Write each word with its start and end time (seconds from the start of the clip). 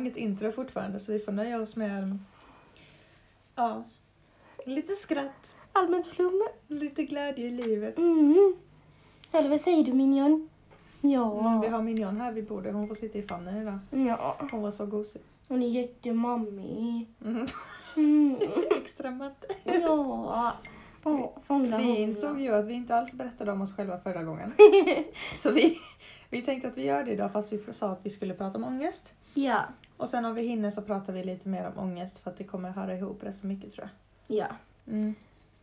inget 0.00 0.16
intro 0.16 0.52
fortfarande 0.52 1.00
så 1.00 1.12
vi 1.12 1.18
får 1.18 1.32
nöja 1.32 1.60
oss 1.60 1.76
med 1.76 2.18
ja, 3.54 3.84
lite 4.66 4.92
skratt, 4.92 5.56
Allmänt 5.72 6.06
flum. 6.06 6.42
lite 6.68 7.04
glädje 7.04 7.46
i 7.46 7.50
livet. 7.50 7.98
Mm. 7.98 8.54
Eller 9.32 9.48
vad 9.48 9.60
säger 9.60 9.84
du 9.84 9.92
Minion? 9.92 10.48
Ja. 11.00 11.40
Mm, 11.40 11.60
vi 11.60 11.68
har 11.68 11.82
Minion 11.82 12.20
här 12.20 12.32
vid 12.32 12.46
bordet, 12.46 12.74
hon 12.74 12.88
får 12.88 12.94
sitta 12.94 13.18
i 13.18 13.22
famnen 13.22 13.62
idag. 13.62 13.78
Ja. 13.90 14.36
Hon 14.50 14.62
var 14.62 14.70
så 14.70 14.86
gosig. 14.86 15.22
Hon 15.48 15.62
är 15.62 15.68
jättemammig. 15.68 17.08
Mm. 17.24 17.46
Mm. 17.96 18.36
Extra 18.82 19.10
matte. 19.10 19.46
Ja. 19.64 20.52
Vi 21.78 21.96
insåg 21.96 22.40
ju 22.40 22.54
att 22.54 22.64
vi 22.66 22.74
inte 22.74 22.94
alls 22.94 23.12
berättade 23.12 23.52
om 23.52 23.62
oss 23.62 23.76
själva 23.76 23.98
förra 23.98 24.22
gången. 24.22 24.52
Så 25.36 25.50
vi, 25.50 25.78
vi 26.30 26.42
tänkte 26.42 26.68
att 26.68 26.76
vi 26.76 26.82
gör 26.82 27.04
det 27.04 27.10
idag 27.12 27.32
fast 27.32 27.52
vi 27.52 27.72
sa 27.72 27.90
att 27.90 28.00
vi 28.02 28.10
skulle 28.10 28.34
prata 28.34 28.58
om 28.58 28.64
ångest. 28.64 29.12
Ja. 29.34 29.64
Och 30.00 30.08
sen 30.08 30.24
om 30.24 30.34
vi 30.34 30.42
hinner 30.42 30.70
så 30.70 30.82
pratar 30.82 31.12
vi 31.12 31.24
lite 31.24 31.48
mer 31.48 31.66
om 31.66 31.78
ångest 31.78 32.18
för 32.18 32.30
att 32.30 32.38
det 32.38 32.44
kommer 32.44 32.70
höra 32.70 32.94
ihop 32.94 33.22
rätt 33.22 33.36
så 33.36 33.46
mycket 33.46 33.72
tror 33.74 33.88
jag. 34.26 34.38
Ja. 34.38 34.46
Mm. 34.86 35.14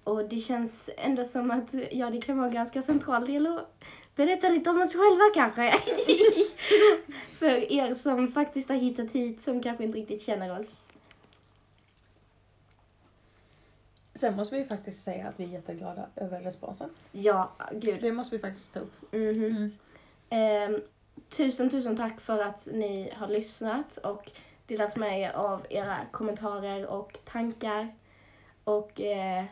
Och 0.03 0.29
det 0.29 0.39
känns 0.39 0.89
ändå 0.97 1.25
som 1.25 1.51
att 1.51 1.75
ja, 1.91 2.09
det 2.09 2.21
kan 2.21 2.37
vara 2.37 2.47
en 2.47 2.53
ganska 2.53 2.81
central 2.81 3.25
del 3.25 3.47
att 3.47 3.83
berätta 4.15 4.49
lite 4.49 4.69
om 4.69 4.81
oss 4.81 4.93
själva 4.93 5.23
kanske. 5.33 5.71
För 7.39 7.71
er 7.71 7.93
som 7.93 8.27
faktiskt 8.27 8.69
har 8.69 8.75
hittat 8.75 9.11
hit 9.11 9.41
som 9.41 9.63
kanske 9.63 9.83
inte 9.83 9.97
riktigt 9.97 10.21
känner 10.21 10.59
oss. 10.59 10.87
Sen 14.15 14.35
måste 14.35 14.55
vi 14.55 14.65
faktiskt 14.65 15.03
säga 15.03 15.27
att 15.27 15.39
vi 15.39 15.43
är 15.43 15.47
jätteglada 15.47 16.07
över 16.15 16.41
responsen. 16.41 16.89
Ja, 17.11 17.51
gud. 17.71 18.01
Det 18.01 18.11
måste 18.11 18.35
vi 18.35 18.41
faktiskt 18.41 18.73
ta 18.73 18.79
upp. 18.79 19.13
Mhm. 19.13 19.45
Mm. 19.45 19.71
Ehm, 20.29 20.81
tusen, 21.29 21.69
tusen 21.69 21.97
tack 21.97 22.21
för 22.21 22.39
att 22.39 22.67
ni 22.71 23.11
har 23.15 23.27
lyssnat 23.27 23.97
och 23.97 24.31
delat 24.67 24.95
med 24.95 25.21
er 25.21 25.31
av 25.31 25.65
era 25.69 25.95
kommentarer 26.11 26.87
och 26.87 27.17
tankar. 27.25 27.95
Och 28.63 29.01
eh, 29.01 29.45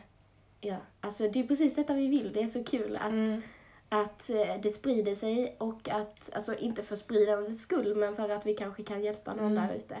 ja, 0.60 0.76
alltså 1.00 1.28
det 1.28 1.40
är 1.40 1.46
precis 1.46 1.74
detta 1.74 1.94
vi 1.94 2.08
vill. 2.08 2.32
Det 2.32 2.42
är 2.42 2.48
så 2.48 2.64
kul 2.64 2.96
att, 2.96 3.10
Mm. 3.12 3.42
att 3.88 4.30
eh, 4.30 4.60
det 4.62 4.70
sprider 4.70 5.14
sig 5.14 5.56
och 5.58 5.88
att, 5.88 6.30
alltså 6.34 6.56
inte 6.56 6.82
för 6.82 6.96
spridandets 6.96 7.62
skull, 7.62 7.94
men 7.94 8.16
för 8.16 8.28
att 8.28 8.46
vi 8.46 8.54
kanske 8.54 8.82
kan 8.82 9.02
hjälpa 9.02 9.34
någon 9.34 9.52
Mm. 9.52 9.68
där 9.68 9.74
ute. 9.74 9.96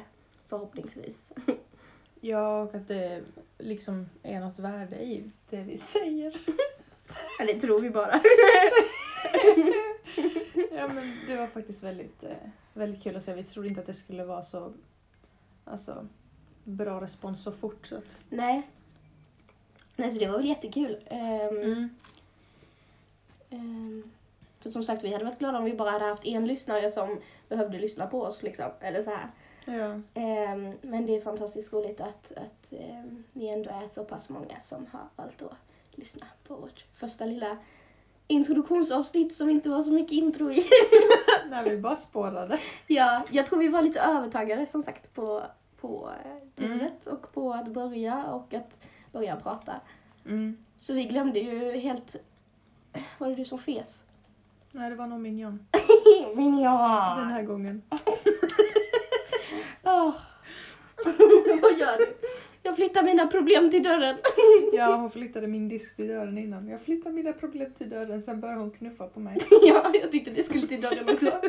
Förhoppningsvis. 0.48 1.16
Ja, 2.20 2.62
och 2.62 2.74
att 2.74 2.88
det 2.88 3.22
liksom 3.58 4.08
är 4.22 4.40
något 4.40 4.58
värde 4.58 4.96
i 4.96 5.30
det 5.50 5.56
vi 5.56 5.78
säger. 5.78 6.36
Det 7.46 7.60
tror 7.60 7.80
vi 7.80 7.90
bara. 7.90 8.20
ja, 10.76 10.88
men 10.88 11.16
det 11.26 11.36
var 11.36 11.46
faktiskt 11.46 11.82
väldigt, 11.82 12.22
eh, 12.22 12.36
väldigt 12.74 13.02
kul 13.02 13.16
att 13.16 13.24
se. 13.24 13.34
Vi 13.34 13.44
trodde 13.44 13.68
inte 13.68 13.80
att 13.80 13.86
det 13.86 13.94
skulle 13.94 14.24
vara 14.24 14.42
så 14.42 14.72
alltså, 15.64 16.06
bra 16.64 17.00
respons 17.00 17.42
så 17.42 17.52
fort. 17.52 17.86
Så 17.86 17.96
att, 17.96 18.16
Nej. 18.28 18.70
Nej, 19.96 20.12
så 20.12 20.18
det 20.18 20.28
var 20.28 20.38
väl 20.38 20.46
jättekul. 20.46 21.04
Ehm, 21.06 21.56
mm. 21.56 21.88
Ehm, 23.50 24.10
för 24.60 24.70
som 24.70 24.84
sagt, 24.84 25.04
vi 25.04 25.12
hade 25.12 25.24
varit 25.24 25.38
glada 25.38 25.58
om 25.58 25.64
vi 25.64 25.74
bara 25.74 25.90
hade 25.90 26.04
haft 26.04 26.24
en 26.24 26.46
lyssnare 26.46 26.90
som 26.90 27.20
behövde 27.48 27.78
lyssna 27.78 28.06
på 28.06 28.22
oss. 28.22 28.42
Liksom. 28.42 28.70
Eller 28.80 29.02
så 29.02 29.10
här. 29.10 29.30
Ja. 29.64 30.00
Ehm, 30.14 30.72
men 30.82 31.06
det 31.06 31.16
är 31.16 31.20
fantastiskt 31.20 31.72
roligt 31.72 32.00
att, 32.00 32.32
att 32.32 32.72
ehm, 32.72 33.24
ni 33.32 33.48
ändå 33.48 33.70
är 33.70 33.88
så 33.88 34.04
pass 34.04 34.28
många 34.28 34.60
som 34.60 34.86
har 34.86 35.08
valt 35.16 35.42
att 35.42 35.56
lyssna 35.90 36.26
på 36.46 36.56
vårt 36.56 36.84
första 36.94 37.24
lilla 37.24 37.58
introduktionsavsnitt 38.26 39.34
som 39.34 39.50
inte 39.50 39.68
var 39.68 39.82
så 39.82 39.90
mycket 39.92 40.12
intro 40.12 40.50
i. 40.50 40.64
När 41.50 41.64
vi 41.64 41.78
bara 41.78 41.96
spårade. 41.96 42.58
ja, 42.86 43.22
jag 43.30 43.46
tror 43.46 43.58
vi 43.58 43.68
var 43.68 43.82
lite 43.82 44.00
övertagade 44.00 44.66
som 44.66 44.82
sagt 44.82 45.14
på, 45.14 45.42
på 45.80 46.10
eh, 46.24 46.32
Mm. 46.64 46.72
livet 46.78 47.06
och 47.06 47.32
på 47.32 47.52
att 47.52 47.68
börja 47.68 48.24
och 48.24 48.54
att 48.54 48.80
börja 49.12 49.36
prata. 49.36 49.72
Mm. 50.26 50.56
Så 50.76 50.92
vi 50.94 51.04
glömde 51.04 51.40
ju 51.40 51.72
helt... 51.72 52.16
Var 53.18 53.28
det 53.28 53.34
du 53.34 53.44
som 53.44 53.58
fes? 53.58 54.02
Nej, 54.72 54.90
det 54.90 54.96
var 54.96 55.06
nog 55.06 55.20
Minion 55.20 55.66
Men 56.36 56.58
ja! 56.58 57.14
den 57.18 57.28
här 57.28 57.42
gången. 57.42 57.82
Åh. 59.84 60.10
Vad 61.62 61.78
gör 61.78 61.96
du? 61.98 62.14
Jag 62.66 62.76
flyttar 62.76 63.02
mina 63.02 63.26
problem 63.26 63.70
till 63.70 63.82
dörren. 63.82 64.16
Ja, 64.72 64.96
hon 64.96 65.10
flyttade 65.10 65.46
min 65.46 65.68
disk 65.68 65.96
till 65.96 66.08
dörren 66.08 66.38
innan. 66.38 66.68
Jag 66.68 66.80
flyttade 66.80 67.14
mina 67.14 67.32
problem 67.32 67.72
till 67.78 67.88
dörren, 67.88 68.22
sen 68.22 68.40
började 68.40 68.60
hon 68.60 68.70
knuffa 68.70 69.06
på 69.06 69.20
mig. 69.20 69.38
ja, 69.62 69.92
jag 70.02 70.12
tyckte 70.12 70.30
det 70.30 70.42
skulle 70.42 70.66
till 70.66 70.80
dörren 70.80 71.08
också. 71.08 71.40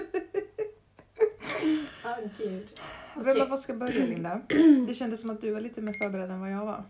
Åh 2.05 2.17
gud. 2.37 2.67
Vem 3.15 3.27
Okej. 3.29 3.41
av 3.41 3.53
oss 3.53 3.63
ska 3.63 3.73
börja 3.73 4.05
Linda? 4.05 4.41
Det 4.87 4.93
kändes 4.93 5.21
som 5.21 5.29
att 5.29 5.41
du 5.41 5.51
var 5.51 5.61
lite 5.61 5.81
mer 5.81 5.93
förberedd 5.93 6.31
än 6.31 6.39
vad 6.39 6.51
jag 6.51 6.65
var. 6.65 6.83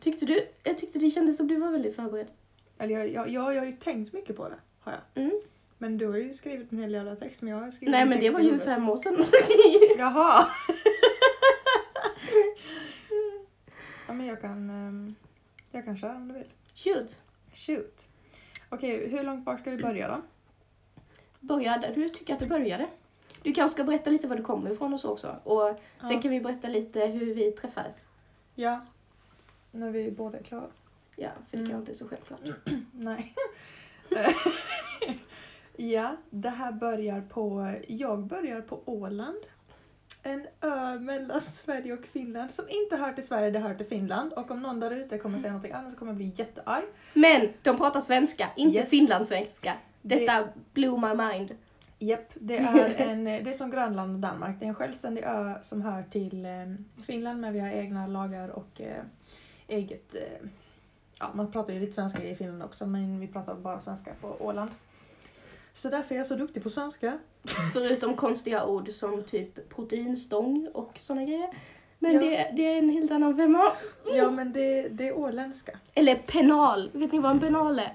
Tyckte 0.00 0.26
du? 0.26 0.40
Jag 0.62 0.78
tyckte 0.78 0.98
det 0.98 1.10
kändes 1.10 1.36
som 1.36 1.48
du 1.48 1.56
var 1.56 1.70
väldigt 1.70 1.96
förberedd. 1.96 2.28
Eller 2.78 2.94
jag, 2.98 3.12
jag, 3.12 3.28
jag, 3.28 3.54
jag 3.54 3.60
har 3.60 3.66
ju 3.66 3.72
tänkt 3.72 4.12
mycket 4.12 4.36
på 4.36 4.48
det, 4.48 4.58
har 4.80 4.92
jag. 4.92 5.24
Mm. 5.24 5.40
Men 5.78 5.98
du 5.98 6.06
har 6.06 6.16
ju 6.16 6.32
skrivit 6.32 6.72
en 6.72 6.78
hel 6.78 6.92
jävla 6.92 7.16
text, 7.16 7.42
men 7.42 7.52
jag 7.52 7.60
har 7.60 7.70
skrivit 7.70 7.92
Nej 7.92 8.02
en 8.02 8.08
men 8.08 8.20
det 8.20 8.30
var 8.30 8.40
ju 8.40 8.58
fem 8.58 8.88
år 8.88 8.96
sedan. 8.96 9.24
Jaha! 9.98 10.46
ja, 14.06 14.14
men 14.14 14.19
jag 14.30 14.40
kan, 14.40 14.70
ehm, 14.70 15.14
jag 15.70 15.84
kan 15.84 15.96
köra 15.98 16.16
om 16.16 16.28
du 16.28 16.34
vill. 16.34 16.48
Shoot. 16.74 17.18
Shoot. 17.54 18.06
Okej, 18.68 19.08
hur 19.08 19.22
långt 19.22 19.44
bak 19.44 19.60
ska 19.60 19.70
vi 19.70 19.82
börja 19.82 20.08
då? 20.08 20.22
Börja 21.40 21.78
där 21.78 21.94
du 21.94 22.08
tycker 22.08 22.34
att 22.34 22.40
det 22.40 22.46
började. 22.46 22.88
Du 23.42 23.52
kanske 23.52 23.74
ska 23.74 23.84
berätta 23.84 24.10
lite 24.10 24.28
var 24.28 24.36
du 24.36 24.42
kommer 24.44 24.70
ifrån 24.70 24.92
och 24.94 25.00
så 25.00 25.10
också. 25.12 25.36
Och 25.44 25.78
sen 26.00 26.10
Ja. 26.10 26.20
kan 26.22 26.30
vi 26.30 26.40
berätta 26.40 26.68
lite 26.68 27.06
hur 27.06 27.34
vi 27.34 27.52
träffades. 27.52 28.06
Ja. 28.54 28.80
När 29.70 29.90
vi 29.90 30.10
båda 30.10 30.38
är 30.38 30.42
klara. 30.42 30.66
Ja, 31.16 31.30
för 31.50 31.56
det 31.56 31.64
Mm. 31.64 31.70
kanske 31.70 31.80
inte 31.80 31.92
är 31.92 31.94
så 31.94 32.08
självklart. 32.08 32.40
Nej. 32.92 33.34
ja, 35.76 36.16
det 36.30 36.50
här 36.50 36.72
börjar 36.72 37.20
på... 37.20 37.74
Jag 37.88 38.18
börjar 38.18 38.60
på 38.60 38.82
Åland. 38.84 39.38
En 40.22 40.46
ö 40.60 40.98
mellan 41.00 41.40
Sverige 41.42 41.92
och 41.92 42.04
Finland 42.04 42.50
som 42.50 42.64
inte 42.68 42.96
hör 42.96 43.12
till 43.12 43.26
Sverige, 43.26 43.50
det 43.50 43.58
hör 43.58 43.74
till 43.74 43.86
Finland. 43.86 44.32
Och 44.32 44.50
om 44.50 44.60
någon 44.62 44.80
där 44.80 44.90
ute 44.90 45.18
kommer 45.18 45.38
säga 45.38 45.52
någonting 45.52 45.72
annat 45.72 45.92
så 45.92 45.98
kommer 45.98 46.12
jag 46.12 46.16
bli 46.16 46.32
jättearg. 46.36 46.84
Men 47.14 47.48
de 47.62 47.76
pratar 47.76 48.00
svenska, 48.00 48.48
inte 48.56 48.76
Yes. 48.78 48.90
finlandssvenska. 48.90 49.74
Det- 50.02 50.14
Detta 50.18 50.48
blew 50.72 50.98
my 51.00 51.14
mind. 51.24 51.54
Japp, 51.98 52.32
det 52.34 52.56
är, 52.56 52.94
en, 53.08 53.24
det 53.24 53.30
är 53.50 53.52
som 53.52 53.70
Grönland 53.70 54.14
och 54.14 54.20
Danmark. 54.20 54.56
Det 54.58 54.64
är 54.64 54.68
en 54.68 54.74
självständig 54.74 55.22
ö 55.24 55.54
som 55.62 55.82
hör 55.82 56.02
till 56.02 56.44
eh, 56.44 56.50
Finland 57.06 57.40
men 57.40 57.52
vi 57.52 57.60
har 57.60 57.68
egna 57.68 58.06
lagar 58.06 58.48
och 58.48 58.80
eh, 58.80 59.02
eget... 59.68 60.14
Eh, 60.14 60.48
ja, 61.18 61.30
man 61.34 61.52
pratar 61.52 61.72
ju 61.72 61.80
lite 61.80 61.92
svenska 61.92 62.22
i 62.24 62.34
Finland 62.34 62.62
också 62.62 62.86
men 62.86 63.20
vi 63.20 63.26
pratar 63.26 63.54
bara 63.54 63.80
svenska 63.80 64.10
på 64.20 64.36
Åland. 64.40 64.70
Så 65.74 65.88
därför 65.88 66.14
är 66.14 66.18
jag 66.18 66.26
så 66.26 66.34
duktig 66.34 66.62
på 66.62 66.70
svenska. 66.70 67.18
Förutom 67.72 68.16
konstiga 68.16 68.64
ord 68.66 68.90
som 68.90 69.22
typ 69.22 69.68
proteinstång 69.68 70.68
och 70.74 70.92
såna 71.00 71.24
grejer. 71.24 71.48
Men 71.98 72.12
Ja. 72.14 72.20
det, 72.20 72.50
det 72.56 72.62
är 72.66 72.78
en 72.78 72.90
helt 72.90 73.10
annan 73.10 73.36
femma. 73.36 73.72
Ja 74.14 74.30
men 74.30 74.52
det, 74.52 74.88
det 74.88 75.08
är 75.08 75.18
åländska. 75.18 75.78
Eller 75.94 76.14
penal. 76.14 76.90
Vet 76.92 77.12
ni 77.12 77.18
vad 77.18 77.30
en 77.30 77.40
penal 77.40 77.78
är? 77.78 77.94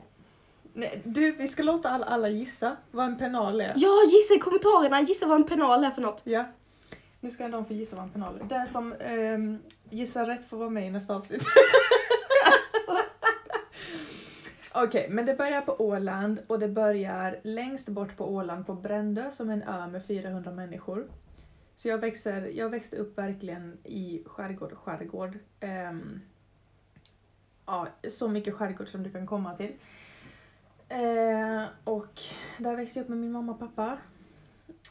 Nej, 0.73 1.01
du, 1.05 1.31
vi 1.31 1.47
ska 1.47 1.63
låta 1.63 1.89
alla, 1.89 2.05
alla 2.05 2.29
gissa 2.29 2.77
vad 2.91 3.05
en 3.05 3.17
penal 3.17 3.61
är. 3.61 3.73
Ja, 3.75 3.89
gissa 4.11 4.33
i 4.33 4.37
kommentarerna. 4.39 5.01
Gissa 5.01 5.27
vad 5.27 5.35
en 5.35 5.43
penal 5.47 5.83
är 5.83 5.91
för 5.91 6.01
något. 6.01 6.21
Ja. 6.25 6.45
Nu 7.19 7.29
ska 7.29 7.47
de 7.47 7.65
få 7.65 7.73
gissa 7.73 7.95
vad 7.95 8.05
en 8.05 8.11
penal 8.11 8.39
är. 8.41 8.43
Den 8.43 8.67
som 8.67 8.93
ehm, 8.93 9.59
gissar 9.89 10.25
rätt 10.25 10.49
får 10.49 10.57
vara 10.57 10.69
med 10.69 10.87
i 10.87 10.89
nästa 10.91 11.15
avsnitt. 11.15 11.41
Okej, 14.77 15.07
men 15.09 15.25
det 15.25 15.35
börjar 15.35 15.61
på 15.61 15.75
Åland 15.79 16.39
och 16.47 16.59
det 16.59 16.67
börjar 16.67 17.39
längst 17.43 17.89
bort 17.89 18.17
på 18.17 18.33
Åland 18.33 18.65
på 18.65 18.73
Brändö 18.73 19.31
som 19.31 19.49
är 19.49 19.53
en 19.53 19.63
ö 19.63 19.87
med 19.87 20.05
400 20.05 20.51
människor. 20.51 21.07
Så 21.75 21.87
jag, 21.87 21.97
växer, 21.97 22.45
jag 22.47 22.69
växte 22.69 22.97
upp 22.97 23.17
verkligen 23.17 23.77
i 23.83 24.23
skärgård, 24.25 24.73
skärgård. 24.73 25.39
Um, 25.61 26.21
ja, 27.65 27.87
så 28.09 28.27
mycket 28.27 28.53
skärgård 28.53 28.87
som 28.87 29.03
du 29.03 29.11
kan 29.11 29.25
komma 29.25 29.55
till. 29.55 29.73
Uh, 30.91 31.65
och 31.83 32.21
där 32.57 32.75
växte 32.75 32.99
jag 32.99 33.03
upp 33.03 33.09
med 33.09 33.17
min 33.17 33.31
mamma 33.31 33.51
och 33.51 33.59
pappa. 33.59 33.97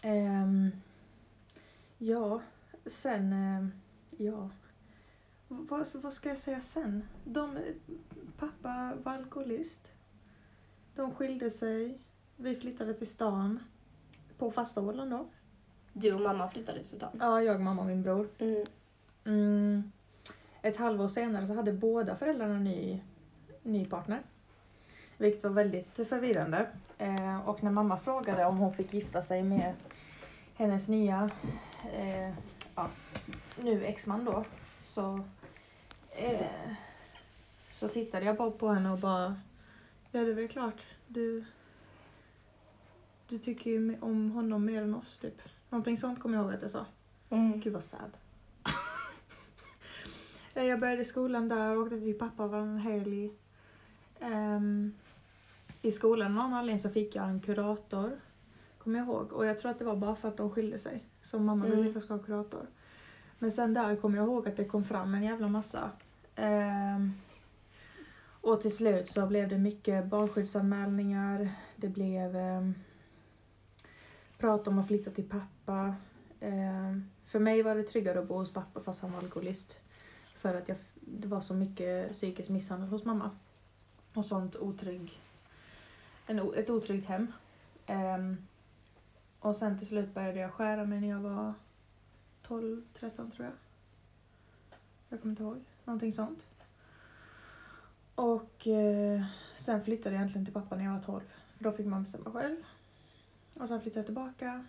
Um, 0.04 0.70
ja, 1.98 2.40
sen... 2.86 3.32
Uh, 3.32 3.66
ja. 4.16 4.50
Vad, 5.58 5.86
vad 5.94 6.12
ska 6.12 6.28
jag 6.28 6.38
säga 6.38 6.60
sen? 6.60 7.08
De, 7.24 7.58
pappa 8.38 8.92
var 9.02 9.12
alkoholist. 9.12 9.88
De 10.94 11.14
skilde 11.14 11.50
sig. 11.50 11.98
Vi 12.36 12.56
flyttade 12.56 12.94
till 12.94 13.06
stan. 13.06 13.58
På 14.38 14.50
fasta 14.50 14.80
Åland 14.80 15.10
då. 15.10 15.26
Du 15.92 16.14
och 16.14 16.20
mamma 16.20 16.48
flyttade 16.48 16.78
till 16.78 16.86
stan. 16.86 17.16
Ja, 17.20 17.42
jag, 17.42 17.60
mamma 17.60 17.82
och 17.82 17.88
min 17.88 18.02
bror. 18.02 18.28
Mm. 18.38 18.66
Mm. 19.24 19.92
Ett 20.62 20.76
halvår 20.76 21.08
senare 21.08 21.46
så 21.46 21.54
hade 21.54 21.72
båda 21.72 22.16
föräldrarna 22.16 22.58
ny, 22.58 23.00
ny 23.62 23.86
partner. 23.86 24.22
Vilket 25.18 25.42
var 25.44 25.50
väldigt 25.50 26.08
förvirrande. 26.08 26.66
Eh, 26.98 27.48
och 27.48 27.62
när 27.62 27.70
mamma 27.70 27.96
frågade 27.96 28.44
om 28.44 28.58
hon 28.58 28.74
fick 28.74 28.94
gifta 28.94 29.22
sig 29.22 29.42
med 29.42 29.74
hennes 30.54 30.88
nya 30.88 31.30
eh, 31.92 32.30
ja, 32.74 32.88
nu 33.60 33.84
exman 33.84 34.24
då, 34.24 34.44
så, 34.82 35.20
eh, 36.16 36.72
så 37.72 37.88
tittade 37.88 38.26
jag 38.26 38.36
bara 38.36 38.50
på 38.50 38.68
henne 38.68 38.90
och 38.92 38.98
bara, 38.98 39.36
ja 40.10 40.20
det 40.20 40.30
är 40.30 40.34
väl 40.34 40.48
klart, 40.48 40.80
du, 41.06 41.44
du 43.28 43.38
tycker 43.38 43.70
ju 43.70 43.98
om 44.00 44.30
honom 44.30 44.64
mer 44.64 44.82
än 44.82 44.94
oss 44.94 45.18
typ. 45.18 45.42
Någonting 45.70 45.98
sånt 45.98 46.20
kommer 46.20 46.36
jag 46.36 46.44
ihåg 46.44 46.54
att 46.54 46.62
jag 46.62 46.70
sa. 46.70 46.86
Mm. 47.30 47.60
Gud 47.60 47.72
vad 47.72 47.84
sad. 47.84 48.10
Eh, 50.56 50.64
jag 50.64 50.80
började 50.80 51.04
skolan 51.04 51.48
där 51.48 51.76
och 51.76 51.82
åkte 51.82 52.00
till 52.00 52.18
pappa 52.18 52.46
varannan 52.46 52.78
helg. 52.78 53.30
Ehm, 54.20 54.94
I 55.82 55.92
skolan 55.92 56.26
av 56.26 56.44
någon 56.44 56.52
anledning 56.54 56.80
så 56.80 56.90
fick 56.90 57.14
jag 57.16 57.28
en 57.28 57.40
kurator, 57.40 58.20
kommer 58.78 58.98
jag 58.98 59.08
ihåg. 59.08 59.32
Och 59.32 59.46
jag 59.46 59.58
tror 59.60 59.70
att 59.70 59.78
det 59.78 59.84
var 59.84 59.96
bara 59.96 60.16
för 60.16 60.28
att 60.28 60.36
de 60.36 60.50
skilde 60.50 60.78
sig. 60.78 61.04
Så 61.22 61.38
mamma 61.38 61.64
ville 61.64 61.74
Mm. 61.76 61.86
inte 61.86 61.90
att 61.90 61.94
jag 61.94 62.02
ska 62.02 62.14
ha 62.14 62.22
kurator. 62.22 62.66
Men 63.38 63.52
sen 63.52 63.74
där 63.74 63.96
kommer 63.96 64.16
jag 64.18 64.26
ihåg 64.26 64.48
att 64.48 64.56
det 64.56 64.64
kom 64.64 64.84
fram 64.84 65.14
en 65.14 65.22
jävla 65.22 65.48
massa. 65.48 65.90
Ehm, 66.36 67.14
och 68.40 68.60
till 68.60 68.76
slut 68.76 69.08
så 69.08 69.26
blev 69.26 69.48
det 69.48 69.58
mycket 69.58 70.06
barnskyddsanmälningar. 70.06 71.50
Det 71.76 71.88
blev 71.88 72.36
ehm, 72.36 72.74
prat 74.38 74.68
om 74.68 74.78
att 74.78 74.86
flytta 74.86 75.10
till 75.10 75.28
pappa. 75.28 75.94
Ehm, 76.40 77.10
för 77.24 77.38
mig 77.38 77.62
var 77.62 77.74
det 77.74 77.82
tryggare 77.82 78.18
att 78.18 78.28
bo 78.28 78.34
hos 78.34 78.52
pappa 78.52 78.80
fast 78.80 79.02
han 79.02 79.12
var 79.12 79.18
alkoholist. 79.18 79.76
För 80.38 80.54
att 80.54 80.68
jag, 80.68 80.76
det 81.00 81.28
var 81.28 81.40
så 81.40 81.54
mycket 81.54 82.12
psykisk 82.12 82.48
misshandel 82.48 82.88
hos 82.88 83.04
mamma. 83.04 83.30
Och 84.14 84.24
sånt 84.24 84.56
otrygg, 84.56 85.20
en, 86.26 86.54
ett 86.54 86.70
otryggt 86.70 87.08
hem. 87.08 87.32
Och 89.38 89.56
sen 89.56 89.78
till 89.78 89.88
slut 89.88 90.14
började 90.14 90.38
jag 90.38 90.52
skära 90.52 90.84
mig 90.84 91.00
när 91.00 91.08
jag 91.08 91.20
var 91.20 91.54
12, 92.42 92.82
13 92.98 93.30
tror 93.30 93.44
jag. 93.46 93.54
Jag 95.08 95.20
kommer 95.20 95.32
inte 95.32 95.42
ihåg. 95.42 95.73
Någonting 95.84 96.12
sånt. 96.12 96.46
Och 98.14 98.66
eh, 98.68 99.24
sen 99.56 99.84
flyttade 99.84 100.14
jag 100.14 100.20
egentligen 100.20 100.44
till 100.44 100.54
pappa 100.54 100.76
när 100.76 100.84
jag 100.84 100.92
var 100.92 101.00
12. 101.00 101.20
För 101.56 101.64
då 101.64 101.72
fick 101.72 101.86
man 101.86 102.02
bestämma 102.02 102.30
själv. 102.30 102.56
Och 103.54 103.68
sen 103.68 103.80
flyttade 103.80 104.00
jag 104.00 104.06
tillbaka. 104.06 104.64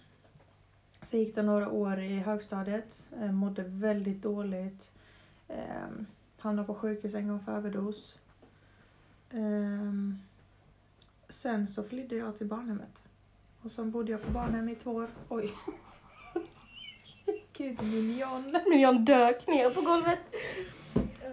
Sen 1.01 1.19
gick 1.19 1.35
det 1.35 1.43
några 1.43 1.69
år 1.69 1.99
i 1.99 2.19
högstadiet. 2.19 3.05
Eh, 3.19 3.31
mådde 3.31 3.63
väldigt 3.63 4.21
dåligt. 4.21 4.91
Eh, 5.47 5.87
hamnade 6.37 6.67
på 6.67 6.75
sjukhus 6.75 7.13
en 7.13 7.27
gång 7.27 7.39
för 7.39 7.51
överdos. 7.51 8.15
Eh, 9.29 9.93
sen 11.29 11.67
så 11.67 11.83
flydde 11.83 12.15
jag 12.15 12.37
till 12.37 12.47
barnhemmet. 12.47 12.99
Och 13.61 13.71
sen 13.71 13.91
bodde 13.91 14.11
jag 14.11 14.23
på 14.23 14.31
barnhem 14.31 14.69
i 14.69 14.75
två 14.75 14.91
år. 14.91 15.09
Oj. 15.29 15.53
Gud, 17.53 17.83
miljon. 17.83 18.57
Men 18.69 19.05
dök 19.05 19.47
ner 19.47 19.69
på 19.69 19.81
golvet. 19.81 20.19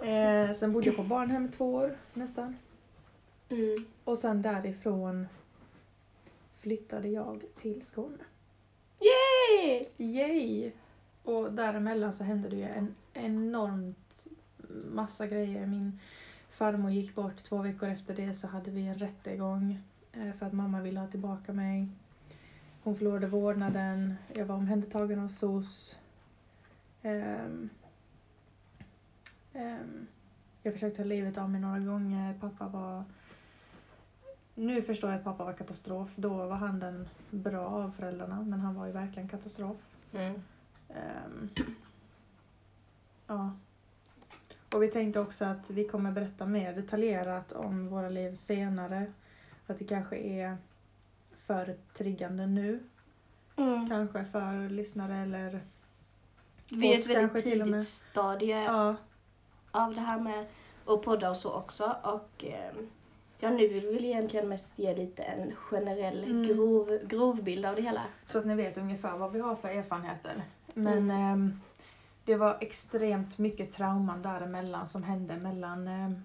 Eh, 0.03 0.53
sen 0.53 0.73
bodde 0.73 0.87
jag 0.87 0.97
på 0.97 1.03
barnhem 1.03 1.47
i 1.47 1.49
två 1.49 1.75
år 1.75 1.97
nästan. 2.15 2.57
Mm. 3.49 3.75
Och 4.05 4.19
sen 4.19 4.43
därifrån 4.43 5.27
flyttade 6.59 7.09
jag 7.09 7.43
till 7.61 7.83
Skåne. 7.83 8.25
Yay! 9.01 9.87
Yay! 9.97 10.73
Och 11.23 11.53
däremellan 11.53 12.15
så 12.15 12.25
hände 12.25 12.49
det 12.49 12.57
ju 12.57 12.63
en 12.63 12.95
enormt 13.13 14.27
massa 14.91 15.27
grejer. 15.27 15.67
Min 15.67 15.99
farmor 16.51 16.91
gick 16.91 17.15
bort 17.15 17.37
två 17.37 17.59
veckor 17.59 17.89
efter 17.89 18.15
det 18.15 18.35
så 18.35 18.47
hade 18.47 18.71
vi 18.71 18.87
en 18.87 18.95
rättegång 18.95 19.79
eh, 20.13 20.33
för 20.39 20.47
att 20.47 20.53
mamma 20.53 20.81
ville 20.81 21.01
ha 21.01 21.07
tillbaka 21.07 21.53
mig. 21.53 21.89
Hon 22.83 22.97
förlorade 22.97 23.27
vårdnaden. 23.27 24.15
Jag 24.33 24.47
var 24.47 24.55
omhändertagen 24.55 25.21
av 25.21 25.29
SOS. 25.29 25.97
Ehm, 27.03 27.69
jag 30.63 30.73
försökte 30.73 31.03
ta 31.03 31.05
livet 31.05 31.39
av 31.39 31.51
mig 31.51 31.61
några 31.61 31.79
gånger. 31.79 32.35
Pappa 32.41 32.69
var... 32.69 33.05
Nu 34.55 34.83
förstår 34.83 35.11
jag 35.11 35.19
att 35.19 35.25
pappa 35.25 35.45
var 35.45 35.53
katastrof. 35.53 36.11
Då 36.17 36.29
var 36.29 36.57
han 36.57 36.81
den 36.81 37.09
bra 37.31 37.67
av 37.67 37.91
föräldrarna 37.91 38.43
men 38.43 38.61
han 38.61 38.75
var 38.75 38.87
ju 38.87 38.93
verkligen 38.93 39.29
katastrof. 39.29 39.77
Mm. 40.13 40.43
Ehm, 40.89 41.49
ja. 43.27 43.57
Och 44.73 44.83
vi 44.83 44.89
tänkte 44.89 45.21
också 45.21 45.45
att 45.45 45.71
vi 45.71 45.85
kommer 45.85 46.13
berätta 46.13 46.47
mer 46.47 46.73
detaljerat 46.73 47.53
om 47.53 47.89
våra 47.89 48.09
liv 48.09 48.35
senare. 48.35 49.13
Att 49.67 49.79
det 49.79 49.85
kanske 49.85 50.17
är 50.17 50.57
för 51.47 51.77
triggande 51.95 52.47
nu. 52.47 52.81
Mm. 53.57 53.89
Kanske 53.89 54.25
för 54.25 54.69
lyssnare 54.69 55.17
eller... 55.17 55.61
Vi 56.69 56.99
Oss 56.99 57.07
ett 57.07 57.17
väldigt 57.17 57.45
tidigt 57.45 57.89
stadie 57.89 58.65
Ja, 58.65 58.97
av 59.73 59.95
det 59.95 60.01
här 60.01 60.21
med 60.21 60.47
att 60.87 61.03
podda 61.03 61.31
och 61.31 61.37
så 61.37 61.53
också. 61.53 61.97
Och 62.03 62.45
eh, 62.45 62.73
ja, 63.39 63.51
nu 63.51 63.69
vill 63.69 63.87
vi 63.87 64.07
egentligen 64.07 64.49
mest 64.49 64.79
ge 64.79 64.95
lite 64.95 65.23
en 65.23 65.53
generell 65.57 66.25
Mm. 66.25 66.43
grov, 66.43 66.99
grov 67.07 67.43
bild 67.43 67.67
av 67.67 67.77
det 67.77 67.83
hela. 67.83 68.03
så 68.27 68.39
att 68.39 68.47
ni 68.47 68.55
vet 68.55 68.79
ungefär 68.79 69.17
vad 69.17 69.33
vi 69.33 69.41
har 69.41 69.55
för 69.57 69.69
erfarenheter. 69.69 70.43
Men 70.75 70.99
Mm. 70.99 71.11
ehm, 71.11 71.61
det 72.25 72.37
var 72.37 72.57
extremt 72.61 73.39
mycket 73.39 73.73
trauman 73.73 74.23
däremellan 74.23 74.89
som 74.89 75.03
hände 75.03 75.37
mellan 75.37 75.89
ehm, 75.89 76.23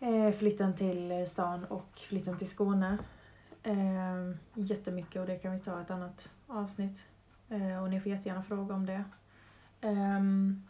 eh, 0.00 0.32
flytten 0.32 0.76
till 0.76 1.26
stan 1.28 1.64
och 1.64 1.98
flytten 2.08 2.38
till 2.38 2.48
Skåne. 2.50 2.98
Eh, 3.62 4.34
jättemycket 4.54 5.20
och 5.20 5.26
det 5.26 5.36
kan 5.36 5.52
vi 5.52 5.58
ta 5.58 5.80
ett 5.80 5.90
annat 5.90 6.28
avsnitt. 6.46 7.04
Eh, 7.48 7.82
och 7.82 7.90
ni 7.90 8.00
får 8.00 8.12
jättegärna 8.12 8.42
fråga 8.42 8.74
om 8.74 8.86
det. 8.86 9.04
Ehm, 9.80 10.62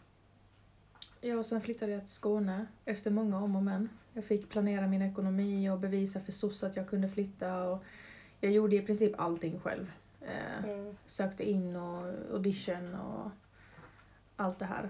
ja, 1.21 1.35
och 1.37 1.45
sen 1.45 1.61
flyttade 1.61 1.91
jag 1.91 2.01
till 2.01 2.13
Skåne 2.13 2.65
efter 2.85 3.11
många 3.11 3.37
om 3.37 3.55
och 3.55 3.63
men. 3.63 3.89
Jag 4.13 4.23
fick 4.25 4.49
planera 4.49 4.87
min 4.87 5.01
ekonomi 5.01 5.69
och 5.69 5.79
bevisa 5.79 6.19
för 6.19 6.31
SOS 6.31 6.63
att 6.63 6.75
jag 6.75 6.89
kunde 6.89 7.09
flytta. 7.09 7.63
Och 7.63 7.83
jag 8.41 8.51
gjorde 8.51 8.75
i 8.75 8.81
princip 8.81 9.13
allting 9.19 9.59
själv. 9.59 9.91
Eh, 10.21 10.69
Mm. 10.69 10.95
sökte 11.07 11.49
in 11.49 11.75
och 11.75 12.13
audition 12.33 12.95
och 12.95 13.31
allt 14.35 14.59
det 14.59 14.65
här. 14.65 14.89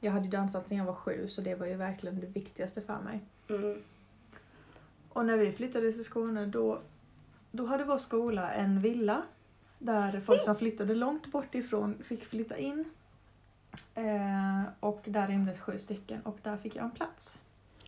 Jag 0.00 0.12
hade 0.12 0.24
ju 0.24 0.30
dansat 0.30 0.68
sedan 0.68 0.78
jag 0.78 0.84
var 0.84 0.94
sju 0.94 1.28
så 1.28 1.40
det 1.40 1.54
var 1.54 1.66
ju 1.66 1.74
verkligen 1.76 2.20
det 2.20 2.26
viktigaste 2.26 2.80
för 2.80 2.98
mig. 3.00 3.20
Mm. 3.50 3.82
Och 5.08 5.26
när 5.26 5.36
vi 5.36 5.52
flyttade 5.52 5.92
till 5.92 6.04
Skåne 6.04 6.46
då, 6.46 6.80
då 7.50 7.66
hade 7.66 7.84
vår 7.84 7.98
skola 7.98 8.52
en 8.52 8.80
villa 8.80 9.22
där 9.78 10.20
folk 10.20 10.44
som 10.44 10.56
flyttade 10.56 10.94
långt 10.94 11.32
bort 11.32 11.54
ifrån 11.54 12.02
fick 12.04 12.24
flytta 12.24 12.58
in. 12.58 12.84
Eh, 13.94 14.62
och 14.80 15.02
där 15.04 15.26
rymdes 15.28 15.60
sju 15.60 15.78
stycken 15.78 16.20
och 16.22 16.38
där 16.42 16.56
fick 16.56 16.76
jag 16.76 16.84
en 16.84 16.90
plats. 16.90 17.38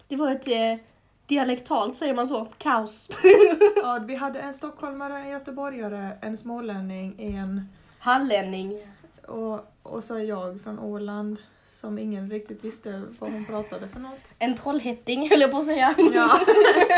Det 0.08 0.16
var 0.16 0.32
ett 0.32 0.48
eh, 0.48 0.84
dialektalt, 1.26 1.96
säger 1.96 2.14
man 2.14 2.26
så, 2.26 2.44
kaos. 2.58 3.08
Ja, 3.82 3.98
vi 4.06 4.14
hade 4.14 4.40
en 4.40 4.54
stockholmare, 4.54 5.18
en 5.18 5.28
göteborgare, 5.28 6.18
en 6.20 6.36
smålänning, 6.36 7.14
en 7.18 7.68
Hallänning. 7.98 8.78
och, 9.26 9.72
och 9.82 10.04
så 10.04 10.18
jag 10.18 10.60
från 10.60 10.78
Åland 10.78 11.36
som 11.68 11.98
ingen 11.98 12.30
riktigt 12.30 12.64
visste 12.64 13.02
vad 13.18 13.32
hon 13.32 13.44
pratade 13.44 13.88
för 13.88 14.00
något. 14.00 14.32
En 14.38 14.56
trollhätting 14.56 15.30
höll 15.30 15.40
jag 15.40 15.50
på 15.50 15.56
att 15.56 15.66
säga. 15.66 15.94
Ja. 16.14 16.40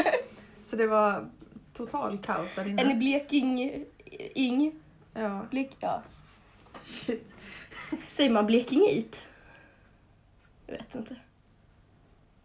så 0.63 0.77
det 0.77 0.87
var 0.87 1.31
total 1.75 2.19
kaos 2.19 2.51
där 2.57 2.69
inne. 2.69 2.83
En 2.83 2.99
bleking... 2.99 3.85
Ing. 4.35 4.73
Ja. 5.15 5.47
Blek, 5.51 5.77
ja. 5.81 6.03
Säger 8.09 8.31
man 8.31 8.47
blekingit? 8.47 9.23
Jag 10.67 10.75
vet 10.79 10.95
inte. 10.95 11.17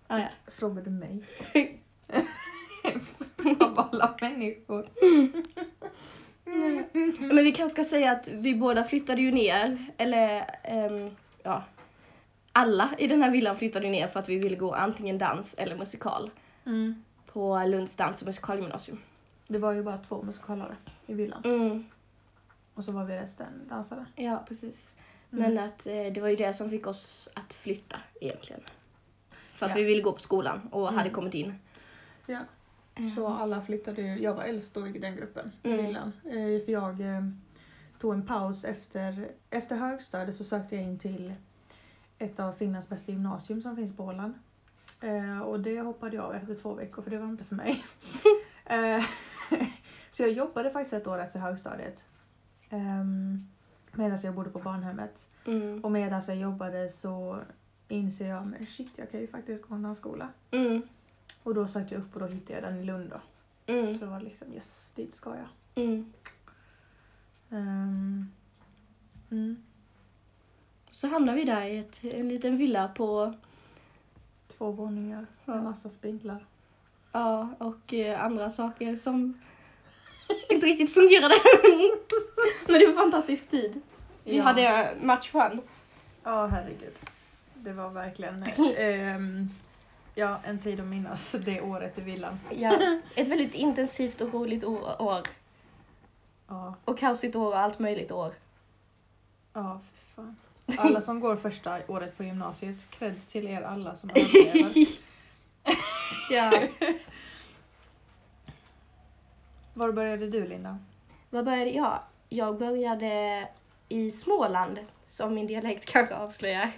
Ah, 0.07 0.19
ja. 0.19 0.27
Frågar 0.57 0.81
du 0.83 0.89
mig? 0.89 1.23
Av 3.59 3.79
alla 3.91 4.15
människor. 4.21 4.89
Men 7.33 7.43
vi 7.43 7.51
kanske 7.51 7.73
ska 7.83 7.89
säga 7.89 8.11
att 8.11 8.27
vi 8.27 8.55
båda 8.55 8.83
flyttade 8.83 9.21
ju 9.21 9.31
ner, 9.31 9.77
eller 9.97 10.45
ehm, 10.63 11.09
ja, 11.43 11.63
alla 12.51 12.89
i 12.97 13.07
den 13.07 13.21
här 13.23 13.31
villan 13.31 13.57
flyttade 13.57 13.89
ner 13.89 14.07
för 14.07 14.19
att 14.19 14.29
vi 14.29 14.37
ville 14.37 14.55
gå 14.55 14.71
antingen 14.73 15.17
dans 15.17 15.53
eller 15.53 15.77
musikal 15.77 16.31
Mm. 16.65 17.03
på 17.33 17.63
Lunds 17.67 17.95
dans 17.95 18.21
och 18.21 18.27
musikalgymnasium. 18.27 18.97
Det 19.47 19.57
var 19.57 19.71
ju 19.71 19.83
bara 19.83 19.97
två 19.97 20.21
musikalare 20.21 20.75
i 21.07 21.13
villan. 21.13 21.41
Mm, 21.45 21.85
Och 22.73 22.83
så 22.85 22.91
var 22.91 23.05
vi 23.05 23.13
resten 23.17 23.67
dansare. 23.69 24.05
ja, 24.15 24.43
precis. 24.47 24.95
Mm. 25.33 25.53
Men 25.53 25.63
att 25.65 25.87
eh, 25.87 25.93
det 26.13 26.21
var 26.21 26.27
ju 26.29 26.35
det 26.35 26.53
som 26.53 26.69
fick 26.69 26.87
oss 26.87 27.29
att 27.33 27.53
flytta 27.53 27.97
egentligen. 28.21 28.61
För 29.31 29.65
att 29.65 29.71
Ja. 29.71 29.75
vi 29.75 29.83
ville 29.83 30.01
gå 30.01 30.11
på 30.11 30.19
skolan 30.21 30.67
och 30.71 30.87
hade 30.87 31.01
Mm. 31.01 31.13
kommit 31.13 31.33
in. 31.33 31.53
Ja. 32.25 32.39
Så 33.15 33.27
alla 33.27 33.61
flyttade 33.61 34.01
ju. 34.01 34.21
Jag 34.21 34.33
var 34.33 34.43
äldst 34.43 34.73
då 34.73 34.87
i 34.87 34.99
den 34.99 35.15
gruppen 35.15 35.51
i 35.63 35.71
Mm. 35.73 35.85
villan. 35.85 36.11
Eh, 36.25 36.65
för 36.65 36.71
jag 36.71 37.01
eh, 37.01 37.21
tog 37.99 38.13
en 38.13 38.25
paus 38.27 38.65
efter, 38.65 39.31
efter 39.49 39.75
högstadiet 39.75 40.35
så 40.35 40.43
sökte 40.43 40.75
jag 40.75 40.83
in 40.83 40.99
till 40.99 41.33
ett 42.17 42.39
av 42.39 42.53
Finlands 42.53 42.89
bästa 42.89 43.11
gymnasium 43.11 43.61
som 43.61 43.75
finns 43.75 43.97
på 43.97 44.03
Åland. 44.03 44.33
Eh, 45.01 45.39
och 45.39 45.59
det 45.59 45.79
hoppade 45.81 46.15
jag 46.15 46.25
av 46.25 46.33
efter 46.35 46.55
två 46.55 46.73
veckor 46.73 47.01
för 47.01 47.11
det 47.11 47.17
var 47.17 47.27
inte 47.27 47.43
för 47.43 47.55
mig. 47.55 47.83
eh, 48.65 49.03
så 50.11 50.23
jag 50.23 50.31
jobbade 50.31 50.71
faktiskt 50.71 50.93
ett 50.93 51.07
år 51.07 51.19
efter 51.19 51.39
högstadiet. 51.39 52.03
Ehm, 52.69 53.47
medan 53.93 54.17
jag 54.23 54.35
bodde 54.35 54.49
på 54.49 54.59
barnhemmet. 54.59 55.27
Mm. 55.45 55.83
Och 55.83 55.91
medan 55.91 56.21
jag 56.27 56.37
jobbade 56.37 56.89
så 56.89 57.39
inser 57.87 58.27
jag, 58.29 58.45
men 58.47 58.65
shit 58.65 58.91
jag 58.95 59.11
kan 59.11 59.19
ju 59.19 59.27
faktiskt 59.27 59.63
gå 59.67 59.75
en 59.75 59.81
dansskola. 59.83 60.29
Mm. 60.51 60.81
Och 61.43 61.53
då 61.55 61.67
sökte 61.67 61.95
jag 61.95 62.03
upp 62.03 62.13
och 62.13 62.19
då 62.19 62.27
hittade 62.27 62.53
jag 62.53 62.63
den 62.63 62.79
i 62.79 62.83
Lund 62.83 63.09
då. 63.09 63.21
Mm. 63.73 63.93
Så 63.99 64.05
det 64.05 64.11
var 64.11 64.19
liksom, 64.19 64.53
yes, 64.53 64.91
dit 64.95 65.13
ska 65.13 65.35
jag. 65.35 65.47
Mm. 65.85 66.13
Så 70.91 71.07
hamnar 71.07 71.35
vi 71.35 71.43
där 71.43 71.63
i 71.65 71.77
ett, 71.77 72.03
en 72.03 72.29
liten 72.29 72.57
villa 72.57 72.87
på, 72.87 73.33
Två 74.57 74.71
våningar 74.71 75.25
med 75.45 75.57
Ja. 75.57 75.61
massa 75.61 75.89
spinklar. 75.89 76.45
ja, 77.11 77.49
och 77.57 77.93
eh, 77.93 78.23
andra 78.25 78.49
saker 78.49 78.95
som 78.95 79.39
inte 80.67 80.83
riktigt 80.83 80.93
fungerade. 80.93 81.35
Men 82.67 82.79
det 82.79 82.85
var 82.85 82.91
en 82.93 82.97
fantastisk 82.97 83.49
tid. 83.49 83.81
Vi 84.23 84.37
Ja. 84.37 84.43
hade 84.43 84.93
much 85.01 85.31
fun. 85.31 85.61
Ja, 86.23 86.45
herregud. 86.47 86.93
Det 87.55 87.73
var 87.73 87.89
verkligen 87.89 88.43
ehm, 88.77 89.49
ja, 90.15 90.39
en 90.43 90.59
tid 90.59 90.79
att 90.79 90.85
minnas 90.85 91.31
det 91.31 91.61
året 91.61 91.97
i 91.97 92.01
villan. 92.01 92.39
Ja, 92.57 92.99
ett 93.15 93.27
väldigt 93.27 93.53
intensivt 93.53 94.21
och 94.21 94.33
roligt 94.33 94.63
år. 94.63 95.01
år. 95.01 95.21
Ja, 96.47 96.75
Och 96.85 96.99
kaosigt 96.99 97.35
år 97.35 97.47
och 97.47 97.57
allt 97.59 97.79
möjligt 97.79 98.11
år. 98.11 98.33
ja 99.53 99.81
för 100.15 100.21
fan. 100.23 100.35
Alla 100.77 101.01
som 101.01 101.19
går 101.19 101.35
första 101.35 101.79
året 101.87 102.17
på 102.17 102.23
gymnasiet, 102.23 102.75
cred 102.89 103.27
till 103.27 103.47
er 103.47 103.61
alla 103.61 103.95
som 103.95 104.09
överlever. 104.09 104.71
ja. 106.29 106.51
Var 109.73 109.91
började 109.91 110.29
du 110.29 110.47
Linda? 110.47 110.79
Vad 111.29 111.45
började 111.45 111.69
jag? 111.69 111.99
Jag 112.29 112.59
började 112.59 113.47
i 113.89 114.11
Småland, 114.11 114.79
som 115.07 115.33
min 115.33 115.47
dialekt 115.47 115.85
kanske 115.91 116.15
avslöjar. 116.15 116.69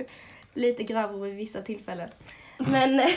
Lite 0.54 0.84
grövre 0.84 1.30
vid 1.30 1.36
vissa 1.36 1.62
tillfällen. 1.62 2.10
Men... 2.58 3.02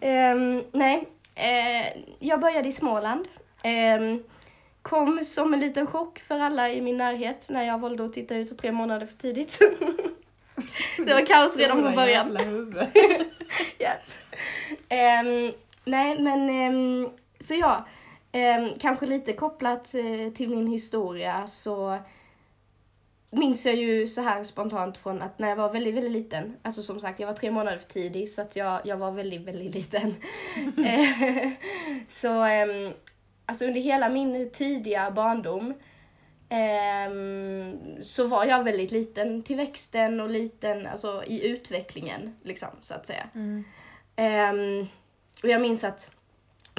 Ehm, 0.00 0.64
nej, 0.72 1.08
eh, 1.34 2.02
jag 2.18 2.40
började 2.40 2.68
i 2.68 2.72
Småland. 2.72 3.28
Ehm, 3.62 4.22
kom 4.82 5.24
som 5.24 5.54
en 5.54 5.60
liten 5.60 5.86
chock 5.86 6.18
för 6.18 6.40
alla 6.40 6.70
i 6.70 6.80
min 6.80 6.96
närhet 6.96 7.48
när 7.48 7.64
jag 7.64 7.78
valde 7.78 8.04
att 8.04 8.12
titta 8.12 8.36
ut 8.36 8.58
tre 8.58 8.72
månader 8.72 9.06
för 9.06 9.16
tidigt. 9.16 9.58
det 10.96 11.14
var 11.14 11.26
kaos 11.26 11.56
redan 11.56 11.80
från 11.80 11.94
början. 11.94 12.08
jävla 12.08 12.40
huvud. 12.40 12.86
Japp. 13.78 14.00
Ehm, 14.88 15.52
nej, 15.84 16.18
men 16.18 16.50
ehm, 16.50 17.10
så 17.38 17.54
ja, 17.54 17.86
ehm, 18.32 18.68
kanske 18.80 19.06
lite 19.06 19.32
kopplat 19.32 19.94
eh, 19.94 20.32
till 20.32 20.48
min 20.48 20.66
historia 20.66 21.46
så 21.46 21.98
minns 23.30 23.66
jag 23.66 23.74
ju 23.74 24.06
så 24.06 24.20
här 24.20 24.44
spontant 24.44 24.98
från 24.98 25.22
att 25.22 25.38
när 25.38 25.48
jag 25.48 25.56
var 25.56 25.72
väldigt, 25.72 25.94
väldigt 25.94 26.12
liten, 26.12 26.56
alltså 26.62 26.82
som 26.82 27.00
sagt 27.00 27.20
jag 27.20 27.26
var 27.26 27.34
tre 27.34 27.50
månader 27.50 27.78
för 27.78 27.88
tidig 27.88 28.30
så 28.30 28.42
att 28.42 28.56
jag, 28.56 28.80
jag 28.84 28.96
var 28.96 29.10
väldigt, 29.10 29.40
väldigt 29.40 29.74
liten. 29.74 30.14
Eh, 30.86 31.50
så 32.10 32.42
ehm, 32.42 32.92
alltså 33.46 33.64
under 33.64 33.80
hela 33.80 34.08
min 34.08 34.50
tidiga 34.50 35.10
barndom 35.10 35.74
ehm, 36.48 37.78
så 38.02 38.26
var 38.26 38.44
jag 38.44 38.64
väldigt 38.64 38.90
liten 38.90 39.42
till 39.42 39.56
växten 39.56 40.20
och 40.20 40.30
liten 40.30 40.86
alltså 40.86 41.24
i 41.26 41.48
utvecklingen 41.48 42.36
liksom 42.42 42.68
så 42.80 42.94
att 42.94 43.06
säga. 43.06 43.28
Mm. 43.34 43.64
Ehm, 44.16 44.86
och 45.42 45.48
jag 45.48 45.60
minns 45.60 45.84
att, 45.84 46.10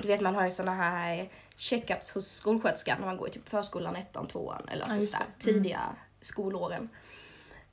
du 0.01 0.07
vet 0.07 0.21
man 0.21 0.35
har 0.35 0.45
ju 0.45 0.51
såna 0.51 0.73
här 0.73 1.29
checkups 1.57 2.11
hos 2.11 2.27
skolsköterskan 2.27 2.97
när 2.99 3.05
man 3.05 3.17
går 3.17 3.27
i 3.27 3.31
typ 3.31 3.49
förskolan, 3.49 3.95
ettan, 3.95 4.27
tvåan 4.27 4.61
eller 4.67 4.81
Ja, 4.81 4.83
alltså 4.83 4.99
just 4.99 5.11
sådär. 5.11 5.25
Mm. 5.25 5.39
tidiga 5.39 5.81
skolåren. 6.21 6.89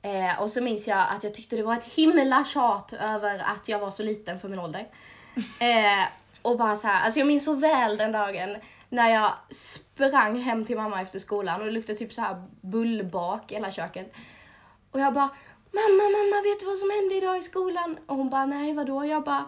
Eh, 0.01 0.41
och 0.41 0.51
så 0.51 0.61
minns 0.61 0.87
jag 0.87 1.05
att 1.09 1.23
jag 1.23 1.33
tyckte 1.33 1.55
det 1.55 1.63
var 1.63 1.73
ett 1.73 1.83
himla 1.83 2.45
tjat 2.45 2.93
över 2.93 3.39
att 3.39 3.67
jag 3.67 3.79
var 3.79 3.91
så 3.91 4.03
liten 4.03 4.39
för 4.39 4.49
min 4.49 4.59
ålder. 4.59 4.87
Eh, 5.59 6.05
och 6.41 6.57
bara 6.57 6.75
så 6.75 6.87
här, 6.87 7.05
alltså 7.05 7.19
jag 7.19 7.27
minns 7.27 7.45
så 7.45 7.53
väl 7.53 7.97
den 7.97 8.11
dagen 8.11 8.57
när 8.89 9.09
jag 9.09 9.33
sprang 9.49 10.37
hem 10.39 10.65
till 10.65 10.75
mamma 10.75 11.01
efter 11.01 11.19
skolan 11.19 11.59
och 11.59 11.65
det 11.65 11.71
luktade 11.71 11.99
typ 11.99 12.13
så 12.13 12.21
här 12.21 12.43
bullbak 12.61 13.51
i 13.51 13.55
hela 13.55 13.71
köket. 13.71 14.13
Och 14.91 14.99
jag 14.99 15.13
bara, 15.13 15.29
mamma, 15.71 16.03
mamma, 16.03 16.41
vet 16.43 16.59
du 16.59 16.65
vad 16.65 16.77
som 16.77 16.89
hände 16.89 17.15
idag 17.15 17.37
i 17.37 17.41
skolan? 17.41 17.97
Och 18.05 18.15
hon 18.15 18.29
bara, 18.29 18.45
nej 18.45 18.73
vadå? 18.73 19.05
Jag 19.05 19.23
bara, 19.23 19.45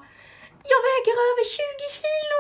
jag 0.74 0.82
väger 0.90 1.16
över 1.30 1.46
20 1.46 1.86
kilo! 1.98 2.38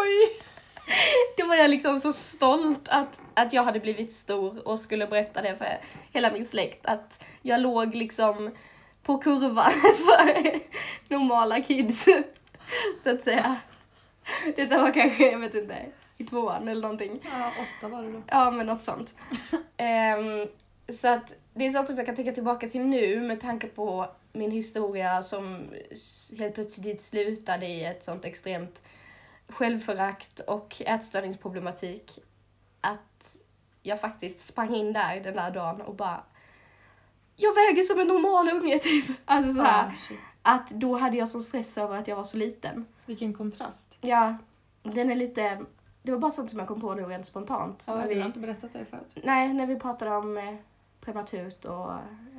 Oj! 0.00 0.42
Då 1.36 1.46
var 1.46 1.56
jag 1.56 1.70
liksom 1.70 2.00
så 2.00 2.12
stolt 2.12 2.88
att, 2.88 3.20
att 3.34 3.52
jag 3.52 3.62
hade 3.62 3.80
blivit 3.80 4.12
stor 4.12 4.68
och 4.68 4.80
skulle 4.80 5.06
berätta 5.06 5.42
det 5.42 5.56
för 5.56 5.80
hela 6.12 6.32
min 6.32 6.46
släkt. 6.46 6.86
Att 6.86 7.24
jag 7.42 7.60
låg 7.60 7.94
liksom 7.94 8.56
på 9.02 9.18
kurvan 9.18 9.72
för 9.80 10.60
normala 11.08 11.60
kids. 11.60 12.04
Så 13.04 13.10
att 13.10 13.22
säga. 13.22 13.56
Detta 14.56 14.82
var 14.82 14.92
kanske, 14.92 15.30
jag 15.30 15.38
vet 15.38 15.54
inte, 15.54 15.86
i 16.18 16.24
tvåan 16.24 16.68
eller 16.68 16.82
någonting. 16.82 17.20
Ja, 17.24 17.52
åtta 17.60 17.88
var 17.88 18.02
det 18.02 18.12
då. 18.12 18.22
Ja, 18.26 18.50
men 18.50 18.66
något 18.66 18.82
sånt. 18.82 19.14
Ehm, 19.76 20.46
så 21.00 21.08
att 21.08 21.34
det 21.58 21.66
är 21.66 21.70
sånt 21.70 21.86
som 21.86 21.96
jag 21.96 22.06
kan 22.06 22.16
tänka 22.16 22.32
tillbaka 22.32 22.68
till 22.68 22.82
nu 22.82 23.20
med 23.20 23.40
tanke 23.40 23.66
på 23.66 24.06
min 24.32 24.50
historia 24.50 25.22
som 25.22 25.70
helt 26.38 26.54
plötsligt 26.54 27.02
slutade 27.02 27.66
i 27.66 27.84
ett 27.84 28.04
sånt 28.04 28.24
extremt 28.24 28.80
självförakt 29.48 30.40
och 30.40 30.82
ätstörningsproblematik. 30.86 32.18
Att 32.80 33.36
jag 33.82 34.00
faktiskt 34.00 34.46
sprang 34.46 34.74
in 34.74 34.92
där 34.92 35.20
den 35.20 35.34
där 35.34 35.50
dagen 35.50 35.80
och 35.80 35.94
bara 35.94 36.22
jag 37.36 37.54
väger 37.54 37.82
som 37.82 38.00
en 38.00 38.08
normal 38.08 38.48
unge 38.48 38.78
typ. 38.82 39.04
Alltså 39.24 39.54
så 39.54 39.62
här, 39.62 39.94
Ah, 40.42 40.54
att 40.54 40.70
då 40.70 40.96
hade 40.96 41.16
jag 41.16 41.28
sån 41.28 41.42
stress 41.42 41.78
över 41.78 41.98
att 41.98 42.08
jag 42.08 42.16
var 42.16 42.24
så 42.24 42.36
liten. 42.36 42.86
Vilken 43.06 43.34
kontrast. 43.34 43.94
Ja, 44.00 44.36
den 44.82 45.10
är 45.10 45.14
lite, 45.16 45.58
det 46.02 46.12
var 46.12 46.18
bara 46.18 46.30
sånt 46.30 46.50
som 46.50 46.58
jag 46.58 46.68
kom 46.68 46.80
på 46.80 46.94
nu 46.94 47.02
rent 47.02 47.26
spontant. 47.26 47.84
Ja, 47.86 47.94
när 47.94 48.02
du 48.02 48.14
vi, 48.14 48.20
har 48.20 48.26
inte 48.26 48.38
berättat 48.38 48.72
det 48.72 48.84
förut. 48.84 49.24
nej, 49.24 49.54
när 49.54 49.66
vi 49.66 49.76
pratade 49.76 50.16
om 50.16 50.58
prematurt 51.12 51.64
och, 51.64 51.90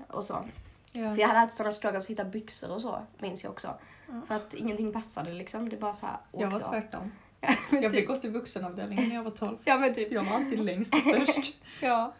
och 0.07 0.25
så. 0.25 0.45
Ja. 0.91 1.13
För 1.13 1.21
jag 1.21 1.27
hade 1.27 1.39
alltid 1.39 1.53
sådana 1.53 1.73
struggles 1.73 2.03
att 2.03 2.09
hitta 2.09 2.23
byxor 2.23 2.71
och 2.73 2.81
så, 2.81 3.01
minns 3.17 3.43
jag 3.43 3.51
också. 3.51 3.73
Ja. 4.07 4.13
För 4.27 4.35
att 4.35 4.53
ingenting 4.53 4.93
passade 4.93 5.33
liksom, 5.33 5.69
det 5.69 5.77
bara 5.77 5.93
så 5.93 6.05
här 6.05 6.17
Jag 6.31 6.51
var 6.51 6.59
tvärtom. 6.59 7.11
Ja, 7.41 7.55
Jag 7.71 7.91
fick 7.91 7.91
typ. 7.91 8.07
gå 8.07 8.15
till 8.15 8.29
vuxenavdelningen 8.29 9.09
när 9.09 9.15
jag 9.15 9.23
var 9.23 9.31
12. 9.31 9.57
Ja 9.65 9.77
men 9.77 9.93
typ. 9.93 10.11
Jag 10.11 10.23
var 10.23 10.35
alltid 10.35 10.59
längst 10.59 10.93
och 10.93 11.01
störst. 11.01 11.55
Ja. 11.81 12.13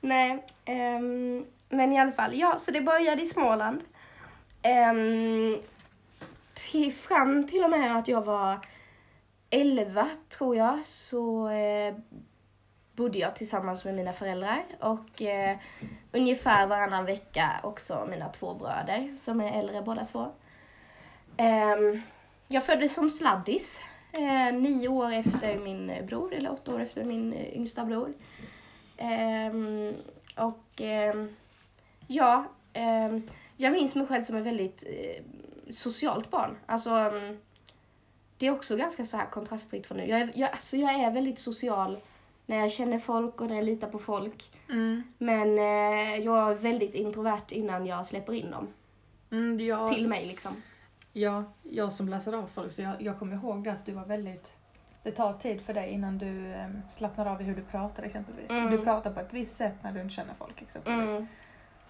Nej, 0.00 0.46
ehm, 0.64 1.44
men 1.68 1.92
i 1.92 1.98
alla 1.98 2.12
fall, 2.12 2.34
ja, 2.34 2.58
så 2.58 2.70
det 2.70 2.80
började 2.80 3.22
i 3.22 3.26
Småland. 3.26 3.80
Ehm, 4.62 5.56
till, 6.54 6.92
fram 6.92 7.48
till 7.48 7.64
och 7.64 7.70
med 7.70 7.96
att 7.96 8.08
jag 8.08 8.24
var 8.24 8.58
11 9.50 10.08
tror 10.28 10.56
jag 10.56 10.86
så 10.86 11.48
eh, 11.48 11.94
bodde 12.98 13.18
jag 13.18 13.36
tillsammans 13.36 13.84
med 13.84 13.94
mina 13.94 14.12
föräldrar 14.12 14.64
och 14.80 15.22
eh, 15.22 15.56
ungefär 16.12 16.66
varannan 16.66 17.04
vecka 17.04 17.60
också 17.62 18.06
mina 18.10 18.28
två 18.28 18.54
bröder 18.54 19.16
som 19.16 19.40
är 19.40 19.58
äldre 19.58 19.82
båda 19.82 20.04
två. 20.04 20.26
Ehm, 21.36 22.00
jag 22.48 22.64
föddes 22.64 22.94
som 22.94 23.10
sladdis, 23.10 23.80
eh, 24.12 24.54
nio 24.54 24.88
år 24.88 25.12
efter 25.12 25.58
min 25.58 25.92
bror, 26.06 26.34
eller 26.34 26.52
åtta 26.52 26.74
år 26.74 26.80
efter 26.80 27.04
min 27.04 27.34
yngsta 27.34 27.84
bror. 27.84 28.12
Ehm, 28.96 29.94
och 30.36 30.80
ehm, 30.80 31.36
ja, 32.06 32.44
ehm, 32.72 33.22
jag 33.56 33.72
minns 33.72 33.94
mig 33.94 34.06
själv 34.06 34.22
som 34.22 34.36
ett 34.36 34.46
väldigt 34.46 34.84
eh, 34.86 35.24
socialt 35.72 36.30
barn. 36.30 36.56
Alltså, 36.66 36.90
mm, 36.90 37.38
det 38.38 38.46
är 38.46 38.50
också 38.50 38.76
ganska 38.76 39.06
så 39.06 39.16
här 39.16 39.26
kontrastrikt 39.26 39.86
från 39.86 39.98
nu. 39.98 40.06
Jag 40.08 40.20
är, 40.20 40.30
jag, 40.34 40.50
alltså, 40.50 40.76
jag 40.76 40.92
är 40.92 41.10
väldigt 41.10 41.38
social 41.38 41.98
när 42.48 42.56
jag 42.56 42.72
känner 42.72 42.98
folk 42.98 43.40
och 43.40 43.48
när 43.48 43.56
jag 43.56 43.64
litar 43.64 43.88
på 43.88 43.98
folk. 43.98 44.50
Mm. 44.70 45.02
Men 45.18 45.58
eh, 45.58 46.16
jag 46.24 46.50
är 46.50 46.54
väldigt 46.54 46.94
introvert 46.94 47.44
innan 47.52 47.86
jag 47.86 48.06
släpper 48.06 48.32
in 48.32 48.50
dem 48.50 48.68
Mm, 49.30 49.60
jag, 49.60 49.92
till 49.92 50.08
mig 50.08 50.26
liksom. 50.26 50.62
ja, 51.12 51.44
jag 51.62 51.92
som 51.92 52.08
läser 52.08 52.32
av 52.32 52.50
folk, 52.54 52.72
så 52.72 52.82
jag, 52.82 53.02
jag 53.02 53.18
kommer 53.18 53.36
ihåg 53.36 53.64
det 53.64 53.72
att 53.72 53.86
du 53.86 53.92
var 53.92 54.04
väldigt... 54.04 54.52
Det 55.02 55.10
tar 55.10 55.32
tid 55.32 55.60
för 55.60 55.74
dig 55.74 55.90
innan 55.90 56.18
du 56.18 56.26
um, 56.54 56.82
slappnar 56.90 57.26
av 57.26 57.40
i 57.40 57.44
hur 57.44 57.54
du 57.56 57.62
pratar 57.62 58.02
exempelvis. 58.02 58.50
Mm. 58.50 58.70
Du 58.70 58.78
pratar 58.78 59.12
på 59.12 59.20
ett 59.20 59.32
visst 59.32 59.56
sätt 59.56 59.74
när 59.82 59.92
du 59.92 60.00
inte 60.00 60.14
känner 60.14 60.34
folk 60.38 60.62
exempelvis. 60.62 61.08
Mm. 61.10 61.26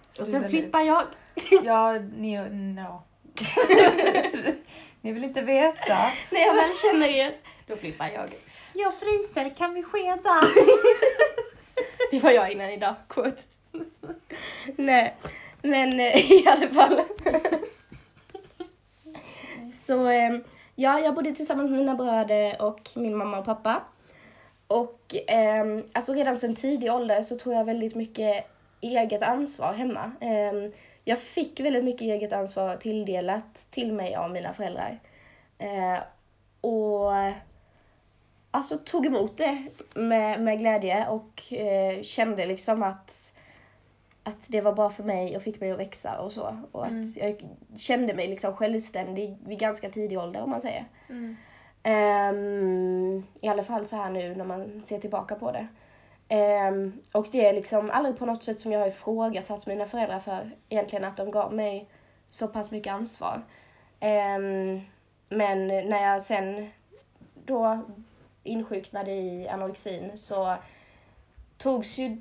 Så 0.09 0.21
Och 0.21 0.27
sen 0.27 0.41
väldigt- 0.41 0.61
flippar 0.61 0.81
jag. 0.81 1.03
Ja, 1.63 1.93
ni... 1.93 2.37
No. 2.49 3.01
ni 5.01 5.11
vill 5.11 5.23
inte 5.23 5.41
veta. 5.41 5.97
När 6.31 6.39
jag 6.39 6.53
väl 6.55 6.69
känner 6.83 7.07
er, 7.07 7.31
då 7.69 7.75
flippar 7.75 8.09
jag. 8.09 8.33
Jag 8.73 8.93
fryser, 8.93 9.49
kan 9.49 9.73
vi 9.73 9.83
skeda? 9.83 10.41
Det 12.11 12.23
var 12.23 12.31
jag 12.31 12.51
innan 12.51 12.69
idag, 12.69 12.95
quote. 13.07 13.41
Nej, 14.75 15.15
men 15.61 15.99
eh, 15.99 16.31
i 16.31 16.47
alla 16.47 16.67
fall. 16.67 17.01
Så 19.85 20.07
eh, 20.09 20.37
ja, 20.75 20.99
jag 20.99 21.15
bodde 21.15 21.31
tillsammans 21.31 21.69
med 21.69 21.79
mina 21.79 21.95
bröder 21.95 22.61
och 22.61 22.89
min 22.95 23.15
mamma 23.17 23.39
och 23.39 23.45
pappa. 23.45 23.81
och 24.67 25.15
ehm, 25.27 25.83
alltså 25.93 26.13
redan 26.13 26.35
sedan 26.35 26.55
tidig 26.55 26.91
ålder 26.93 27.21
så 27.21 27.37
tror 27.37 27.55
jag 27.55 27.65
väldigt 27.65 27.95
mycket 27.95 28.45
eget 28.81 29.23
ansvar 29.23 29.73
hemma. 29.73 30.11
Ehm, 30.21 30.71
jag 31.03 31.19
fick 31.19 31.59
väldigt 31.59 31.83
mycket 31.83 32.01
eget 32.01 32.33
ansvar 32.33 32.75
tilldelat 32.75 33.67
till 33.71 33.93
mig 33.93 34.15
av 34.15 34.31
mina 34.31 34.53
föräldrar. 34.53 34.99
Eh, 35.57 35.99
och 36.61 37.11
alltså 38.51 38.77
tog 38.77 39.05
emot 39.05 39.37
det 39.37 39.63
med, 39.93 40.41
med 40.41 40.59
glädje 40.59 41.07
och 41.07 41.53
eh, 41.53 42.01
kände 42.01 42.45
liksom 42.45 42.83
att, 42.83 43.33
att 44.23 44.45
det 44.47 44.61
var 44.61 44.73
bra 44.73 44.89
för 44.89 45.03
mig 45.03 45.35
och 45.35 45.41
fick 45.43 45.59
mig 45.61 45.71
att 45.71 45.79
växa 45.79 46.19
och 46.21 46.31
så. 46.31 46.57
Och 46.71 46.85
att 46.85 46.91
Mm. 46.91 47.03
jag 47.15 47.49
kände 47.79 48.13
mig 48.13 48.27
liksom 48.27 48.55
självständig 48.55 49.37
vid 49.45 49.59
ganska 49.59 49.89
tidig 49.89 50.19
ålder 50.19 50.41
om 50.41 50.49
man 50.49 50.61
säger. 50.61 50.85
Mm. 51.09 51.35
Ehm, 51.83 53.23
I 53.41 53.47
alla 53.47 53.63
fall 53.63 53.85
så 53.85 53.95
här 53.95 54.09
nu 54.09 54.35
när 54.35 54.45
man 54.45 54.81
ser 54.85 54.99
tillbaka 54.99 55.35
på 55.35 55.51
det. 55.51 55.67
Ehm, 56.27 57.01
och 57.11 57.27
det 57.31 57.45
är 57.45 57.53
liksom 57.53 57.89
aldrig 57.91 58.17
på 58.17 58.25
något 58.25 58.43
sätt 58.43 58.59
som 58.59 58.71
jag 58.71 58.79
har 58.79 58.87
ifrågasatt 58.87 59.65
mina 59.65 59.85
föräldrar 59.85 60.19
för 60.19 60.51
egentligen 60.69 61.05
att 61.05 61.17
de 61.17 61.31
gav 61.31 61.53
mig 61.53 61.89
så 62.29 62.47
pass 62.47 62.71
mycket 62.71 62.93
ansvar. 62.93 63.41
Ehm, 63.99 64.81
men 65.29 65.67
när 65.67 66.03
jag 66.13 66.21
sen 66.21 66.69
då 67.45 67.81
insjuknade 68.49 69.11
i 69.11 69.47
anorexin 69.47 70.17
så 70.17 70.55
togs 71.57 71.97
ju 71.97 72.17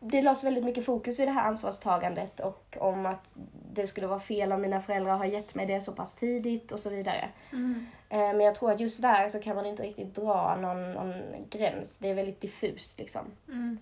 det 0.00 0.22
lades 0.22 0.44
väldigt 0.44 0.64
mycket 0.64 0.84
fokus 0.84 1.18
vid 1.18 1.28
det 1.28 1.32
här 1.32 1.48
ansvarstagandet 1.48 2.40
och 2.40 2.76
om 2.80 3.06
att 3.06 3.36
det 3.72 3.86
skulle 3.86 4.06
vara 4.06 4.20
fel 4.20 4.52
om 4.52 4.60
mina 4.60 4.80
föräldrar 4.80 5.16
har 5.16 5.24
gett 5.24 5.54
mig 5.54 5.66
det 5.66 5.80
så 5.80 5.92
pass 5.92 6.14
tidigt 6.14 6.72
och 6.72 6.78
så 6.80 6.90
vidare. 6.90 7.28
Mm. 7.52 7.86
Eh, 8.08 8.18
Men 8.18 8.40
jag 8.40 8.54
tror 8.54 8.70
att 8.70 8.80
just 8.80 9.02
där 9.02 9.28
så 9.28 9.40
kan 9.40 9.56
man 9.56 9.66
inte 9.66 9.82
riktigt 9.82 10.14
dra 10.14 10.56
någon, 10.56 10.92
någon 10.92 11.14
gräns. 11.50 11.98
Det 11.98 12.10
är 12.10 12.14
väldigt 12.14 12.40
diffust 12.40 12.98
liksom. 12.98 13.20
Mm. 13.48 13.78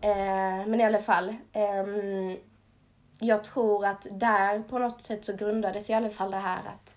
Eh, 0.00 0.66
Men 0.68 0.80
i 0.80 0.84
alla 0.84 1.02
fall. 1.02 1.36
ehm, 1.52 2.36
Jag 3.18 3.44
tror 3.44 3.86
att 3.86 4.06
där 4.10 4.62
på 4.62 4.78
något 4.78 5.02
sätt 5.02 5.24
så 5.24 5.36
grundades 5.36 5.90
i 5.90 5.94
alla 5.94 6.10
fall 6.10 6.30
det 6.30 6.36
här 6.36 6.58
att, 6.66 6.89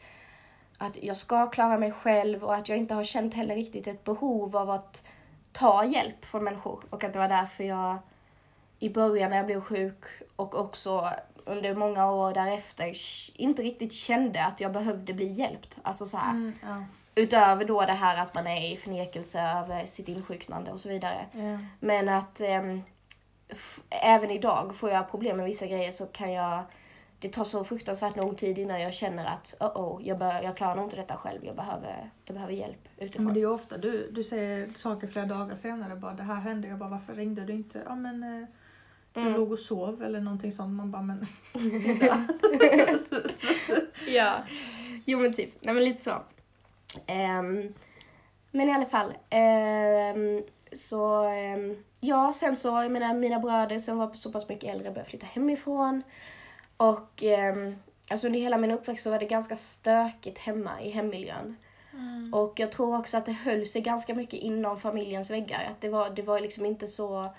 att 0.85 1.03
jag 1.03 1.17
ska 1.17 1.47
klara 1.49 1.77
mig 1.77 1.91
själv 1.91 2.43
och 2.43 2.55
att 2.55 2.69
jag 2.69 2.77
inte 2.77 2.93
har 2.93 3.03
känt 3.03 3.33
heller 3.33 3.55
riktigt 3.55 3.87
ett 3.87 4.03
behov 4.03 4.57
av 4.57 4.69
att 4.69 5.03
ta 5.51 5.85
hjälp 5.85 6.25
från 6.25 6.43
människor. 6.43 6.83
Och 6.89 7.03
att 7.03 7.13
det 7.13 7.19
var 7.19 7.27
därför 7.29 7.63
jag 7.63 7.97
i 8.79 8.89
början 8.89 9.29
när 9.29 9.37
jag 9.37 9.45
blev 9.45 9.61
sjuk 9.61 10.03
och 10.35 10.55
också 10.59 11.09
under 11.45 11.75
många 11.75 12.11
år 12.11 12.33
därefter 12.33 12.93
inte 13.35 13.61
riktigt 13.61 13.93
kände 13.93 14.45
att 14.45 14.61
jag 14.61 14.71
behövde 14.71 15.13
bli 15.13 15.27
hjälpt. 15.27 15.77
Alltså 15.83 16.05
så 16.05 16.17
här. 16.17 16.31
Mm. 16.31 16.53
Ja. 16.63 16.83
Utöver 17.15 17.65
då 17.65 17.81
det 17.81 17.91
här 17.93 18.23
att 18.23 18.35
man 18.35 18.47
är 18.47 18.73
i 18.73 18.77
förnekelse 18.77 19.39
över 19.41 19.85
sitt 19.85 20.07
insjuknande 20.07 20.71
och 20.71 20.79
så 20.79 20.89
vidare. 20.89 21.25
Ja. 21.31 21.59
Men 21.79 22.09
att 22.09 22.41
ehm, 22.41 22.81
f- 23.49 23.79
även 23.89 24.31
idag 24.31 24.75
får 24.75 24.89
jag 24.89 25.11
problem 25.11 25.37
med 25.37 25.45
vissa 25.45 25.65
grejer 25.67 25.91
så 25.91 26.05
kan 26.05 26.31
jag 26.31 26.63
det 27.23 27.29
tar 27.29 27.43
så 27.43 27.63
fruktansvärt 27.63 28.17
lång 28.17 28.35
tid 28.35 28.57
innan 28.59 28.81
jag 28.81 28.93
känner 28.93 29.25
att 29.25 29.55
oh, 29.59 29.77
oh 29.81 30.07
jag, 30.07 30.17
bör, 30.19 30.41
jag 30.43 30.57
klarar 30.57 30.75
nog 30.75 30.85
inte 30.85 30.95
detta 30.95 31.17
själv. 31.17 31.45
Jag 31.45 31.55
behöver, 31.55 32.09
jag 32.25 32.33
behöver 32.35 32.53
hjälp 32.53 32.79
Ja, 32.83 32.89
Men 32.97 33.05
utifrån. 33.07 33.33
det 33.33 33.41
är 33.41 33.51
ofta 33.51 33.77
du, 33.77 34.11
du 34.11 34.23
säger 34.23 34.69
saker 34.77 35.07
flera 35.07 35.25
dagar 35.25 35.55
senare. 35.55 35.95
Bara, 35.95 36.13
det 36.13 36.23
här 36.23 36.35
hände. 36.35 36.67
Jag 36.67 36.77
bara, 36.77 36.89
varför 36.89 37.13
ringde 37.13 37.45
du 37.45 37.53
inte? 37.53 37.81
Ja, 37.85 37.95
men 37.95 38.23
eh, 38.23 38.47
du 39.13 39.21
Mm. 39.21 39.33
låg 39.33 39.51
och 39.51 39.59
sov 39.59 40.03
eller 40.03 40.21
någonting 40.21 40.51
sånt. 40.51 40.71
Man 40.73 40.91
bara, 40.91 41.01
men... 41.01 41.25
ja, 44.07 44.33
jo 45.05 45.19
men 45.19 45.33
typ. 45.33 45.49
Nej 45.61 45.73
men 45.73 45.83
lite 45.83 46.03
så. 46.03 46.21
Ehm, 47.07 47.73
men 48.51 48.69
i 48.69 48.73
alla 48.73 48.85
fall. 48.85 49.13
ehm, 49.29 50.43
så 50.73 51.23
ehm, 51.23 51.77
ja, 51.99 52.33
sen 52.35 52.55
så, 52.55 52.67
jag 52.67 52.91
menar 52.91 53.13
mina 53.13 53.39
bröder 53.39 53.79
som 53.79 53.97
var 53.97 54.13
så 54.13 54.31
pass 54.31 54.49
mycket 54.49 54.71
äldre 54.71 54.91
började 54.91 55.09
flytta 55.09 55.25
hemifrån. 55.25 56.03
Och 56.83 57.23
um, 57.53 57.75
alltså 58.09 58.27
under 58.27 58.39
hela 58.39 58.57
min 58.57 58.71
uppväxt 58.71 59.03
så 59.03 59.09
var 59.09 59.19
det 59.19 59.25
ganska 59.25 59.55
stökigt 59.55 60.37
hemma 60.37 60.81
i 60.81 60.89
hemmiljön. 60.89 61.57
Mm. 61.93 62.33
Och 62.33 62.59
jag 62.59 62.71
tror 62.71 62.99
också 62.99 63.17
att 63.17 63.25
det 63.25 63.31
höll 63.31 63.65
sig 63.65 63.81
ganska 63.81 64.15
mycket 64.15 64.39
inom 64.39 64.79
familjens 64.79 65.31
väggar. 65.31 65.67
Att 65.71 65.81
det 65.81 65.89
var, 65.89 66.09
det 66.09 66.21
var 66.21 66.39
liksom 66.39 66.65
inte 66.65 66.87
så 66.87 67.33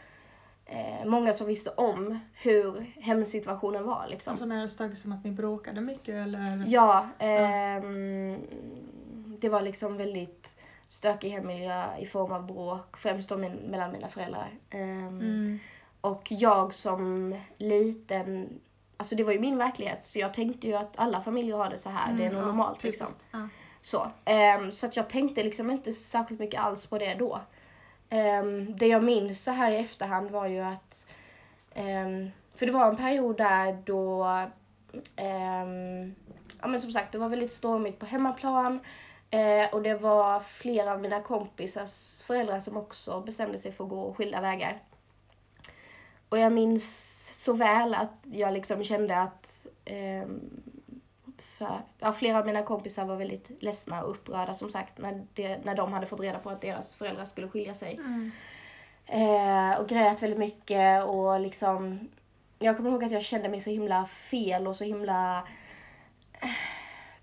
eh, 0.66 1.04
många 1.04 1.32
som 1.32 1.46
visste 1.46 1.70
om 1.70 2.18
hur 2.32 2.92
hemsituationen 3.00 3.84
var 3.84 4.06
liksom. 4.10 4.30
Alltså 4.30 4.46
menar 4.46 4.62
du 4.62 4.68
stökigt 4.68 5.02
som 5.02 5.12
att 5.12 5.24
ni 5.24 5.30
bråkade 5.30 5.80
mycket 5.80 6.14
eller? 6.14 6.64
Ja, 6.66 7.08
ehm, 7.18 8.38
det 9.40 9.48
var 9.48 9.62
liksom 9.62 9.96
väldigt 9.96 10.54
stökig 10.88 11.30
hemmiljö 11.30 11.84
i 12.00 12.06
form 12.06 12.32
av 12.32 12.46
bråk, 12.46 12.96
främst 12.96 13.28
då 13.28 13.36
min, 13.36 13.52
mellan 13.52 13.92
mina 13.92 14.08
föräldrar. 14.08 14.50
Ehm, 14.70 15.20
Mm. 15.20 15.58
Och 16.00 16.32
jag 16.32 16.74
som 16.74 17.34
liten, 17.58 18.60
alltså 18.96 19.14
det 19.14 19.24
var 19.24 19.32
ju 19.32 19.40
min 19.40 19.58
verklighet, 19.58 20.04
så 20.04 20.18
jag 20.18 20.34
tänkte 20.34 20.66
ju 20.66 20.74
att 20.74 20.98
alla 20.98 21.20
familjer 21.20 21.56
har 21.56 21.70
det 21.70 21.78
så 21.78 21.90
här, 21.90 22.12
det 22.12 22.24
är 22.24 22.30
nog 22.30 22.42
ja, 22.42 22.46
normalt 22.46 22.80
typiskt. 22.80 23.02
liksom. 23.02 23.16
Ja. 23.30 23.48
Så, 23.80 24.10
ehm, 24.24 24.72
så 24.72 24.86
att 24.86 24.96
jag 24.96 25.08
tänkte 25.08 25.42
liksom 25.42 25.70
inte 25.70 25.92
särskilt 25.92 26.40
mycket 26.40 26.60
alls 26.60 26.86
på 26.86 26.98
det 26.98 27.14
då. 27.14 27.40
Ehm, 28.08 28.76
det 28.76 28.86
jag 28.86 29.04
minns 29.04 29.44
så 29.44 29.50
här 29.50 29.70
i 29.70 29.76
efterhand 29.76 30.30
var 30.30 30.46
ju 30.46 30.60
att, 30.60 31.06
ehm, 31.74 32.30
för 32.54 32.66
det 32.66 32.72
var 32.72 32.88
en 32.88 32.96
period 32.96 33.36
där 33.36 33.82
då, 33.84 34.26
ja 36.60 36.68
men 36.68 36.80
som 36.80 36.92
sagt 36.92 37.12
det 37.12 37.18
var 37.18 37.28
väldigt 37.28 37.52
stormigt 37.52 37.98
på 37.98 38.06
hemmaplan. 38.06 38.80
Eh, 39.34 39.74
och 39.74 39.82
det 39.82 39.94
var 39.94 40.40
flera 40.40 40.92
av 40.92 41.00
mina 41.00 41.20
kompisars 41.20 42.22
föräldrar 42.22 42.60
som 42.60 42.76
också 42.76 43.20
bestämde 43.20 43.58
sig 43.58 43.72
för 43.72 43.84
att 43.84 43.90
gå 43.90 44.14
skilda 44.14 44.40
vägar. 44.40 44.82
Och 46.28 46.38
jag 46.38 46.52
minns 46.52 47.13
så 47.44 47.52
väl 47.52 47.94
att 47.94 48.18
jag 48.22 48.52
liksom 48.52 48.84
kände 48.84 49.18
att 49.18 49.66
ehm, 49.84 50.40
för, 51.38 51.82
ja, 51.98 52.12
flera 52.12 52.38
av 52.38 52.46
mina 52.46 52.62
kompisar 52.62 53.04
var 53.04 53.16
väldigt 53.16 53.62
ledsna 53.62 54.02
och 54.02 54.10
upprörda 54.10 54.54
som 54.54 54.70
sagt 54.70 54.98
när, 54.98 55.26
det, 55.34 55.64
när 55.64 55.74
de 55.74 55.92
hade 55.92 56.06
fått 56.06 56.20
reda 56.20 56.38
på 56.38 56.50
att 56.50 56.60
deras 56.60 56.94
föräldrar 56.94 57.24
skulle 57.24 57.48
skilja 57.48 57.74
sig. 57.74 57.94
Mm. 57.94 58.30
Eh, 59.06 59.80
och 59.80 59.88
grät 59.88 60.22
väldigt 60.22 60.38
mycket 60.38 61.04
och 61.04 61.40
liksom 61.40 62.08
jag 62.58 62.76
kommer 62.76 62.90
ihåg 62.90 63.04
att 63.04 63.12
jag 63.12 63.22
kände 63.22 63.48
mig 63.48 63.60
så 63.60 63.70
himla 63.70 64.06
fel 64.06 64.66
och 64.66 64.76
så 64.76 64.84
himla 64.84 65.48
eh, 66.32 66.48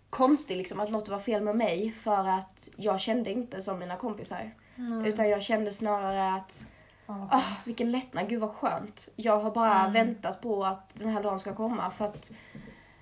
konstig 0.09 0.57
liksom 0.57 0.79
att 0.79 0.91
något 0.91 1.09
var 1.09 1.19
fel 1.19 1.41
med 1.41 1.55
mig 1.55 1.91
för 1.91 2.27
att 2.27 2.69
jag 2.77 2.99
kände 2.99 3.31
inte 3.31 3.61
som 3.61 3.79
mina 3.79 3.95
kompisar. 3.95 4.51
Mm. 4.77 5.05
Utan 5.05 5.29
jag 5.29 5.41
kände 5.41 5.71
snarare 5.71 6.33
att 6.35 6.67
Ja. 7.19 7.27
Ah, 7.31 7.43
vilken 7.65 7.91
lättnad, 7.91 8.29
gud 8.29 8.41
vad 8.41 8.51
skönt. 8.51 9.09
Jag 9.15 9.39
har 9.39 9.51
bara 9.51 9.79
Mm. 9.79 9.93
väntat 9.93 10.41
på 10.41 10.63
att 10.63 10.89
den 10.93 11.09
här 11.09 11.23
dagen 11.23 11.39
ska 11.39 11.55
komma 11.55 11.91
för 11.91 12.05
att 12.05 12.31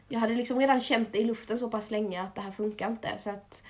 jag 0.08 0.20
hade 0.20 0.36
liksom 0.36 0.60
redan 0.60 0.80
känt 0.82 1.12
det 1.12 1.20
i 1.20 1.24
luften 1.24 1.60
så 1.60 1.70
pass 1.70 1.92
länge 1.92 2.22
att 2.24 2.36
det 2.36 2.42
här 2.42 2.52
funkar 2.52 2.88
inte. 2.88 3.18
Så 3.18 3.30
att 3.30 3.64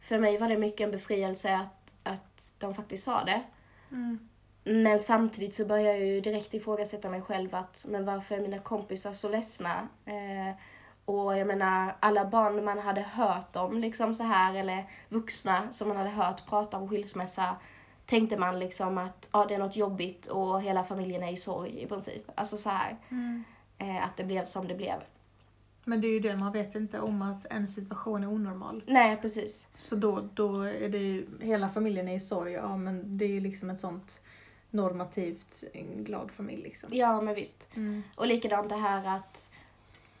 för 0.00 0.18
mig 0.18 0.38
var 0.38 0.48
det 0.48 0.58
mycket 0.58 0.80
en 0.80 0.90
befrielse 0.90 1.56
att, 1.56 1.94
att 2.02 2.52
de 2.58 2.74
faktiskt 2.74 3.04
sa 3.04 3.24
det. 3.24 3.42
Mm. 3.90 4.28
Men 4.64 4.98
samtidigt 5.00 5.54
så 5.54 5.64
började 5.64 5.98
jag 5.98 6.06
ju 6.06 6.20
direkt 6.20 6.54
ifrågasätta 6.54 7.10
mig 7.10 7.22
själv 7.22 7.54
att 7.54 7.84
men 7.88 8.04
varför 8.04 8.34
är 8.34 8.40
mina 8.40 8.58
kompisar 8.58 9.12
så 9.12 9.28
ledsna? 9.28 9.88
Eh, 10.06 10.56
och 11.04 11.38
jag 11.38 11.46
menar 11.46 11.96
alla 12.00 12.24
barn 12.24 12.64
man 12.64 12.78
hade 12.78 13.00
hört 13.00 13.56
om 13.56 13.78
liksom 13.78 14.14
så 14.14 14.22
här 14.22 14.54
eller 14.54 14.90
vuxna 15.08 15.72
som 15.72 15.88
man 15.88 15.96
hade 15.96 16.10
hört 16.10 16.46
prata 16.46 16.76
om 16.76 16.88
skilsmässa 16.88 17.56
tänkte 18.06 18.36
man 18.36 18.58
liksom 18.58 18.98
att 18.98 19.28
ja, 19.32 19.44
det 19.48 19.54
är 19.54 19.58
något 19.58 19.76
jobbigt 19.76 20.26
och 20.26 20.62
hela 20.62 20.84
familjen 20.84 21.22
är 21.22 21.32
i 21.32 21.36
sorg 21.36 21.82
i 21.82 21.86
princip. 21.86 22.22
Alltså 22.34 22.56
så 22.56 22.68
här 22.70 22.96
Mm. 23.08 23.44
eh, 23.78 24.04
att 24.04 24.16
det 24.16 24.24
blev 24.24 24.44
som 24.44 24.68
det 24.68 24.74
blev. 24.74 24.96
Men 25.84 26.00
det 26.00 26.06
är 26.06 26.12
ju 26.12 26.20
det, 26.20 26.36
man 26.36 26.52
vet 26.52 26.74
inte 26.74 27.00
om 27.00 27.22
att 27.22 27.46
en 27.50 27.68
situation 27.68 28.22
är 28.24 28.28
onormal. 28.28 28.82
Nej, 28.86 29.16
precis. 29.16 29.68
Så 29.78 29.96
då, 29.96 30.28
då 30.34 30.62
är 30.62 30.88
det 30.88 30.98
ju, 30.98 31.26
hela 31.40 31.68
familjen 31.68 32.08
är 32.08 32.14
i 32.16 32.20
sorg, 32.20 32.52
ja 32.52 32.76
men 32.76 33.18
det 33.18 33.24
är 33.24 33.28
ju 33.28 33.40
liksom 33.40 33.70
ett 33.70 33.80
sånt 33.80 34.20
normativt 34.70 35.64
en 35.72 36.04
glad 36.04 36.30
familj 36.30 36.62
liksom. 36.62 36.88
Ja, 36.92 37.20
men 37.20 37.34
visst. 37.34 37.68
Mm. 37.74 38.02
Och 38.14 38.26
likadant 38.26 38.68
det 38.68 38.74
här 38.76 39.16
att, 39.16 39.50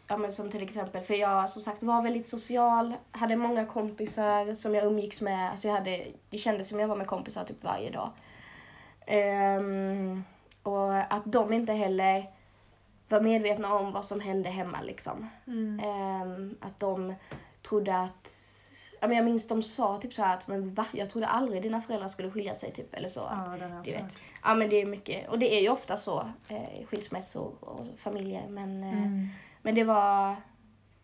ja 0.06 0.16
men 0.16 0.32
som 0.32 0.50
till 0.50 0.62
exempel, 0.62 1.02
för 1.02 1.14
jag 1.14 1.50
som 1.50 1.62
sagt 1.62 1.82
var 1.82 2.02
väldigt 2.02 2.28
social, 2.28 2.94
hade 3.10 3.36
många 3.36 3.66
kompisar 3.66 4.54
som 4.54 4.74
jag 4.74 4.84
umgicks 4.84 5.20
med, 5.20 5.50
alltså 5.50 5.68
jag 5.68 5.74
hade, 5.74 6.04
det 6.30 6.38
kändes 6.38 6.68
som 6.68 6.80
jag 6.80 6.88
var 6.88 6.96
med 6.96 7.06
kompisar 7.06 7.44
typ 7.44 7.64
varje 7.64 7.90
dag. 7.90 8.10
Ehm, 9.06 10.24
och 10.62 10.94
att 10.96 11.22
de 11.24 11.52
inte 11.52 11.72
heller 11.72 12.30
var 13.08 13.20
medvetna 13.20 13.74
om 13.74 13.92
vad 13.92 14.04
som 14.04 14.20
hände 14.20 14.50
hemma 14.50 14.82
liksom. 14.82 15.28
Mm. 15.46 15.80
Ehm, 15.84 16.56
att 16.60 16.78
de 16.78 17.14
trodde 17.62 17.98
att, 18.00 18.30
ja 19.00 19.08
men 19.08 19.16
jag 19.16 19.24
minns 19.24 19.48
de 19.48 19.62
sa 19.62 19.96
typ 19.96 20.14
så 20.14 20.22
här 20.22 20.34
att, 20.36 20.46
men 20.48 20.74
va? 20.74 20.86
Jag 20.92 21.10
trodde 21.10 21.26
aldrig 21.26 21.62
dina 21.62 21.80
föräldrar 21.80 22.08
skulle 22.08 22.30
skilja 22.30 22.54
sig 22.54 22.72
typ, 22.72 22.94
eller 22.94 23.08
så. 23.08 23.20
Ja, 23.20 23.56
den 23.58 23.82
Du 23.82 23.90
vet. 23.90 24.18
Ja 24.42 24.54
men 24.54 24.68
det 24.70 24.82
är 24.82 24.86
mycket, 24.86 25.28
och 25.28 25.38
det 25.38 25.54
är 25.54 25.60
ju 25.60 25.68
ofta 25.68 25.96
så, 25.96 26.20
eh, 26.48 26.86
skilsmässor 26.86 27.54
och 27.60 27.86
familjer. 27.98 28.48
Men, 28.48 28.82
eh, 28.82 28.92
Mm. 28.92 29.28
Men 29.64 29.74
det 29.74 29.84
var 29.84 30.36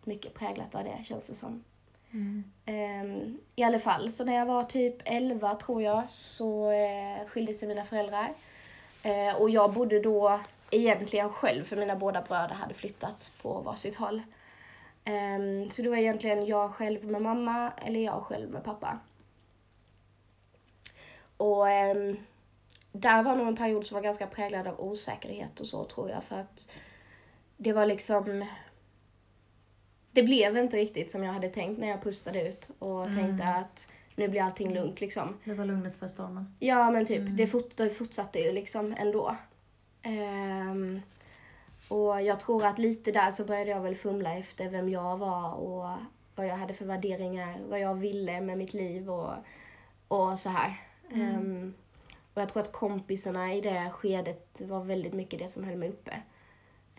mycket 0.03 0.33
präglat 0.33 0.75
av 0.75 0.83
det 0.83 1.03
känns 1.03 1.25
det 1.25 1.35
som. 1.35 1.63
Mm. 2.11 2.43
Ehm, 2.65 3.37
I 3.55 3.63
alla 3.63 3.79
fall, 3.79 4.11
så 4.11 4.25
när 4.25 4.35
jag 4.35 4.45
var 4.45 4.63
typ 4.63 4.95
11 5.05 5.55
tror 5.55 5.81
jag 5.81 6.09
så 6.09 6.71
eh, 6.71 7.27
skilde 7.27 7.53
sig 7.53 7.67
mina 7.67 7.85
föräldrar. 7.85 8.33
Eh, 9.03 9.41
och 9.41 9.49
jag 9.49 9.73
bodde 9.73 9.99
då 9.99 10.39
egentligen 10.71 11.29
själv 11.29 11.63
för 11.63 11.75
mina 11.75 11.95
båda 11.95 12.21
bröder 12.21 12.55
hade 12.55 12.73
flyttat 12.73 13.31
på 13.41 13.61
varsitt 13.61 13.95
håll. 13.95 14.21
Ehm, 15.03 15.69
så 15.69 15.81
det 15.81 15.89
var 15.89 15.97
egentligen 15.97 16.45
jag 16.45 16.71
själv 16.71 17.05
med 17.05 17.21
mamma 17.21 17.71
eller 17.85 17.99
jag 17.99 18.23
själv 18.23 18.49
med 18.49 18.63
pappa. 18.63 18.99
Och 21.37 21.69
ehm, 21.69 22.17
där 22.91 23.23
var 23.23 23.35
nog 23.35 23.47
en 23.47 23.55
period 23.55 23.87
som 23.87 23.95
var 23.95 24.01
ganska 24.01 24.27
präglad 24.27 24.67
av 24.67 24.79
osäkerhet 24.79 25.59
och 25.59 25.67
så 25.67 25.83
tror 25.83 26.09
jag 26.09 26.23
för 26.23 26.39
att 26.39 26.69
det 27.63 27.73
var 27.73 27.85
liksom 27.85 28.45
det 30.11 30.23
blev 30.23 30.57
inte 30.57 30.77
riktigt 30.77 31.11
som 31.11 31.23
jag 31.23 31.33
hade 31.33 31.49
tänkt 31.49 31.79
när 31.79 31.87
jag 31.87 32.01
pustade 32.01 32.47
ut 32.49 32.69
och 32.79 33.05
Mm. 33.05 33.15
tänkte 33.17 33.47
att 33.47 33.87
nu 34.15 34.27
blir 34.27 34.41
allting 34.41 34.73
lugnt 34.73 35.01
liksom. 35.01 35.37
Det 35.43 35.53
var 35.53 35.65
lugnet 35.65 35.97
för 35.97 36.07
stormen. 36.07 36.55
Ja 36.59 36.91
men 36.91 37.05
typ, 37.05 37.19
Mm. 37.19 37.37
det, 37.37 37.47
fort, 37.47 37.77
det 37.77 37.89
fortsatte 37.89 38.39
ju 38.39 38.51
liksom 38.51 38.95
ändå. 38.97 39.35
Ehm, 40.01 41.01
och 41.87 42.21
jag 42.21 42.39
tror 42.39 42.65
att 42.65 42.79
lite 42.79 43.11
där 43.11 43.31
så 43.31 43.45
började 43.45 43.71
jag 43.71 43.79
väl 43.81 43.95
fumla 43.95 44.35
efter 44.37 44.69
vem 44.69 44.89
jag 44.89 45.17
var 45.17 45.53
och 45.53 45.89
vad 46.35 46.47
jag 46.47 46.55
hade 46.55 46.73
för 46.73 46.85
värderingar, 46.85 47.59
vad 47.69 47.79
jag 47.79 47.95
ville 47.95 48.41
med 48.41 48.57
mitt 48.57 48.73
liv 48.73 49.09
och, 49.11 49.33
och 50.07 50.39
så 50.39 50.49
här. 50.49 50.81
Mm. 51.11 51.29
Ehm, 51.35 51.73
och 52.33 52.41
jag 52.41 52.49
tror 52.49 52.61
att 52.61 52.71
kompisarna 52.71 53.53
i 53.53 53.61
det 53.61 53.89
skedet 53.91 54.61
var 54.61 54.83
väldigt 54.83 55.13
mycket 55.13 55.39
det 55.39 55.47
som 55.49 55.63
höll 55.63 55.75
mig 55.77 55.89
uppe. 55.89 56.21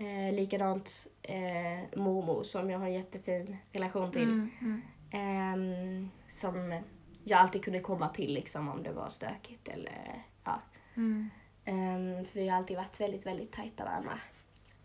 Eh, 0.02 0.34
likadant 0.34 1.06
eh, 1.22 1.98
mormor 1.98 2.42
som 2.42 2.70
jag 2.70 2.78
har 2.78 2.86
en 2.86 2.92
jättefin 2.92 3.56
relation 3.72 4.12
till. 4.12 4.22
Mm. 4.22 4.50
Mm. 4.60 4.82
Ehm, 5.10 6.10
som 6.28 6.80
jag 7.24 7.40
alltid 7.40 7.64
kunde 7.64 7.80
komma 7.80 8.08
till 8.08 8.34
liksom 8.34 8.68
om 8.68 8.82
det 8.82 8.92
var 8.92 9.08
stökigt 9.08 9.68
eller 9.68 10.22
ja. 10.44 10.60
Mm. 10.96 11.30
Ehm, 11.64 12.24
för 12.24 12.40
vi 12.40 12.48
har 12.48 12.58
alltid 12.58 12.76
varit 12.76 13.00
väldigt, 13.00 13.26
väldigt 13.26 13.52
tajta 13.52 13.84
varandra. 13.84 14.18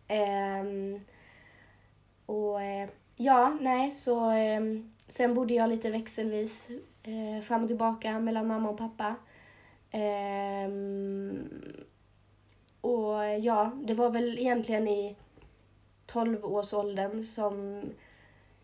Ehm, 0.08 1.00
och 2.26 2.62
eh, 2.62 2.90
ja, 3.16 3.58
nej 3.62 3.92
så 3.92 4.30
ehm, 4.30 4.94
sen 5.08 5.34
bodde 5.34 5.54
jag 5.54 5.70
lite 5.70 5.92
växelvis 5.92 6.68
eh, 7.04 7.44
fram 7.44 7.62
och 7.62 7.68
tillbaka 7.68 8.20
mellan 8.20 8.48
mamma 8.48 8.70
och 8.70 8.78
pappa. 8.78 9.16
Ehm, 9.92 11.50
och 12.82 13.40
ja, 13.40 13.72
det 13.84 13.94
var 13.94 14.10
väl 14.10 14.40
egentligen 14.40 14.88
i 14.88 15.16
12-årsåldern 16.08 17.24
som 17.24 17.82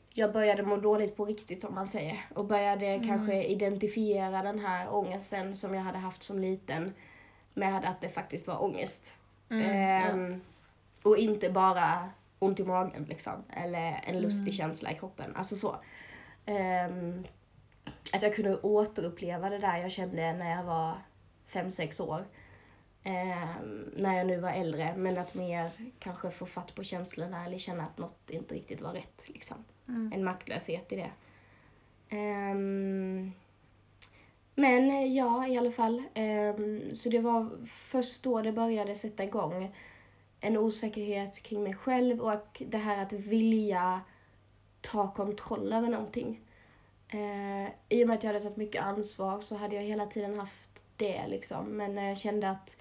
jag 0.10 0.34
började 0.34 0.63
må 0.63 0.78
dåligt 0.78 1.15
på 1.15 1.26
riktigt 1.26 1.63
om 1.63 1.76
man 1.76 1.88
säger. 1.88 2.26
Och 2.36 2.45
började 2.45 3.02
kanske 3.08 3.43
identifiera 3.43 4.41
den 4.43 4.60
här 4.60 4.93
ångesten 4.93 5.56
som 5.56 5.73
jag 5.73 5.82
hade 5.82 5.97
haft 5.97 6.23
som 6.23 6.39
liten 6.39 6.93
med 7.54 7.86
att 7.86 8.02
det 8.02 8.10
faktiskt 8.10 8.47
var 8.47 8.63
ångest. 8.63 9.13
Mm. 9.49 9.63
Ehm, 9.71 10.41
Och 11.04 11.17
inte 11.17 11.49
bara 11.49 12.10
ont 12.39 12.60
i 12.60 12.63
magen 12.63 13.06
liksom. 13.10 13.43
Eller 13.49 14.02
en 14.04 14.19
lustig 14.21 14.41
Mm. 14.41 14.54
känsla 14.54 14.91
i 14.91 14.95
kroppen. 14.95 15.36
Alltså 15.36 15.56
så. 15.56 15.76
Ehm, 16.45 17.23
att 18.13 18.21
jag 18.21 18.36
kunde 18.36 18.58
återuppleva 18.62 19.49
det 19.49 19.58
där 19.58 19.78
jag 19.78 19.91
kände 19.91 20.34
när 20.34 20.52
jag 20.56 20.63
var 20.63 20.93
fem 21.47 21.71
sex 21.71 21.99
år. 21.99 22.26
Ehm, 23.04 23.92
när 23.96 24.18
jag 24.18 24.28
nu 24.28 24.39
var 24.39 24.50
äldre. 24.50 24.94
Men 24.98 25.18
att 25.18 25.34
mer 25.34 25.72
kanske 26.00 26.32
få 26.32 26.46
fatt 26.46 26.76
på 26.76 26.84
känslorna 26.84 27.46
eller 27.46 27.58
känna 27.58 27.84
att 27.84 27.98
något 27.98 28.30
inte 28.30 28.56
riktigt 28.56 28.82
var 28.82 28.94
rätt. 28.94 29.30
Liksom. 29.30 29.58
Mm. 29.88 30.12
En 30.16 30.24
maktlöshet 30.24 30.92
i 30.92 30.96
det. 30.96 31.12
Ehm, 32.10 33.32
men 34.56 34.89
eh, 34.89 35.13
ja, 35.16 35.48
i 35.48 35.58
alla 35.58 35.72
fall. 35.72 36.04
Ehm, 36.13 36.96
så 36.96 37.10
det 37.10 37.20
var 37.20 37.66
först 37.68 38.24
då 38.24 38.42
det 38.42 38.52
började 38.52 38.96
sätta 38.96 39.24
igång 39.24 39.76
en 40.39 40.58
osäkerhet 40.58 41.44
kring 41.44 41.63
mig 41.63 41.76
själv 41.76 42.22
och 42.22 42.63
det 42.68 42.78
här 42.78 43.04
att 43.04 43.13
vilja 43.13 44.02
ta 44.82 45.13
kontroll 45.13 45.74
över 45.74 45.89
någonting. 45.89 46.42
Eh, 47.08 47.72
I 47.89 48.04
och 48.04 48.08
med 48.08 48.16
att 48.16 48.24
jag 48.24 48.34
hade 48.34 48.44
tagit 48.44 48.58
mycket 48.58 48.84
ansvar 48.84 49.39
så 49.39 49.56
hade 49.56 49.76
jag 49.76 49.84
hela 49.84 50.06
tiden 50.06 50.39
haft 50.39 50.83
det 50.98 51.28
liksom. 51.28 51.66
Men 51.66 51.96
när 51.96 52.08
jag 52.10 52.18
kände 52.18 52.50
att 52.50 52.78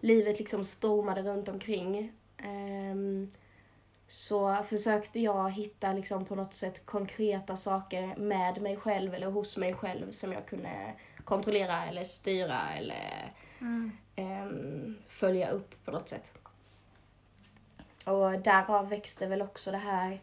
livet 0.00 0.38
liksom 0.38 0.64
stormade 0.64 1.22
runt 1.22 1.48
omkring 1.48 2.12
ehm, 2.38 3.30
så 4.08 4.56
försökte 4.68 5.20
jag 5.20 5.50
hitta 5.50 5.92
liksom 5.92 6.24
på 6.24 6.34
något 6.34 6.54
sätt 6.54 6.86
konkreta 6.86 7.56
saker 7.56 8.16
med 8.16 8.62
mig 8.62 8.76
själv 8.76 9.14
eller 9.14 9.26
hos 9.26 9.56
mig 9.56 9.74
själv 9.74 10.10
som 10.10 10.32
jag 10.32 10.46
kunde 10.46 10.94
kontrollera 11.24 11.86
eller 11.86 12.04
styra 12.04 12.58
eller 12.78 13.32
Mm. 13.60 13.90
ehm, 14.16 14.98
följa 15.08 15.48
upp 15.50 15.84
på 15.84 15.90
något 15.90 16.08
sätt. 16.08 16.32
Och 18.04 18.38
därav 18.40 18.88
växte 18.88 19.26
väl 19.26 19.42
också 19.42 19.70
det 19.70 19.78
här, 19.78 20.20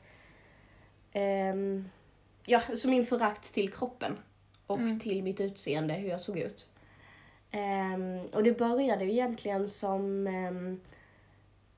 ehm, 1.11 1.89
ja, 2.45 2.61
så 2.75 2.89
min 2.89 3.05
förakt 3.05 3.53
till 3.53 3.73
kroppen 3.73 4.17
och 4.67 4.77
Mm. 4.79 4.99
till 4.99 5.23
mitt 5.23 5.39
utseende, 5.41 5.93
hur 5.93 6.09
jag 6.09 6.21
såg 6.21 6.37
ut. 6.39 6.67
Ehm, 7.53 8.25
och 8.33 8.43
det 8.43 8.57
började 8.57 9.05
ju 9.05 9.11
egentligen 9.11 9.67
som 9.67 10.27
ehm, 10.27 10.81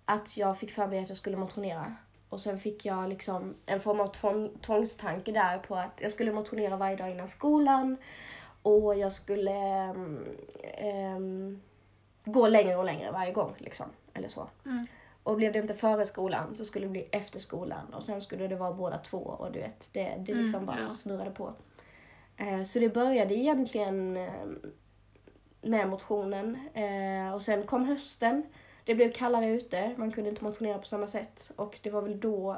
att 0.05 0.37
jag 0.37 0.57
fick 0.57 0.71
för 0.71 0.87
mig 0.87 0.99
att 0.99 1.09
jag 1.09 1.17
skulle 1.17 1.37
motionera. 1.37 1.95
Och 2.29 2.41
sen 2.41 2.59
fick 2.59 2.85
jag 2.85 3.09
liksom 3.09 3.55
en 3.65 3.79
form 3.79 3.99
av 3.99 4.07
tvång, 4.07 4.49
tvångstanke 4.61 5.31
där 5.31 5.57
på 5.57 5.75
att 5.75 6.01
jag 6.01 6.11
skulle 6.11 6.31
motionera 6.31 6.77
varje 6.77 6.95
dag 6.95 7.11
innan 7.11 7.27
skolan. 7.27 7.97
Och 8.61 8.97
jag 8.97 9.11
skulle 9.13 9.53
ehm, 10.77 11.61
gå 12.25 12.47
längre 12.47 12.75
och 12.75 12.85
längre 12.85 13.11
varje 13.11 13.31
gång. 13.31 13.53
Liksom, 13.57 13.85
eller 14.13 14.29
så. 14.29 14.47
Mm. 14.65 14.87
Och 15.23 15.37
blev 15.37 15.51
det 15.53 15.59
inte 15.59 15.73
före 15.73 16.05
skolan 16.05 16.55
så 16.55 16.65
skulle 16.65 16.85
det 16.85 16.91
bli 16.91 17.07
efter 17.11 17.39
skolan. 17.39 17.93
Och 17.93 18.03
sen 18.03 18.21
skulle 18.21 18.47
det 18.47 18.55
vara 18.55 18.73
båda 18.73 18.97
två. 18.97 19.17
Och 19.17 19.51
du 19.51 19.59
vet, 19.59 19.89
det, 19.91 20.15
det 20.19 20.33
liksom 20.33 20.55
Mm, 20.55 20.65
bara 20.65 20.77
ja. 20.79 20.85
snurrade 20.85 21.31
på. 21.31 21.53
Eh, 22.37 22.63
så 22.63 22.79
det 22.79 22.89
började 22.89 23.35
egentligen 23.35 24.17
med 25.65 25.89
motionen. 25.89 26.59
Eh, 26.73 27.33
och 27.33 27.41
sen 27.41 27.63
kom 27.63 27.85
hösten. 27.85 28.43
Det 28.83 28.95
blev 28.95 29.11
kallare 29.11 29.47
ute. 29.47 29.93
Man 29.97 30.11
kunde 30.11 30.29
inte 30.29 30.43
motionera 30.43 30.77
på 30.77 30.85
samma 30.85 31.07
sätt. 31.07 31.51
Och 31.55 31.79
det 31.81 31.89
var 31.89 32.01
väl 32.01 32.19
då 32.19 32.57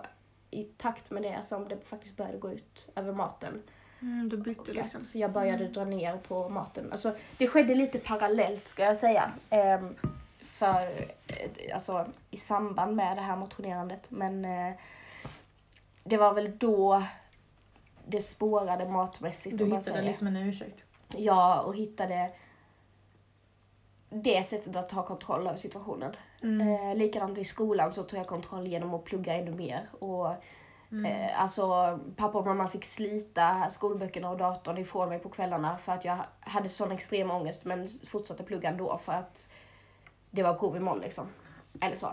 i 0.51 0.63
takt 0.63 1.11
med 1.11 1.23
det 1.23 1.41
som 1.43 1.67
det 1.67 1.85
faktiskt 1.85 2.17
började 2.17 2.37
gå 2.37 2.51
ut 2.51 2.89
över 2.95 3.13
maten. 3.13 3.63
Mm, 4.01 4.29
du 4.29 4.37
bytte 4.37 4.73
liksom. 4.73 5.01
jag 5.13 5.31
började 5.31 5.67
dra 5.67 5.85
ner 5.85 6.17
på 6.17 6.49
maten. 6.49 6.91
Alltså, 6.91 7.15
det 7.37 7.47
skedde 7.47 7.75
lite 7.75 7.99
parallellt 7.99 8.67
ska 8.67 8.83
jag 8.83 8.97
säga. 8.97 9.31
Ehm, 9.49 9.95
för, 10.39 10.81
eh, 11.27 11.73
alltså, 11.73 12.05
I 12.31 12.37
samband 12.37 12.95
med 12.95 13.17
det 13.17 13.21
här 13.21 13.35
motionerandet. 13.35 14.11
Men 14.11 14.45
eh, 14.45 14.73
det 16.03 16.17
var 16.17 16.33
väl 16.33 16.57
då 16.57 17.03
det 18.05 18.21
spårade 18.21 18.89
matmässigt 18.89 19.57
Du 19.57 19.65
hittade 19.65 19.81
säger. 19.81 20.01
liksom 20.01 20.27
en 20.27 20.35
ursäkt. 20.37 20.83
Ja, 21.17 21.61
och 21.61 21.75
hittade 21.75 22.31
det 24.09 24.47
sättet 24.47 24.75
att 24.75 24.89
ta 24.89 25.03
kontroll 25.03 25.47
över 25.47 25.57
situationen. 25.57 26.15
Mm. 26.43 26.67
Eh, 26.67 26.95
likadant 26.95 27.37
i 27.37 27.45
skolan 27.45 27.91
så 27.91 28.03
tog 28.03 28.19
jag 28.19 28.27
kontroll 28.27 28.67
genom 28.67 28.93
att 28.93 29.03
plugga 29.03 29.35
ännu 29.35 29.51
mer. 29.51 29.89
Och 29.99 30.33
Mm. 30.91 31.05
Eh, 31.05 31.41
alltså 31.41 31.99
pappa 32.15 32.37
och 32.37 32.45
mamma 32.45 32.67
fick 32.67 32.85
slita 32.85 33.69
skolböckerna 33.69 34.29
och 34.29 34.37
datorn 34.37 34.77
ifrån 34.77 35.09
mig 35.09 35.19
på 35.19 35.29
kvällarna 35.29 35.77
för 35.77 35.91
att 35.91 36.05
jag 36.05 36.17
hade 36.39 36.69
sån 36.69 36.91
extrem 36.91 37.31
ångest 37.31 37.65
men 37.65 37.87
fortsatte 38.07 38.43
plugga 38.43 38.69
ändå 38.69 38.97
för 38.97 39.11
att 39.11 39.49
det 40.31 40.43
var 40.43 40.53
prov 40.53 40.77
imorgon 40.77 40.99
liksom. 40.99 41.27
Eller 41.81 41.95
så. 41.95 42.11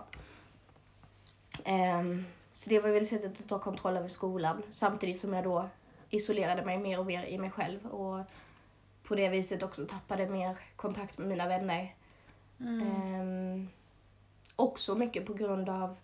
Ehm, 1.64 2.24
så 2.52 2.70
det 2.70 2.80
var 2.80 2.90
väl 2.90 3.06
sättet 3.06 3.40
att 3.40 3.48
ta 3.48 3.58
kontroll 3.58 3.96
över 3.96 4.08
skolan 4.08 4.62
samtidigt 4.72 5.20
som 5.20 5.32
jag 5.32 5.44
då 5.44 5.68
isolerade 6.10 6.64
mig 6.64 6.78
mer 6.78 6.98
och 6.98 7.06
mer 7.06 7.24
i 7.24 7.38
mig 7.38 7.50
själv 7.50 7.86
och 7.86 8.20
på 9.04 9.14
det 9.14 9.28
viset 9.28 9.62
också 9.62 9.86
tappade 9.86 10.26
mer 10.26 10.58
kontakt 10.76 11.18
med 11.18 11.28
mina 11.28 11.48
vänner. 11.48 11.94
Mm. 12.60 12.82
Ehm, 12.82 13.68
också 14.56 14.94
mycket 14.94 15.26
på 15.26 15.34
grund 15.34 15.68
av 15.68 15.96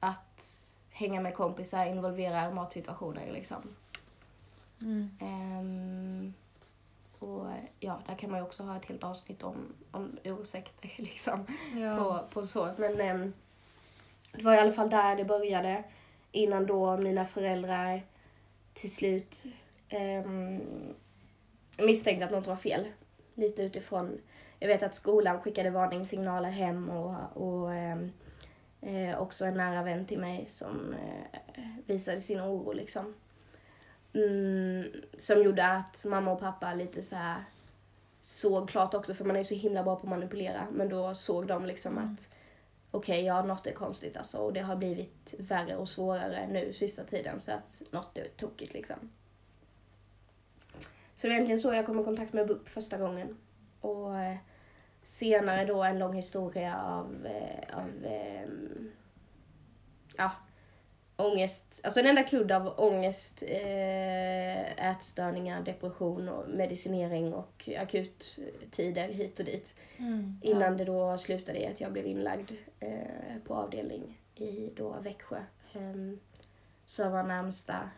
att 0.00 0.76
hänga 0.90 1.20
med 1.20 1.34
kompisar 1.34 1.86
involverar 1.86 2.52
matsituationer 2.52 3.32
liksom. 3.32 3.62
Mm. 4.80 5.10
Ehm, 5.20 6.34
och 7.18 7.46
ja, 7.80 8.00
där 8.06 8.14
kan 8.14 8.30
man 8.30 8.40
ju 8.40 8.46
också 8.46 8.62
ha 8.62 8.76
ett 8.76 8.84
helt 8.84 9.04
avsnitt 9.04 9.42
om, 9.42 9.74
om 9.90 10.18
ursäkter 10.22 10.90
liksom. 10.96 11.46
Ja. 11.76 11.96
På, 11.96 12.40
på 12.40 12.46
så. 12.46 12.70
Men 12.78 13.00
ehm, 13.00 13.32
det 14.32 14.42
var 14.42 14.54
i 14.54 14.58
alla 14.58 14.72
fall 14.72 14.90
där 14.90 15.16
det 15.16 15.24
började. 15.24 15.84
Innan 16.32 16.66
då 16.66 16.96
mina 16.96 17.26
föräldrar 17.26 18.02
till 18.74 18.94
slut 18.94 19.44
um, 19.90 20.60
misstänkte 21.86 22.24
att 22.24 22.30
något 22.30 22.46
var 22.46 22.56
fel. 22.56 22.86
Lite 23.34 23.62
utifrån, 23.62 24.20
jag 24.58 24.68
vet 24.68 24.82
att 24.82 24.94
skolan 24.94 25.40
skickade 25.40 25.70
varningssignaler 25.70 26.50
hem 26.50 26.90
och, 26.90 27.14
och 27.34 27.74
ehm, 27.74 28.12
eh, 28.80 29.18
också 29.22 29.44
en 29.44 29.54
nära 29.56 29.82
vän 29.82 30.06
till 30.06 30.18
mig 30.18 30.46
som 30.48 30.94
eh, 30.94 31.62
visade 31.86 32.20
sin 32.20 32.40
oro 32.40 32.72
liksom. 32.72 33.14
mm, 34.12 34.84
som 35.18 35.42
gjorde 35.42 35.66
att 35.66 36.04
mamma 36.04 36.32
och 36.32 36.40
pappa 36.40 36.74
lite 36.74 37.02
så 37.02 37.16
här 37.16 37.44
såg 38.20 38.68
klart 38.70 38.94
också, 38.94 39.14
för 39.14 39.24
man 39.24 39.36
är 39.36 39.40
ju 39.40 39.44
så 39.44 39.54
himla 39.54 39.82
bra 39.82 39.96
på 39.96 40.02
att 40.02 40.08
manipulera, 40.08 40.66
men 40.72 40.88
då 40.88 41.14
såg 41.14 41.46
de 41.46 41.66
liksom 41.66 41.98
Mm. 41.98 42.04
att 42.04 42.28
okej, 42.90 43.24
ja 43.24 43.42
något 43.42 43.66
är 43.66 43.72
konstigt 43.72 44.16
alltså 44.16 44.38
och 44.38 44.52
det 44.52 44.60
har 44.60 44.76
blivit 44.76 45.34
värre 45.38 45.76
och 45.76 45.88
svårare 45.88 46.48
nu 46.48 46.72
sista 46.72 47.04
tiden 47.04 47.40
så 47.40 47.52
att 47.52 47.82
något 47.90 48.18
är 48.18 48.28
tokigt 48.36 48.72
liksom. 48.74 49.10
Så 51.22 51.26
det 51.28 51.30
var 51.30 51.34
egentligen 51.34 51.60
så 51.60 51.74
jag 51.74 51.86
kom 51.86 52.00
i 52.00 52.04
kontakt 52.04 52.32
med 52.32 52.46
BUP 52.46 52.68
första 52.68 52.98
gången. 52.98 53.36
Och 53.80 54.18
eh, 54.18 54.36
senare 55.02 55.64
då 55.64 55.82
en 55.82 55.98
lång 55.98 56.14
historia 56.14 56.82
av, 56.82 57.26
eh, 57.26 57.78
av 57.78 58.04
ehm, 58.04 58.90
ja, 60.16 60.32
ångest, 61.16 61.80
alltså 61.84 62.00
en 62.00 62.06
enda 62.06 62.22
kludd 62.22 62.52
av 62.52 62.74
ångest, 62.76 63.42
eh, 63.42 64.90
ätstörningar, 64.90 65.62
depression 65.62 66.28
och 66.28 66.48
medicinering 66.48 67.34
och 67.34 67.68
akuttider 67.78 69.08
hit 69.08 69.38
och 69.38 69.46
dit. 69.46 69.74
Mm. 69.96 70.40
Innan 70.42 70.76
det 70.76 70.84
då 70.84 71.18
slutade 71.18 71.58
i 71.58 71.66
att 71.66 71.80
jag 71.80 71.92
blev 71.92 72.06
inlagd 72.06 72.52
eh, 72.80 73.38
på 73.46 73.54
avdelning 73.54 74.20
i 74.34 74.70
då 74.76 74.96
Växjö. 75.00 75.38
Eh, 75.72 76.18
som 76.86 77.12
var 77.12 77.22
närmsta 77.22 77.90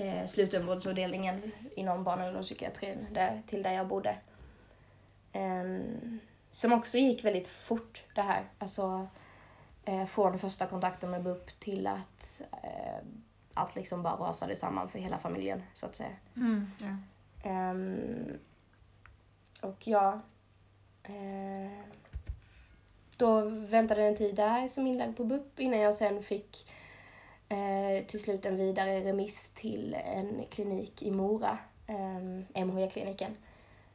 eh, 0.00 0.26
slutenvårdsavdelningen 0.26 1.52
inom 1.76 2.04
barn 2.04 2.20
och 2.20 2.26
ungdomspsykiatrin 2.26 3.06
där, 3.10 3.42
till 3.46 3.62
där 3.62 3.72
jag 3.72 3.86
bodde. 3.86 4.16
Eh, 5.32 5.64
som 6.50 6.72
också 6.72 6.98
gick 6.98 7.24
väldigt 7.24 7.48
fort 7.48 8.02
det 8.14 8.22
här. 8.22 8.44
Alltså 8.58 9.06
eh, 9.84 10.06
från 10.06 10.38
första 10.38 10.66
kontakten 10.66 11.10
med 11.10 11.22
BUP 11.22 11.60
till 11.60 11.86
att 11.86 12.42
eh, 12.62 13.06
allt 13.54 13.76
liksom 13.76 14.02
bara 14.02 14.14
rasade 14.14 14.56
samman 14.56 14.88
för 14.88 14.98
hela 14.98 15.18
familjen 15.18 15.62
så 15.74 15.86
att 15.86 15.94
säga. 15.94 16.16
Mm. 16.36 16.70
Ja. 16.78 16.96
Ehm, 17.50 18.38
och 19.60 19.88
ja, 19.88 20.20
eh, 21.02 21.84
då 23.16 23.40
väntade 23.48 24.02
en 24.02 24.16
tid 24.16 24.34
där 24.34 24.68
som 24.68 24.86
inlagd 24.86 25.16
på 25.16 25.24
BUP 25.24 25.60
innan 25.60 25.80
jag 25.80 25.94
sen 25.94 26.22
fick 26.22 26.66
eh, 27.50 28.04
till 28.06 28.22
slut 28.22 28.46
en 28.46 28.56
vidare 28.56 29.00
remiss 29.00 29.50
till 29.54 29.94
en 29.94 30.44
klinik 30.50 31.02
i 31.02 31.10
Mora, 31.10 31.58
eh, 31.86 32.64
MHE-kliniken, 32.64 33.36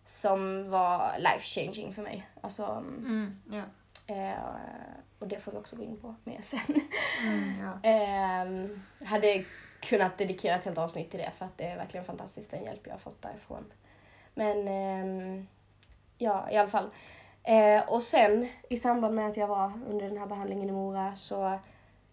som 0.06 0.70
var 0.70 1.16
life 1.20 1.40
changing 1.62 1.94
för 1.94 2.02
mig. 2.02 2.28
Alltså, 2.42 2.66
Mm. 2.66 3.42
Ja. 3.52 3.64
eh, 4.16 4.34
och 5.20 5.28
det 5.28 5.40
får 5.40 5.52
vi 5.52 5.58
också 5.58 5.76
gå 5.76 5.84
in 5.84 5.98
på 5.98 6.16
mer 6.24 6.42
sen. 6.42 6.60
Mm. 7.24 7.54
Ja. 7.66 7.80
Ehm, 7.90 8.82
hade 9.06 9.44
kunnat 9.82 10.18
dedikera 10.18 10.56
ett 10.56 10.66
helt 10.66 10.78
avsnitt 10.78 11.12
till 11.12 11.20
det 11.20 11.32
för 11.38 11.46
att 11.46 11.58
det 11.58 11.64
är 11.66 11.78
verkligen 11.78 12.06
fantastiskt 12.06 12.52
den 12.52 12.64
hjälp 12.64 12.82
jag 12.84 12.94
har 12.94 13.00
fått 13.00 13.22
därifrån. 13.22 13.74
Men 14.34 14.68
ehm, 14.68 15.48
ja, 16.18 16.52
i 16.52 16.58
alla 16.58 16.70
fall. 16.70 16.90
Eh, 17.44 17.90
och 17.90 18.04
sen 18.04 18.50
i 18.70 18.78
samband 18.78 19.16
med 19.16 19.28
att 19.28 19.38
jag 19.38 19.48
var 19.48 19.72
under 19.88 20.08
den 20.10 20.18
här 20.18 20.26
behandlingen 20.28 20.70
i 20.70 20.72
Mora 20.72 21.16
så 21.16 21.60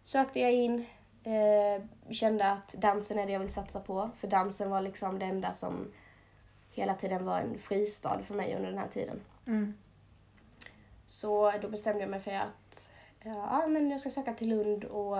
sökte 0.04 0.40
jag 0.40 0.52
in, 0.52 0.84
eh, 1.24 1.82
kände 2.12 2.50
att 2.52 2.72
dansen 2.72 3.18
är 3.18 3.26
det 3.26 3.32
jag 3.32 3.40
vill 3.40 3.50
satsa 3.52 3.80
på. 3.80 4.10
För 4.16 4.28
dansen 4.28 4.70
var 4.70 4.80
liksom 4.80 5.18
det 5.18 5.24
enda 5.26 5.52
som 5.52 5.92
hela 6.70 6.94
tiden 6.94 7.24
var 7.24 7.40
en 7.40 7.58
fristad 7.58 8.18
för 8.26 8.34
mig 8.34 8.54
under 8.56 8.68
den 8.70 8.78
här 8.78 8.88
tiden. 8.88 9.20
Mm. 9.46 9.74
Så 11.06 11.52
då 11.62 11.68
bestämde 11.68 12.00
jag 12.00 12.10
mig 12.10 12.20
för 12.20 12.32
att 12.34 12.88
ja, 13.24 13.66
men 13.66 13.90
jag 13.90 14.00
ska 14.00 14.10
söka 14.10 14.34
till 14.34 14.48
Lund 14.48 14.84
och 14.84 15.18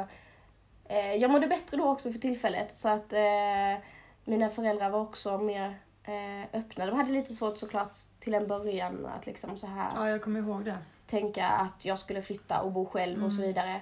eh, 0.85 1.15
jag 1.15 1.31
mådde 1.31 1.47
bättre 1.49 1.77
då 1.77 1.89
också 1.89 2.13
för 2.13 2.19
tillfället 2.19 2.73
så 2.73 2.89
att 2.89 3.13
eh, 3.13 3.83
mina 4.25 4.51
föräldrar 4.51 4.91
var 4.91 5.01
också 5.01 5.39
mer 5.39 5.79
eh, 6.05 6.43
öppna. 6.61 6.87
De 6.87 6.97
hade 6.97 7.13
lite 7.13 7.33
svårt 7.33 7.59
såklart 7.59 7.97
till 8.19 8.35
en 8.35 8.47
början 8.47 9.07
att 9.07 9.27
liksom 9.27 9.57
så 9.57 9.67
här 9.67 9.91
ja, 9.97 10.09
jag 10.09 10.23
kommer 10.23 10.41
ihåg 10.41 10.65
det. 10.65 10.79
tänka 11.07 11.47
att 11.47 11.85
jag 11.85 11.99
skulle 11.99 12.23
flytta 12.23 12.61
och 12.63 12.73
bo 12.73 12.87
själv 12.87 13.25
och 13.25 13.33
så 13.33 13.39
Mm. 13.39 13.49
vidare. 13.49 13.81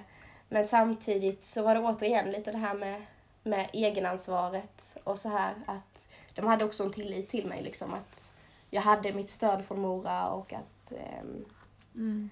Men 0.53 0.65
samtidigt 0.65 1.43
så 1.43 1.63
var 1.63 1.75
det 1.75 1.81
återigen 1.81 2.31
lite 2.31 2.51
det 2.51 2.57
här 2.57 2.73
med, 2.73 3.05
med 3.43 3.69
egenansvaret 3.73 4.97
och 5.03 5.19
så 5.19 5.29
här 5.29 5.53
att 5.65 6.07
de 6.35 6.47
hade 6.47 6.65
också 6.65 6.83
en 6.83 6.91
tillit 6.91 7.29
till 7.29 7.47
mig 7.47 7.63
liksom 7.63 7.93
att 7.93 8.31
jag 8.69 8.81
hade 8.81 9.13
mitt 9.13 9.29
stöd 9.29 9.65
från 9.65 9.81
Mora 9.81 10.29
och 10.29 10.53
att 10.53 10.91
ehm, 10.91 11.45
Mm. 11.95 12.29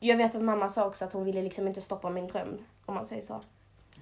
jag 0.00 0.16
vet 0.16 0.34
att 0.34 0.42
mamma 0.42 0.68
sa 0.68 0.86
också 0.86 1.04
att 1.04 1.12
hon 1.12 1.24
ville 1.24 1.42
liksom 1.42 1.68
inte 1.68 1.80
stoppa 1.80 2.10
min 2.10 2.26
dröm, 2.26 2.58
om 2.86 2.94
man 2.94 3.04
säger 3.04 3.22
så. 3.22 3.40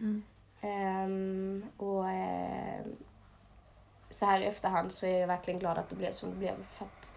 Mm. 0.00 0.22
Ehm, 0.60 1.66
och 1.76 2.08
ehm, 2.08 2.96
så 4.10 4.26
här 4.26 4.40
i 4.40 4.44
efterhand 4.44 4.92
så 4.92 5.06
är 5.06 5.20
jag 5.20 5.26
verkligen 5.26 5.60
glad 5.60 5.78
att 5.78 5.88
det 5.88 5.96
blev 5.96 6.12
som 6.12 6.30
det 6.30 6.36
blev. 6.36 6.64
För 6.72 6.84
att 6.84 7.12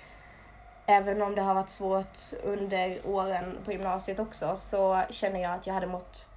även 0.92 1.22
om 1.22 1.36
det 1.36 1.42
har 1.42 1.54
varit 1.56 1.70
svårt 1.70 2.18
under 2.44 2.98
åren 3.08 3.58
på 3.66 3.72
gymnasiet 3.72 4.20
också 4.20 4.56
så 4.56 5.02
känner 5.10 5.40
jag 5.42 5.54
att 5.54 5.68
jag 5.68 5.74
hade 5.74 5.88
mått 5.88 6.28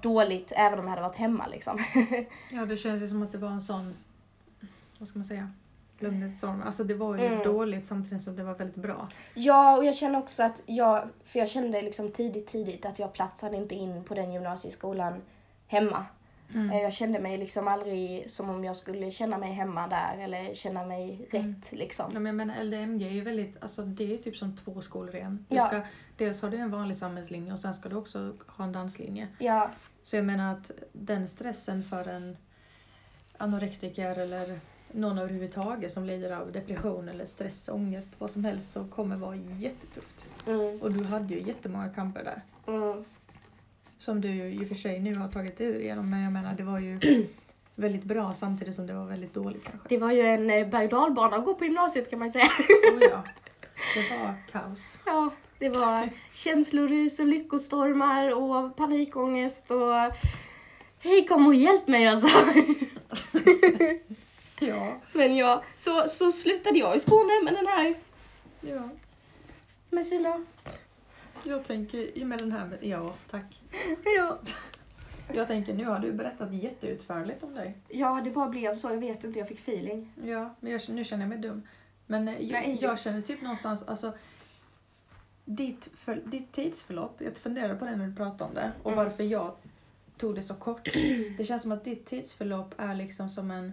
dåligt 0.00 0.52
även 0.56 0.78
om 0.78 0.84
jag 0.84 0.90
hade 0.90 1.02
varit 1.02 1.16
hemma 1.16 1.46
liksom. 1.46 1.78
Ja, 2.50 2.66
det 2.66 2.76
känns 2.76 3.02
ju 3.02 3.08
som 3.08 3.22
att 3.22 3.32
det 3.32 3.38
var 3.38 3.48
en 3.48 3.62
sån, 3.62 3.96
vad 4.98 5.08
ska 5.08 5.18
man 5.18 5.28
säga, 5.28 5.50
lugnets 5.98 6.38
storm. 6.38 6.62
Alltså 6.66 6.84
det 6.84 6.94
var 6.94 7.16
ju 7.18 7.26
Mm. 7.26 7.44
dåligt 7.44 7.86
samtidigt 7.86 8.24
som 8.24 8.36
det 8.36 8.42
var 8.42 8.54
väldigt 8.54 8.76
bra. 8.76 9.08
Ja, 9.34 9.76
och 9.76 9.84
jag 9.84 9.96
känner 9.96 10.18
också 10.18 10.42
att 10.42 10.62
jag, 10.66 11.08
för 11.24 11.38
jag 11.38 11.48
kände 11.48 11.82
liksom 11.82 12.12
tidigt, 12.12 12.46
tidigt 12.48 12.86
att 12.86 12.98
jag 12.98 13.12
platsade 13.12 13.56
inte 13.56 13.74
in 13.74 14.04
på 14.04 14.14
den 14.14 14.32
gymnasieskolan 14.32 15.22
hemma. 15.66 16.06
Mm. 16.54 16.70
Eh, 16.70 16.78
Jag 16.82 16.92
kände 16.92 17.18
mig 17.18 17.38
liksom 17.38 17.68
aldrig 17.68 18.30
som 18.30 18.50
om 18.50 18.64
jag 18.64 18.76
skulle 18.76 19.10
känna 19.10 19.38
mig 19.38 19.52
hemma 19.52 19.88
där 19.88 20.18
eller 20.18 20.54
känna 20.54 20.84
mig 20.86 21.28
Mm. 21.32 21.52
rätt 21.54 21.72
liksom. 21.72 22.10
Ja, 22.14 22.20
men 22.20 22.26
jag 22.26 22.46
menar 22.46 22.64
LDMG 22.64 23.02
är 23.06 23.10
ju 23.10 23.20
väldigt, 23.20 23.62
alltså 23.62 23.82
det 23.82 24.14
är 24.14 24.18
typ 24.18 24.36
som 24.36 24.56
två 24.56 24.80
skolor 24.82 25.14
igen. 25.16 25.46
Du 25.48 25.56
Ja. 25.56 25.66
ska, 25.66 25.80
dels 26.16 26.42
har 26.42 26.50
du 26.50 26.56
en 26.56 26.70
vanlig 26.70 26.96
samhällslinje 26.96 27.52
och 27.52 27.58
sen 27.60 27.74
ska 27.74 27.88
du 27.88 27.96
också 27.96 28.34
ha 28.46 28.64
en 28.64 28.72
danslinje. 28.72 29.28
Ja, 29.38 29.70
Så 30.04 30.16
jag 30.16 30.24
menar 30.24 30.52
att 30.54 30.70
den 30.92 31.28
stressen 31.28 31.82
för 31.82 32.08
en 32.08 32.36
anorektiker 33.38 34.18
eller 34.18 34.60
någon 34.92 35.18
överhuvudtaget 35.18 35.92
som 35.92 36.04
lider 36.04 36.30
av 36.30 36.52
depression 36.52 37.08
eller 37.08 37.26
stress, 37.26 37.68
ångest, 37.68 38.12
vad 38.18 38.30
som 38.30 38.44
helst, 38.44 38.72
så 38.72 38.84
kommer 38.84 39.16
vara 39.16 39.36
jättetufft. 39.36 40.26
mm, 40.46 40.80
Och 40.82 40.92
du 40.92 41.04
hade 41.04 41.34
ju 41.34 41.42
jättemånga 41.42 41.88
kamper 41.88 42.24
där. 42.24 42.42
mm, 42.66 43.04
Som 44.00 44.20
du 44.20 44.28
ju 44.28 44.54
i 44.54 44.64
och 44.64 44.68
för 44.68 44.74
sig 44.74 45.00
nu 45.00 45.14
har 45.14 45.28
tagit 45.28 45.58
dig 45.58 45.82
igenom, 45.82 46.10
men 46.10 46.20
jag 46.20 46.32
menar 46.32 46.54
det 46.54 46.62
var 46.62 46.78
ju 46.78 47.00
väldigt 47.74 48.04
bra 48.04 48.34
samtidigt 48.34 48.74
som 48.74 48.86
det 48.86 48.92
var 48.92 49.06
väldigt 49.06 49.34
dåligt 49.34 49.64
kanske. 49.64 49.88
det 49.88 49.98
var 49.98 50.12
ju 50.12 50.20
en 50.20 50.50
eh, 50.50 50.68
berg 50.68 50.84
och 50.84 50.90
dalbana 50.90 51.36
att 51.36 51.44
gå 51.44 51.54
på 51.54 51.64
gymnasiet 51.64 52.10
kan 52.10 52.18
man 52.18 52.30
säga. 52.30 52.44
Oh, 52.44 53.02
ja. 53.10 53.24
Det 53.94 54.16
var 54.16 54.34
kaos. 54.52 54.78
Ja, 55.06 55.30
det 55.58 55.68
var 55.68 56.08
känslorus 56.32 57.18
och 57.18 57.26
lyckostormar 57.26 58.36
och 58.36 58.76
panikångest 58.76 59.70
och 59.70 60.16
Hej 60.98 61.26
kom 61.26 61.46
och 61.46 61.54
hjälp 61.54 61.88
mig 61.88 62.06
alltså. 62.06 62.28
Ja. 64.62 65.00
Men 65.12 65.36
ja, 65.36 65.62
så, 65.76 66.08
så 66.08 66.32
slutade 66.32 66.78
jag 66.78 66.96
i 66.96 67.00
Skåne 67.00 67.42
med 67.44 67.54
den 67.54 67.66
här, 67.66 67.94
ja. 68.60 68.88
med 69.90 70.06
sina, 70.06 70.44
Jag 71.42 71.66
tänker, 71.66 72.24
med 72.24 72.38
den 72.38 72.52
här, 72.52 72.78
ja 72.80 73.14
tack. 73.30 73.59
ja. 74.16 74.38
Jag 75.32 75.46
tänker 75.46 75.74
nu 75.74 75.84
har 75.84 75.98
du 75.98 76.12
berättat 76.12 76.52
jätteutförligt 76.54 77.42
om 77.42 77.54
dig. 77.54 77.78
Ja, 77.88 78.20
det 78.24 78.30
bara 78.30 78.48
blev 78.48 78.74
så, 78.74 78.88
jag 78.90 78.98
vet 78.98 79.24
inte, 79.24 79.38
jag 79.38 79.48
fick 79.48 79.58
feeling. 79.58 80.12
Ja, 80.24 80.54
men 80.60 80.72
jag, 80.72 80.80
nu 80.88 81.04
känner 81.04 81.22
jag 81.22 81.28
mig 81.28 81.38
dum. 81.38 81.62
Men 82.06 82.28
eh, 82.28 82.34
jag, 82.34 82.52
Nej. 82.52 82.78
jag 82.80 82.98
känner 83.00 83.22
typ 83.22 83.42
någonstans, 83.42 83.82
alltså 83.82 84.12
ditt, 85.44 85.88
för, 85.94 86.22
ditt 86.24 86.52
tidsförlopp, 86.52 87.20
jag 87.20 87.36
funderar 87.36 87.74
på 87.74 87.84
det 87.84 87.96
när 87.96 88.06
du 88.06 88.14
pratar 88.14 88.46
om 88.46 88.54
det 88.54 88.72
och 88.82 88.92
Mm. 88.92 89.04
varför 89.04 89.24
jag 89.24 89.54
tog 90.16 90.34
det 90.34 90.42
så 90.42 90.54
kort. 90.54 90.88
Det 91.38 91.44
känns 91.44 91.62
som 91.62 91.72
att 91.72 91.84
ditt 91.84 92.06
tidsförlopp 92.06 92.74
är 92.76 92.94
liksom 92.94 93.28
som 93.30 93.50
en 93.50 93.72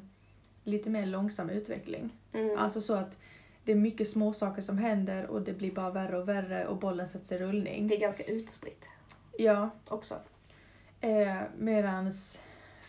lite 0.64 0.90
mer 0.90 1.06
långsam 1.06 1.50
utveckling. 1.50 2.10
Mm. 2.34 2.58
Alltså 2.58 2.82
så 2.82 2.94
att 2.94 3.18
det 3.64 3.72
är 3.72 3.76
mycket 3.76 4.10
små 4.10 4.34
saker 4.34 4.62
som 4.62 4.78
händer 4.78 5.26
och 5.28 5.42
det 5.42 5.54
blir 5.54 5.72
bara 5.72 5.90
värre 5.90 6.18
och 6.18 6.28
värre 6.30 6.68
och 6.68 6.78
bollen 6.78 7.08
sätts 7.08 7.32
i 7.32 7.38
rullning. 7.38 7.88
Det 7.88 7.96
är 7.96 8.00
ganska 8.00 8.24
utspritt 8.24 8.86
Ja, 9.38 9.69
också. 9.88 10.15
Eh, 11.02 11.41
medans 11.58 12.39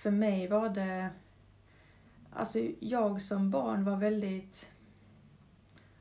för 0.03 0.11
mig 0.11 0.49
var 0.49 0.69
det... 0.69 1.09
Alltså 2.33 2.59
jag 2.81 3.23
som 3.23 3.51
barn 3.51 3.85
var 3.85 3.97
väldigt... 3.97 4.71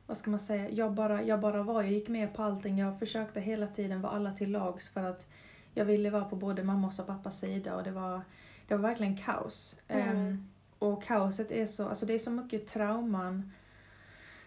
Vad 0.05 0.17
ska 0.17 0.31
man 0.31 0.39
säga? 0.39 0.69
Jag 0.69 0.93
bara, 0.93 1.23
jag 1.23 1.39
bara 1.39 1.63
var. 1.63 1.81
Jag 1.81 1.91
gick 1.91 2.09
med 2.09 2.33
på 2.33 2.43
allting. 2.43 2.77
Jag 2.77 2.99
försökte 2.99 3.39
hela 3.39 3.67
tiden 3.67 4.01
vara 4.01 4.13
alla 4.13 4.33
till 4.33 4.51
lags 4.51 4.89
för 4.89 5.03
att 5.03 5.27
jag 5.73 5.85
ville 5.85 6.09
vara 6.09 6.25
på 6.25 6.35
både 6.35 6.63
mammas 6.63 6.99
och 6.99 7.07
pappas 7.07 7.39
sida 7.39 7.75
och 7.75 7.83
det 7.83 7.91
var, 7.91 8.21
det 8.67 8.75
var 8.75 8.81
verkligen 8.81 9.17
kaos. 9.17 9.75
Mm. 9.87 10.17
Ehm, 10.17 10.49
och 10.79 11.03
kaoset 11.03 11.51
är 11.51 11.65
så, 11.65 11.87
alltså 11.87 12.05
det 12.05 12.13
är 12.13 12.19
så 12.19 12.31
mycket 12.31 12.67
trauman 12.67 13.51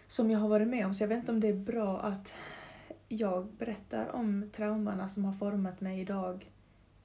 som 0.07 0.31
jag 0.31 0.39
har 0.39 0.47
varit 0.47 0.67
med 0.67 0.85
om 0.85 0.93
så 0.93 1.03
jag 1.03 1.07
vet 1.07 1.17
inte 1.17 1.31
om 1.31 1.39
det 1.39 1.47
är 1.47 1.53
bra 1.53 1.99
att 1.99 2.33
jag 3.11 3.45
berättar 3.45 4.15
om 4.15 4.49
traumorna 4.55 5.09
som 5.09 5.25
har 5.25 5.33
format 5.33 5.81
mig 5.81 5.99
idag 6.01 6.51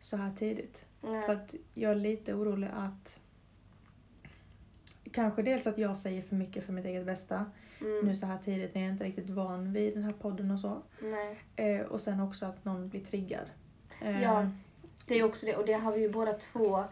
så 0.00 0.16
här 0.16 0.32
tidigt. 0.38 0.84
Nej. 1.00 1.26
För 1.26 1.32
att 1.32 1.54
jag 1.74 1.90
är 1.90 1.94
lite 1.94 2.34
orolig 2.34 2.68
att 2.74 3.18
kanske 5.12 5.42
dels 5.42 5.66
att 5.66 5.78
jag 5.78 5.96
säger 5.96 6.22
för 6.22 6.36
mycket 6.36 6.66
för 6.66 6.72
mitt 6.72 6.84
eget 6.86 7.06
bästa 7.06 7.44
Mm. 7.80 8.06
nu 8.06 8.16
så 8.16 8.26
här 8.26 8.38
tidigt 8.38 8.74
när 8.74 8.82
jag 8.82 8.90
inte 8.92 9.04
är 9.04 9.06
riktigt 9.06 9.30
van 9.30 9.72
vid 9.72 9.94
den 9.94 10.02
här 10.04 10.12
podden 10.12 10.50
och 10.50 10.60
så. 10.60 10.82
Eh, 11.56 11.80
och 11.80 12.00
sen 12.00 12.20
också 12.20 12.46
att 12.46 12.64
någon 12.64 12.88
blir 12.88 13.04
triggad. 13.04 13.46
Eh, 14.02 14.22
Ja. 14.22 14.50
Det 15.06 15.14
är 15.18 15.24
också 15.24 15.46
det 15.46 15.56
och 15.56 15.66
det 15.66 15.72
har 15.72 15.92
vi 15.92 16.00
ju 16.00 16.08
båda 16.10 16.32
två 16.32 16.84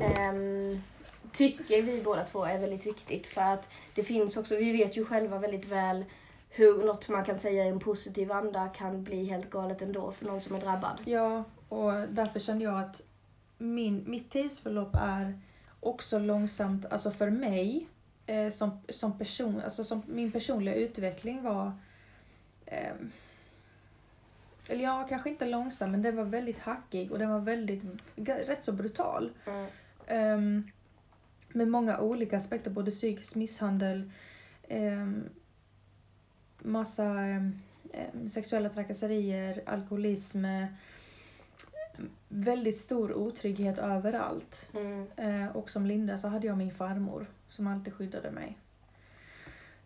ehm, 0.00 0.80
tycker 1.32 1.82
vi 1.82 2.02
båda 2.02 2.24
två 2.24 2.44
är 2.44 2.58
väldigt 2.58 2.86
viktigt 2.86 3.26
för 3.26 3.40
att 3.40 3.70
det 3.94 4.02
finns 4.02 4.36
också, 4.36 4.56
vi 4.56 4.72
vet 4.72 4.96
ju 4.96 5.04
själva 5.04 5.38
väldigt 5.38 5.66
väl 5.66 6.04
hur 6.50 6.84
något 6.86 7.08
man 7.08 7.24
kan 7.24 7.38
säga 7.38 7.64
i 7.64 7.68
en 7.68 7.80
positiv 7.80 8.32
anda 8.32 8.68
kan 8.68 9.04
bli 9.04 9.24
helt 9.24 9.50
galet 9.50 9.82
ändå 9.82 10.12
för 10.12 10.24
någon 10.24 10.40
som 10.40 10.56
är 10.56 10.60
drabbad. 10.60 11.00
Ja, 11.04 11.44
och 11.68 11.92
därför 12.08 12.40
kände 12.40 12.64
jag 12.64 12.78
att 12.80 13.02
min, 13.58 14.04
mitt 14.06 14.30
tidsförlopp 14.30 14.94
är 15.00 15.40
också 15.80 16.18
långsamt, 16.18 16.86
alltså 16.86 17.10
för 17.10 17.30
mig 17.30 17.88
eh, 18.26 18.50
som, 18.50 18.80
som 18.88 19.18
person, 19.18 19.60
alltså 19.64 19.84
som 19.84 20.02
min 20.06 20.32
personliga 20.32 20.74
utveckling 20.74 21.42
var 21.42 21.72
ehm, 22.66 23.12
eller 24.68 24.84
ja, 24.84 25.06
kanske 25.08 25.30
inte 25.30 25.44
långsam, 25.44 25.90
men 25.90 26.02
den 26.02 26.16
var 26.16 26.24
väldigt 26.24 26.58
hackig 26.58 27.12
och 27.12 27.18
den 27.18 27.30
var 27.30 27.40
väldigt, 27.40 27.82
rätt 28.16 28.64
så 28.64 28.72
brutal. 28.72 29.30
Mm. 29.46 29.66
Ehm, 30.06 30.70
med 31.48 31.68
många 31.68 32.00
olika 32.00 32.36
aspekter, 32.36 32.70
både 32.70 32.90
psykisk 32.90 33.34
misshandel, 33.34 34.10
um, 34.68 35.24
massa 36.58 37.16
sexuella 38.30 38.68
trakasserier, 38.68 39.62
alkoholism, 39.66 40.44
eh, 40.44 40.66
väldigt 42.28 42.76
stor 42.76 43.12
otrygghet 43.12 43.78
överallt. 43.78 44.68
Mm. 44.74 45.06
Eh, 45.16 45.56
och 45.56 45.70
som 45.70 45.86
Linda 45.86 46.18
så 46.18 46.28
hade 46.28 46.46
jag 46.46 46.58
min 46.58 46.74
farmor 46.74 47.26
som 47.48 47.66
alltid 47.66 47.94
skyddade 47.94 48.30
mig. 48.30 48.58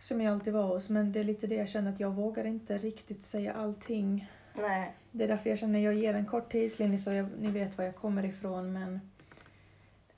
Som 0.00 0.20
jag 0.20 0.32
alltid 0.32 0.52
var 0.52 0.66
hos, 0.66 0.88
men 0.88 1.12
det 1.12 1.20
är 1.20 1.24
lite 1.24 1.46
det 1.46 1.54
jag 1.54 1.68
känner 1.68 1.92
att 1.92 2.00
jag 2.00 2.10
vågar 2.10 2.44
inte 2.44 2.78
riktigt 2.78 3.22
säga 3.22 3.52
allting. 3.52 4.30
Nej. 4.54 4.92
Det 5.10 5.24
är 5.24 5.28
därför 5.28 5.50
jag 5.50 5.58
känner 5.58 5.78
att 5.78 5.84
jag 5.84 5.94
ger 5.94 6.14
en 6.14 6.26
kort 6.26 6.52
tidslinje 6.52 6.98
så 6.98 7.12
jag, 7.12 7.26
ni 7.38 7.50
vet 7.50 7.78
var 7.78 7.84
jag 7.84 7.96
kommer 7.96 8.24
ifrån 8.24 8.72
men 8.72 9.00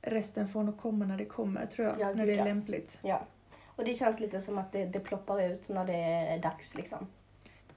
resten 0.03 0.49
får 0.49 0.63
nog 0.63 0.79
komma 0.79 1.07
när 1.07 1.19
det 1.19 1.25
kommer 1.25 1.67
tror 1.67 1.89
jag, 1.89 2.01
Ja, 2.01 2.13
när 2.15 2.27
det 2.27 2.33
är 2.33 2.37
ja. 2.39 2.45
lämpligt. 2.45 2.99
Ja. 3.03 3.27
Och 3.77 3.85
det 3.85 3.95
känns 3.95 4.21
lite 4.21 4.41
som 4.41 4.59
att 4.59 4.73
det, 4.73 4.87
det 4.87 5.01
ploppar 5.01 5.43
ut 5.43 5.69
när 5.69 5.85
det 5.85 6.03
är 6.03 6.39
dags 6.39 6.75
liksom. 6.75 7.07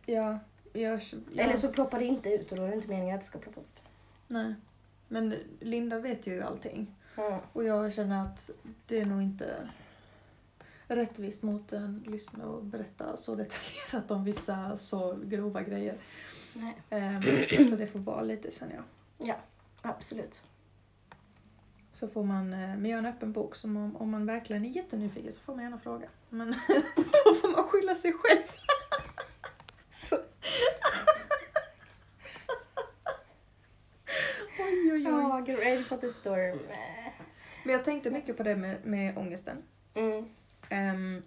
Ja, 0.06 0.40
jag, 0.74 1.02
ja. 1.34 1.44
Eller 1.44 1.58
så 1.58 1.72
ploppar 1.72 2.00
det 2.00 2.06
inte 2.06 2.30
ut 2.30 2.52
och 2.52 2.58
då 2.58 2.64
är 2.64 2.68
det 2.68 2.76
inte 2.76 2.88
meningen 2.88 3.16
att 3.16 3.22
det 3.22 3.28
ska 3.28 3.40
ploppa 3.40 3.62
ut. 3.62 3.82
Nej. 4.28 4.54
Men 5.08 5.36
Linda 5.60 6.00
vet 6.00 6.28
ju 6.28 6.42
allting. 6.42 6.96
Mm. 7.18 7.40
Och 7.54 7.64
jag 7.64 7.94
känner 7.94 8.24
att 8.26 8.50
det 8.88 9.02
är 9.02 9.06
nog 9.06 9.22
inte 9.22 9.70
rättvist 10.88 11.44
mot 11.44 11.74
en 11.74 12.04
lyssnare 12.08 12.58
att 12.58 12.64
berätta 12.64 13.18
så 13.18 13.36
detaljerat 13.36 14.12
om 14.12 14.24
vissa 14.24 14.78
så 14.78 15.18
grova 15.24 15.62
grejer. 15.62 15.98
Nej. 16.54 16.78
Ehm, 16.90 17.22
så 17.70 17.76
det 17.76 17.88
får 17.88 18.00
vara 18.00 18.22
lite 18.22 18.52
känner 18.52 18.76
jag. 18.76 18.84
Absolut. 19.82 20.42
Så 22.00 22.08
får 22.08 22.24
man, 22.24 22.54
eh, 22.54 22.60
men 22.60 22.86
jag 22.86 22.94
är 22.94 22.98
en 22.98 23.06
öppen 23.06 23.32
bok 23.32 23.56
så 23.56 23.68
om, 23.68 23.96
om 23.96 24.10
man 24.10 24.26
verkligen 24.26 24.66
är 24.66 24.70
jättenyfiken 24.70 25.34
så 25.34 25.40
får 25.40 25.56
man 25.56 25.64
gärna 25.64 25.80
fråga. 25.80 26.10
Men 26.30 26.48
då 27.26 27.36
får 27.36 27.52
man 27.52 27.64
skylla 27.64 27.96
sig 27.96 28.14
själv. 28.14 28.42
Oj, 34.60 34.92
oj, 34.92 34.92
oj. 34.94 35.02
Ja, 35.02 35.44
get 35.48 35.60
ready 35.60 35.84
for 35.84 35.98
the 35.98 36.10
storm. 36.10 36.60
Men 37.64 37.74
jag 37.74 37.86
tänkte 37.86 38.12
mycket 38.12 38.38
på 38.38 38.44
det 38.44 38.56
med, 38.56 38.86
med 38.86 39.18
ångesten. 39.18 39.58
Mm. 39.94 40.30
Ehm, 40.70 41.24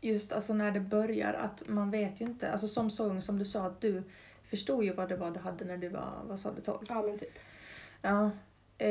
just 0.00 0.32
alltså 0.32 0.54
när 0.54 0.70
det 0.70 0.80
börjar 0.80 1.34
att 1.34 1.68
man 1.68 1.90
vet 1.90 2.20
ju 2.20 2.24
inte, 2.24 2.52
alltså 2.52 2.68
som 2.68 2.90
så 2.90 3.04
ung 3.04 3.22
som 3.22 3.38
du 3.38 3.44
sa 3.44 3.66
att 3.66 3.80
du 3.80 4.02
förstod 4.50 4.84
ju 4.84 4.92
vad 4.92 5.08
det 5.08 5.16
var 5.16 5.30
du 5.30 5.40
hade 5.40 5.64
när 5.64 5.76
du 5.76 5.88
var, 5.88 6.22
vad 6.24 6.40
sa 6.40 6.52
du, 6.52 6.60
12? 6.60 6.86
Ja, 6.88 7.02
men 7.02 7.18
typ. 7.18 7.38
Ja. 8.02 8.30
Eh, 8.78 8.88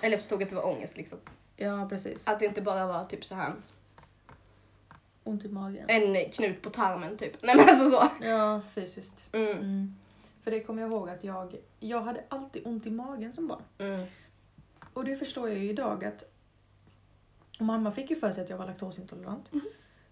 Eller 0.00 0.10
jag 0.10 0.12
förstod 0.20 0.42
att 0.42 0.48
det 0.48 0.54
var 0.54 0.66
ångest 0.66 0.96
liksom. 0.96 1.18
ja, 1.56 1.86
precis. 1.90 2.28
Att 2.28 2.38
det 2.38 2.46
inte 2.46 2.62
bara 2.62 2.86
var 2.86 3.04
typ 3.04 3.24
så 3.24 3.34
här 3.34 3.52
Ont 5.24 5.44
i 5.44 5.48
magen. 5.48 5.84
en 5.88 6.30
knut 6.30 6.62
på 6.62 6.70
tarmen 6.70 7.16
typ. 7.16 7.42
Nej 7.42 7.56
men 7.58 7.68
alltså 7.68 7.90
så. 7.90 8.08
Ja, 8.22 8.60
fysiskt. 8.74 9.14
Mm. 9.32 9.50
Mm. 9.50 9.94
För 10.42 10.50
det 10.50 10.60
kommer 10.60 10.82
jag 10.82 10.90
ihåg 10.90 11.10
att 11.10 11.24
jag, 11.24 11.54
jag 11.80 12.00
hade 12.00 12.24
alltid 12.28 12.66
ont 12.66 12.86
i 12.86 12.90
magen 12.90 13.32
som 13.32 13.46
barn. 13.48 13.62
Mm. 13.78 14.06
Och 14.92 15.04
det 15.04 15.16
förstår 15.16 15.48
jag 15.48 15.58
ju 15.58 15.70
idag 15.70 16.04
att 16.04 16.24
mamma 17.58 17.92
fick 17.92 18.10
ju 18.10 18.16
för 18.16 18.32
sig 18.32 18.42
att 18.44 18.50
jag 18.50 18.56
var 18.58 18.66
laktosintolerant. 18.66 19.50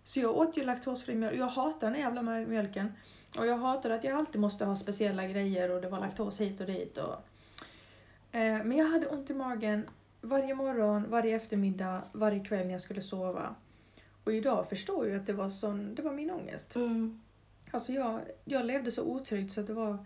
Så 0.04 0.20
jag 0.20 0.36
åt 0.36 0.56
ju 0.56 0.64
laktosfri 0.64 1.14
mjölk. 1.14 1.36
Jag 1.38 1.46
hatar 1.46 1.90
den 1.90 2.00
jävla 2.00 2.22
mjö- 2.22 2.46
mjölken. 2.46 2.92
Och 3.38 3.46
jag 3.46 3.56
hatar 3.56 3.90
att 3.90 4.04
jag 4.04 4.18
alltid 4.18 4.40
måste 4.40 4.64
ha 4.64 4.76
speciella 4.76 5.26
grejer 5.26 5.70
och 5.70 5.80
det 5.82 5.88
var 5.88 6.00
laktos 6.00 6.40
hit 6.40 6.60
och 6.60 6.66
dit. 6.66 6.98
Och, 6.98 7.14
men 8.40 8.72
jag 8.72 8.86
hade 8.86 9.06
ont 9.06 9.30
i 9.30 9.34
magen 9.34 9.88
varje 10.20 10.54
morgon, 10.54 11.10
varje 11.10 11.36
eftermiddag, 11.36 12.02
varje 12.12 12.44
kväll 12.44 12.66
när 12.66 12.72
jag 12.72 12.82
skulle 12.82 13.02
sova. 13.02 13.54
Och 14.24 14.32
idag 14.32 14.68
förstår 14.68 15.08
jag 15.08 15.16
att 15.20 15.26
det 15.26 15.32
var, 15.32 15.50
sån, 15.50 15.94
det 15.94 16.02
var 16.02 16.12
min 16.12 16.30
ångest. 16.30 16.76
Mm. 16.76 17.20
Alltså 17.70 17.92
jag, 17.92 18.20
jag 18.44 18.66
levde 18.66 18.90
så 18.92 19.02
otryggt 19.04 19.52
så 19.52 19.60
att 19.60 19.66
det 19.66 19.72
var... 19.74 19.98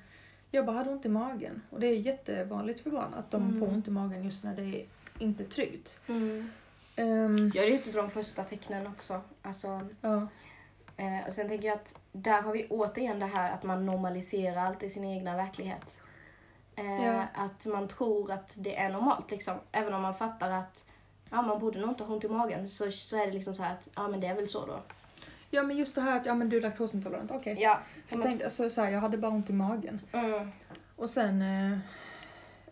Jag 0.50 0.66
bara 0.66 0.76
hade 0.76 0.90
ont 0.90 1.04
i 1.06 1.08
magen. 1.08 1.62
Och 1.70 1.80
det 1.80 1.86
är 1.86 1.94
jättevanligt 1.96 2.80
för 2.80 2.90
barn 2.90 3.14
att 3.14 3.30
de 3.30 3.42
Mm. 3.42 3.60
får 3.60 3.68
ont 3.68 3.88
i 3.88 3.90
magen 3.90 4.24
just 4.24 4.44
när 4.44 4.56
det 4.56 4.62
är 4.62 4.86
inte 5.18 5.44
tryggt. 5.44 5.98
Mm. 6.08 6.50
Ehm, 6.96 7.52
Ja, 7.54 7.62
det 7.62 7.72
är 7.72 7.74
ett 7.74 7.88
av 7.88 7.94
de 7.94 8.10
första 8.10 8.44
tecknen 8.44 8.86
också. 8.86 9.20
Alltså, 9.42 9.80
ja. 10.00 10.26
eh, 10.96 11.28
och 11.28 11.34
sen 11.34 11.48
tänker 11.48 11.68
jag 11.68 11.74
att 11.74 11.98
där 12.12 12.42
har 12.42 12.52
vi 12.52 12.66
återigen 12.70 13.18
det 13.20 13.26
här 13.26 13.52
att 13.54 13.62
man 13.62 13.86
normaliserar 13.86 14.56
alltid 14.56 14.92
sin 14.92 15.04
egna 15.04 15.36
verklighet. 15.36 15.96
Eh, 16.80 17.04
Ja. 17.06 17.24
Att 17.34 17.66
man 17.66 17.88
tror 17.88 18.32
att 18.32 18.56
det 18.58 18.76
är 18.78 18.90
normalt 18.92 19.30
liksom. 19.30 19.54
Även 19.72 19.94
om 19.94 20.02
man 20.02 20.14
fattar 20.14 20.50
att 20.50 20.84
ja, 21.30 21.42
man 21.42 21.58
borde 21.58 21.80
nog 21.80 21.88
inte 21.90 22.04
ha 22.04 22.14
ont 22.14 22.24
i 22.24 22.28
magen 22.28 22.68
så, 22.68 22.90
så 22.90 23.16
är 23.16 23.26
det 23.26 23.32
liksom 23.32 23.54
så 23.54 23.62
här 23.62 23.72
att 23.74 23.88
ja 23.96 24.08
men 24.08 24.20
det 24.20 24.26
är 24.26 24.34
väl 24.34 24.48
så 24.48 24.66
då. 24.66 24.80
ja 25.50 25.62
men 25.62 25.76
just 25.76 25.94
det 25.94 26.00
här 26.00 26.16
att 26.16 26.26
ja, 26.26 26.34
men 26.34 26.48
du 26.48 26.56
är 26.56 26.60
laktosintolerant, 26.60 27.30
okej. 27.30 27.56
Ja. 27.60 27.78
Så 28.10 28.22
tänkte, 28.22 28.44
alltså, 28.44 28.70
så 28.70 28.80
här, 28.82 28.90
jag 28.90 29.00
hade 29.00 29.18
bara 29.18 29.30
ont 29.32 29.50
i 29.50 29.52
magen. 29.52 30.00
Mm. 30.12 30.50
Och 30.96 31.10
sen, 31.10 31.42
eh, 31.42 31.78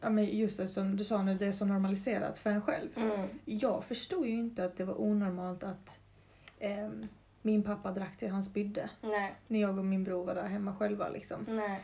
ja 0.00 0.10
men 0.10 0.24
just 0.24 0.56
det 0.58 0.68
som 0.68 0.96
du 0.96 1.04
sa 1.04 1.22
nu, 1.22 1.34
det 1.34 1.46
är 1.46 1.52
så 1.52 1.64
normaliserat 1.64 2.38
för 2.38 2.50
en 2.50 2.62
själv. 2.62 2.88
Mm. 2.96 3.28
Jag 3.44 3.84
förstod 3.84 4.26
ju 4.26 4.38
inte 4.38 4.64
att 4.64 4.76
det 4.76 4.84
var 4.84 5.00
onormalt 5.00 5.62
att 5.64 5.98
ehm, 6.58 7.08
min 7.42 7.62
pappa 7.62 7.90
drack 7.92 8.16
till 8.16 8.30
han 8.30 8.44
spydde. 8.44 8.90
Nej, 9.00 9.34
När 9.46 9.60
jag 9.60 9.78
och 9.78 9.84
min 9.84 10.04
bror 10.04 10.24
var 10.24 10.34
där 10.34 10.48
hemma 10.48 10.76
själva 10.78 11.08
liksom. 11.08 11.44
nej. 11.48 11.80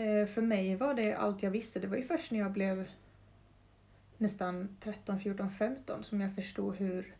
Eh, 0.00 0.26
för 0.26 0.42
mig 0.42 0.76
var 0.76 0.94
det 0.94 1.14
allt 1.14 1.42
jag 1.42 1.50
visste. 1.50 1.80
Det 1.80 1.86
var 1.86 1.96
ju 1.96 2.02
först 2.02 2.30
när 2.30 2.38
jag 2.38 2.52
blev 2.52 2.90
nästan 4.18 4.76
13, 4.80 5.20
14, 5.20 5.50
15 5.50 6.04
som 6.04 6.20
jag 6.20 6.34
förstod 6.34 6.76
hur... 6.76 7.14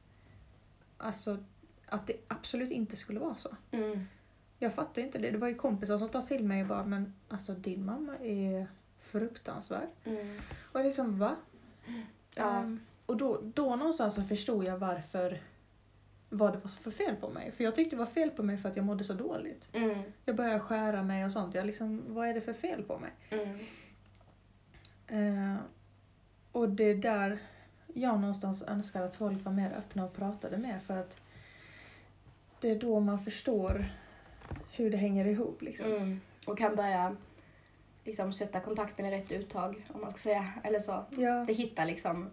Alltså, 0.98 1.38
att 1.86 2.06
det 2.06 2.16
absolut 2.28 2.70
inte 2.70 2.96
skulle 2.96 3.20
vara 3.20 3.34
så. 3.34 3.56
Mm. 3.70 4.04
Jag 4.58 4.74
fattade 4.74 5.06
inte 5.06 5.18
det. 5.18 5.30
Det 5.30 5.38
var 5.38 5.48
ju 5.48 5.54
kompisar 5.54 5.98
som 5.98 6.08
sa 6.08 6.22
till 6.22 6.44
mig 6.44 6.64
bara, 6.64 6.84
men 6.84 7.14
alltså 7.28 7.54
din 7.54 7.84
mamma 7.84 8.16
är 8.16 8.66
fruktansvärd. 9.00 9.88
Mm. 10.04 10.38
Och 10.72 10.84
liksom, 10.84 11.18
va? 11.18 11.36
Ja. 12.34 12.60
Ehm, 12.60 12.80
och 13.06 13.16
då, 13.16 13.40
då 13.54 13.76
någonstans 13.76 14.14
så 14.14 14.22
förstod 14.22 14.64
jag 14.64 14.78
varför 14.78 15.40
vad 16.30 16.52
det 16.52 16.58
var 16.58 16.70
för 16.70 16.90
fel 16.90 17.16
på 17.16 17.30
mig. 17.30 17.52
För 17.52 17.64
jag 17.64 17.74
tyckte 17.74 17.96
det 17.96 18.00
var 18.00 18.06
fel 18.06 18.30
på 18.30 18.42
mig 18.42 18.58
för 18.58 18.68
att 18.68 18.76
jag 18.76 18.84
mådde 18.84 19.04
så 19.04 19.14
dåligt. 19.14 19.68
Mm. 19.72 19.98
Jag 20.24 20.36
började 20.36 20.60
skära 20.60 21.02
mig 21.02 21.24
och 21.24 21.32
sånt. 21.32 21.54
Jag 21.54 21.66
liksom, 21.66 22.02
vad 22.06 22.28
är 22.28 22.34
det 22.34 22.40
för 22.40 22.52
fel 22.52 22.82
på 22.82 22.98
mig? 22.98 23.10
Mm. 23.30 23.58
Eh, 25.06 25.56
och 26.52 26.68
det 26.68 26.84
är 26.84 26.94
där 26.94 27.38
jag 27.94 28.20
någonstans 28.20 28.62
önskar 28.62 29.02
att 29.02 29.16
folk 29.16 29.44
var 29.44 29.52
mer 29.52 29.72
öppna 29.72 30.04
och 30.04 30.16
pratade 30.16 30.58
mer 30.58 30.78
för 30.78 30.96
att 30.96 31.16
det 32.60 32.70
är 32.70 32.78
då 32.78 33.00
man 33.00 33.24
förstår 33.24 33.92
hur 34.72 34.90
det 34.90 34.96
hänger 34.96 35.24
ihop 35.24 35.62
liksom. 35.62 35.92
Mm. 35.92 36.20
Och 36.46 36.58
kan 36.58 36.76
börja 36.76 37.16
liksom 38.04 38.32
sätta 38.32 38.60
kontakten 38.60 39.06
i 39.06 39.10
rätt 39.10 39.32
uttag 39.32 39.86
om 39.94 40.00
man 40.00 40.10
ska 40.10 40.18
säga. 40.18 40.52
Eller 40.64 40.80
så. 40.80 41.04
Ja, 41.10 41.44
Det 41.46 41.52
hittar 41.52 41.86
liksom 41.86 42.30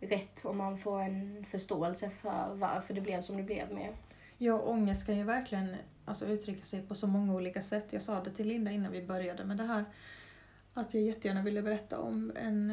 rätt 0.00 0.44
om 0.44 0.56
man 0.56 0.78
får 0.78 1.00
en 1.00 1.44
förståelse 1.44 2.10
för 2.10 2.54
varför 2.54 2.94
det 2.94 3.00
blev 3.00 3.22
som 3.22 3.36
det 3.36 3.42
blev 3.42 3.72
med. 3.72 3.94
ja, 4.38 4.60
ångest 4.60 5.06
kan 5.06 5.16
ju 5.16 5.24
verkligen 5.24 5.76
alltså, 6.04 6.26
uttrycka 6.26 6.64
sig 6.64 6.82
på 6.82 6.94
så 6.94 7.06
många 7.06 7.34
olika 7.34 7.62
sätt. 7.62 7.92
Jag 7.92 8.02
sa 8.02 8.20
det 8.20 8.30
till 8.30 8.48
Linda 8.48 8.70
innan 8.70 8.92
vi 8.92 9.02
började 9.02 9.44
med 9.44 9.56
det 9.56 9.64
här 9.64 9.84
att 10.74 10.94
jag 10.94 11.02
jättegärna 11.02 11.42
ville 11.42 11.62
berätta 11.62 11.98
om 11.98 12.32
en, 12.36 12.70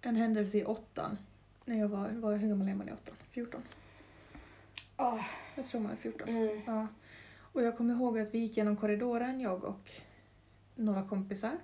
en 0.00 0.16
händelse 0.16 0.58
i 0.58 0.64
åttan. 0.64 1.18
När 1.64 1.78
jag 1.78 1.88
var, 1.88 2.08
var 2.08 2.36
hur 2.36 2.48
gammal 2.48 2.68
är 2.68 2.74
man 2.74 2.88
i 2.88 2.92
åttan? 2.92 3.14
14? 3.30 3.62
Åh. 4.96 5.20
Jag 5.54 5.66
tror 5.66 5.80
man 5.80 5.92
är 5.92 5.96
14. 5.96 6.28
Mm. 6.28 6.60
Ja. 6.66 6.86
Och 7.52 7.62
jag 7.62 7.76
kommer 7.76 7.94
ihåg 7.94 8.18
att 8.18 8.34
vi 8.34 8.38
gick 8.38 8.56
genom 8.56 8.76
korridoren, 8.76 9.40
jag 9.40 9.64
och 9.64 9.90
några 10.74 11.08
kompisar 11.08 11.58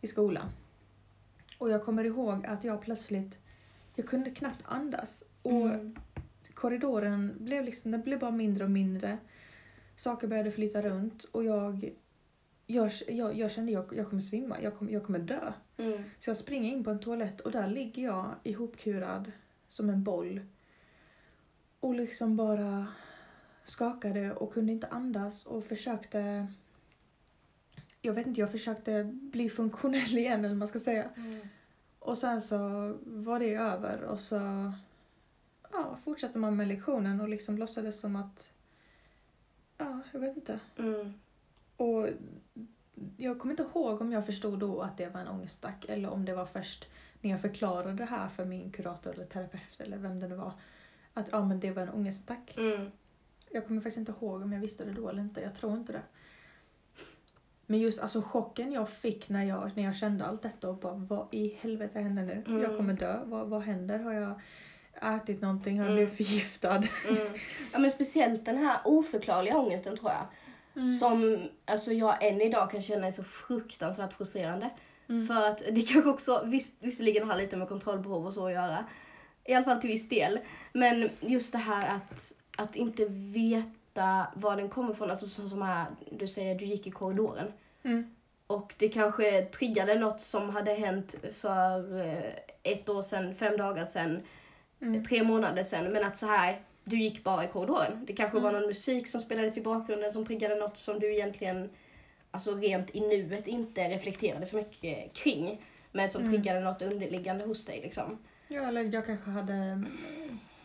i 0.00 0.06
skolan. 0.06 0.48
Och 1.58 1.70
jag 1.70 1.84
kommer 1.84 2.04
ihåg 2.04 2.46
att 2.46 2.64
jag 2.64 2.82
plötsligt, 2.82 3.38
jag 4.00 4.08
kunde 4.08 4.30
knappt 4.30 4.62
andas. 4.64 5.24
Och 5.42 5.52
Mm. 5.66 5.96
korridoren 6.54 7.34
blev 7.38 7.64
liksom, 7.64 7.90
den 7.90 8.02
blev 8.02 8.18
bara 8.18 8.30
mindre 8.30 8.64
och 8.64 8.70
mindre. 8.70 9.18
Saker 9.96 10.26
började 10.26 10.50
flytta 10.50 10.82
runt 10.82 11.24
och 11.24 11.44
jag, 11.44 11.90
jag, 12.66 12.92
jag, 13.08 13.36
jag 13.38 13.50
kände 13.50 13.72
jag, 13.72 13.84
jag 13.96 14.08
kommer 14.08 14.22
svimma, 14.22 14.62
jag 14.62 14.78
kommer, 14.78 14.92
jag 14.92 15.04
kommer 15.04 15.18
dö. 15.18 15.52
Mm. 15.76 16.02
Så 16.20 16.30
jag 16.30 16.36
springer 16.36 16.72
in 16.72 16.84
på 16.84 16.90
en 16.90 16.98
toalett 17.00 17.40
och 17.40 17.50
där 17.52 17.68
ligger 17.68 18.02
jag 18.02 18.34
ihopkurad 18.42 19.32
som 19.68 19.90
en 19.90 20.02
boll. 20.04 20.40
Och 21.80 21.94
liksom 21.94 22.36
bara 22.36 22.86
skakade 23.64 24.32
och 24.32 24.52
kunde 24.54 24.72
inte 24.72 24.86
andas 24.86 25.46
och 25.46 25.64
försökte... 25.64 26.46
Jag 28.02 28.12
vet 28.12 28.26
inte, 28.26 28.40
jag 28.40 28.52
försökte 28.52 29.04
bli 29.04 29.50
funktionell 29.50 30.18
igen 30.18 30.38
eller 30.40 30.48
vad 30.48 30.56
man 30.56 30.68
ska 30.68 30.78
säga. 30.78 31.10
Mm. 31.16 31.40
Och 32.00 32.18
sen 32.18 32.42
så 32.42 32.58
var 33.04 33.40
det 33.40 33.54
över 33.54 34.02
och 34.02 34.20
så 34.20 34.72
ja, 35.72 35.98
fortsatte 36.04 36.38
man 36.38 36.56
med 36.56 36.68
lektionen 36.68 37.20
och 37.20 37.28
liksom 37.28 37.58
låtsades 37.58 38.00
som 38.00 38.16
att... 38.16 38.48
Ja, 39.78 40.00
jag 40.12 40.20
vet 40.20 40.36
inte. 40.36 40.60
Mm. 40.76 41.14
Och 41.76 42.08
jag 43.16 43.38
kommer 43.38 43.52
inte 43.52 43.62
ihåg 43.62 44.00
om 44.00 44.12
jag 44.12 44.26
förstod 44.26 44.58
då 44.58 44.80
att 44.80 44.96
det 44.96 45.08
var 45.08 45.20
en 45.20 45.28
ångestattack 45.28 45.84
eller 45.88 46.10
om 46.10 46.24
det 46.24 46.34
var 46.34 46.46
först 46.46 46.86
när 47.20 47.30
jag 47.30 47.40
förklarade 47.40 47.92
det 47.92 48.04
här 48.04 48.28
för 48.28 48.44
min 48.44 48.72
kurator 48.72 49.12
eller 49.12 49.24
terapeut 49.24 49.80
eller 49.80 49.96
vem 49.96 50.20
det 50.20 50.28
nu 50.28 50.34
var. 50.34 50.52
Att 51.14 51.26
ja, 51.30 51.44
men 51.44 51.60
det 51.60 51.70
var 51.70 51.82
en 51.82 51.90
ångestattack. 51.90 52.56
Mm. 52.56 52.90
Jag 53.50 53.66
kommer 53.66 53.80
faktiskt 53.80 53.98
inte 53.98 54.12
ihåg 54.12 54.42
om 54.42 54.52
jag 54.52 54.60
visste 54.60 54.84
det 54.84 54.92
då 54.92 55.08
eller 55.08 55.22
inte. 55.22 55.40
Jag 55.40 55.54
tror 55.54 55.76
inte 55.76 55.92
det. 55.92 56.02
Men 57.70 57.80
just 57.80 58.00
alltså 58.00 58.22
chocken 58.22 58.72
jag 58.72 58.90
fick 58.90 59.28
när 59.28 59.44
jag, 59.44 59.70
när 59.74 59.82
jag 59.82 59.96
kände 59.96 60.24
allt 60.24 60.42
detta 60.42 60.68
och 60.68 60.76
bara 60.76 60.94
vad 60.94 61.28
i 61.30 61.54
helvete 61.60 62.00
händer 62.00 62.22
nu? 62.22 62.44
Mm. 62.46 62.62
Jag 62.62 62.76
kommer 62.76 62.94
dö. 62.94 63.20
Vad, 63.24 63.48
vad 63.48 63.62
händer? 63.62 63.98
Har 63.98 64.12
jag 64.12 64.40
ätit 65.16 65.40
någonting? 65.42 65.78
Har 65.78 65.86
jag 65.86 65.92
Mm. 65.92 66.06
blivit 66.08 66.26
förgiftad? 66.28 66.74
Mm. 67.08 67.32
Ja, 67.72 67.78
men 67.78 67.90
speciellt 67.90 68.44
den 68.44 68.56
här 68.56 68.78
oförklarliga 68.84 69.58
ångesten 69.58 69.96
tror 69.96 70.10
jag. 70.10 70.26
Mm. 70.76 70.88
Som 70.88 71.38
alltså, 71.64 71.92
jag 71.92 72.24
än 72.26 72.40
idag 72.40 72.70
kan 72.70 72.82
känna 72.82 73.06
är 73.06 73.10
så 73.10 73.24
fruktansvärt 73.24 74.12
frustrerande. 74.12 74.70
Mm. 75.08 75.26
För 75.26 75.48
att 75.48 75.62
det 75.70 75.82
kanske 75.82 76.10
också 76.10 76.42
visst, 76.46 76.74
visserligen 76.80 77.28
har 77.30 77.36
lite 77.36 77.56
med 77.56 77.68
kontrollbehov 77.68 78.26
och 78.26 78.34
så 78.34 78.46
att 78.46 78.52
göra. 78.52 78.84
I 79.44 79.54
alla 79.54 79.64
fall 79.64 79.80
till 79.80 79.90
viss 79.90 80.08
del. 80.08 80.40
Men 80.72 81.10
just 81.20 81.52
det 81.52 81.58
här 81.58 81.96
att, 81.96 82.32
att 82.56 82.76
inte 82.76 83.04
veta 83.08 83.68
var 84.34 84.56
den 84.56 84.68
kommer 84.68 84.92
ifrån. 84.92 85.10
Alltså 85.10 85.26
så, 85.26 85.48
som 85.48 85.62
här, 85.62 85.86
du 86.10 86.26
säger, 86.26 86.54
du 86.54 86.64
gick 86.64 86.86
i 86.86 86.90
korridoren. 86.90 87.52
Mm. 87.82 88.14
Och 88.46 88.74
det 88.78 88.88
kanske 88.88 89.42
triggade 89.42 89.94
något 89.98 90.20
som 90.20 90.50
hade 90.50 90.74
hänt 90.74 91.14
för 91.34 92.00
eh, 92.06 92.32
ett 92.62 92.88
år 92.88 93.02
sedan, 93.02 93.34
fem 93.34 93.56
dagar 93.56 93.84
sedan, 93.84 94.22
Mm. 94.82 95.04
tre 95.04 95.22
månader 95.22 95.62
sedan. 95.64 95.92
Men 95.92 96.04
att 96.04 96.16
så 96.16 96.26
här, 96.26 96.60
du 96.84 97.00
gick 97.00 97.24
bara 97.24 97.44
i 97.44 97.48
korridoren. 97.48 98.04
Det 98.06 98.12
kanske 98.12 98.40
var 98.40 98.48
Mm. 98.50 98.60
någon 98.60 98.68
musik 98.68 99.08
som 99.08 99.20
spelades 99.20 99.58
i 99.58 99.62
bakgrunden 99.62 100.12
som 100.12 100.26
triggade 100.26 100.54
något 100.54 100.76
som 100.76 100.98
du 101.00 101.14
egentligen, 101.14 101.70
alltså 102.30 102.54
rent 102.54 102.94
i 102.96 103.00
nuet, 103.00 103.48
inte 103.48 103.88
reflekterade 103.88 104.46
så 104.46 104.56
mycket 104.56 105.12
kring. 105.12 105.60
Men 105.92 106.08
som 106.08 106.22
Mm. 106.22 106.32
triggade 106.32 106.60
något 106.60 106.82
underliggande 106.82 107.44
hos 107.44 107.64
dig 107.64 107.80
liksom. 107.82 108.18
Ja, 108.48 108.62
eller 108.68 108.82
jag 108.94 109.06
kanske 109.06 109.30
hade... 109.30 109.82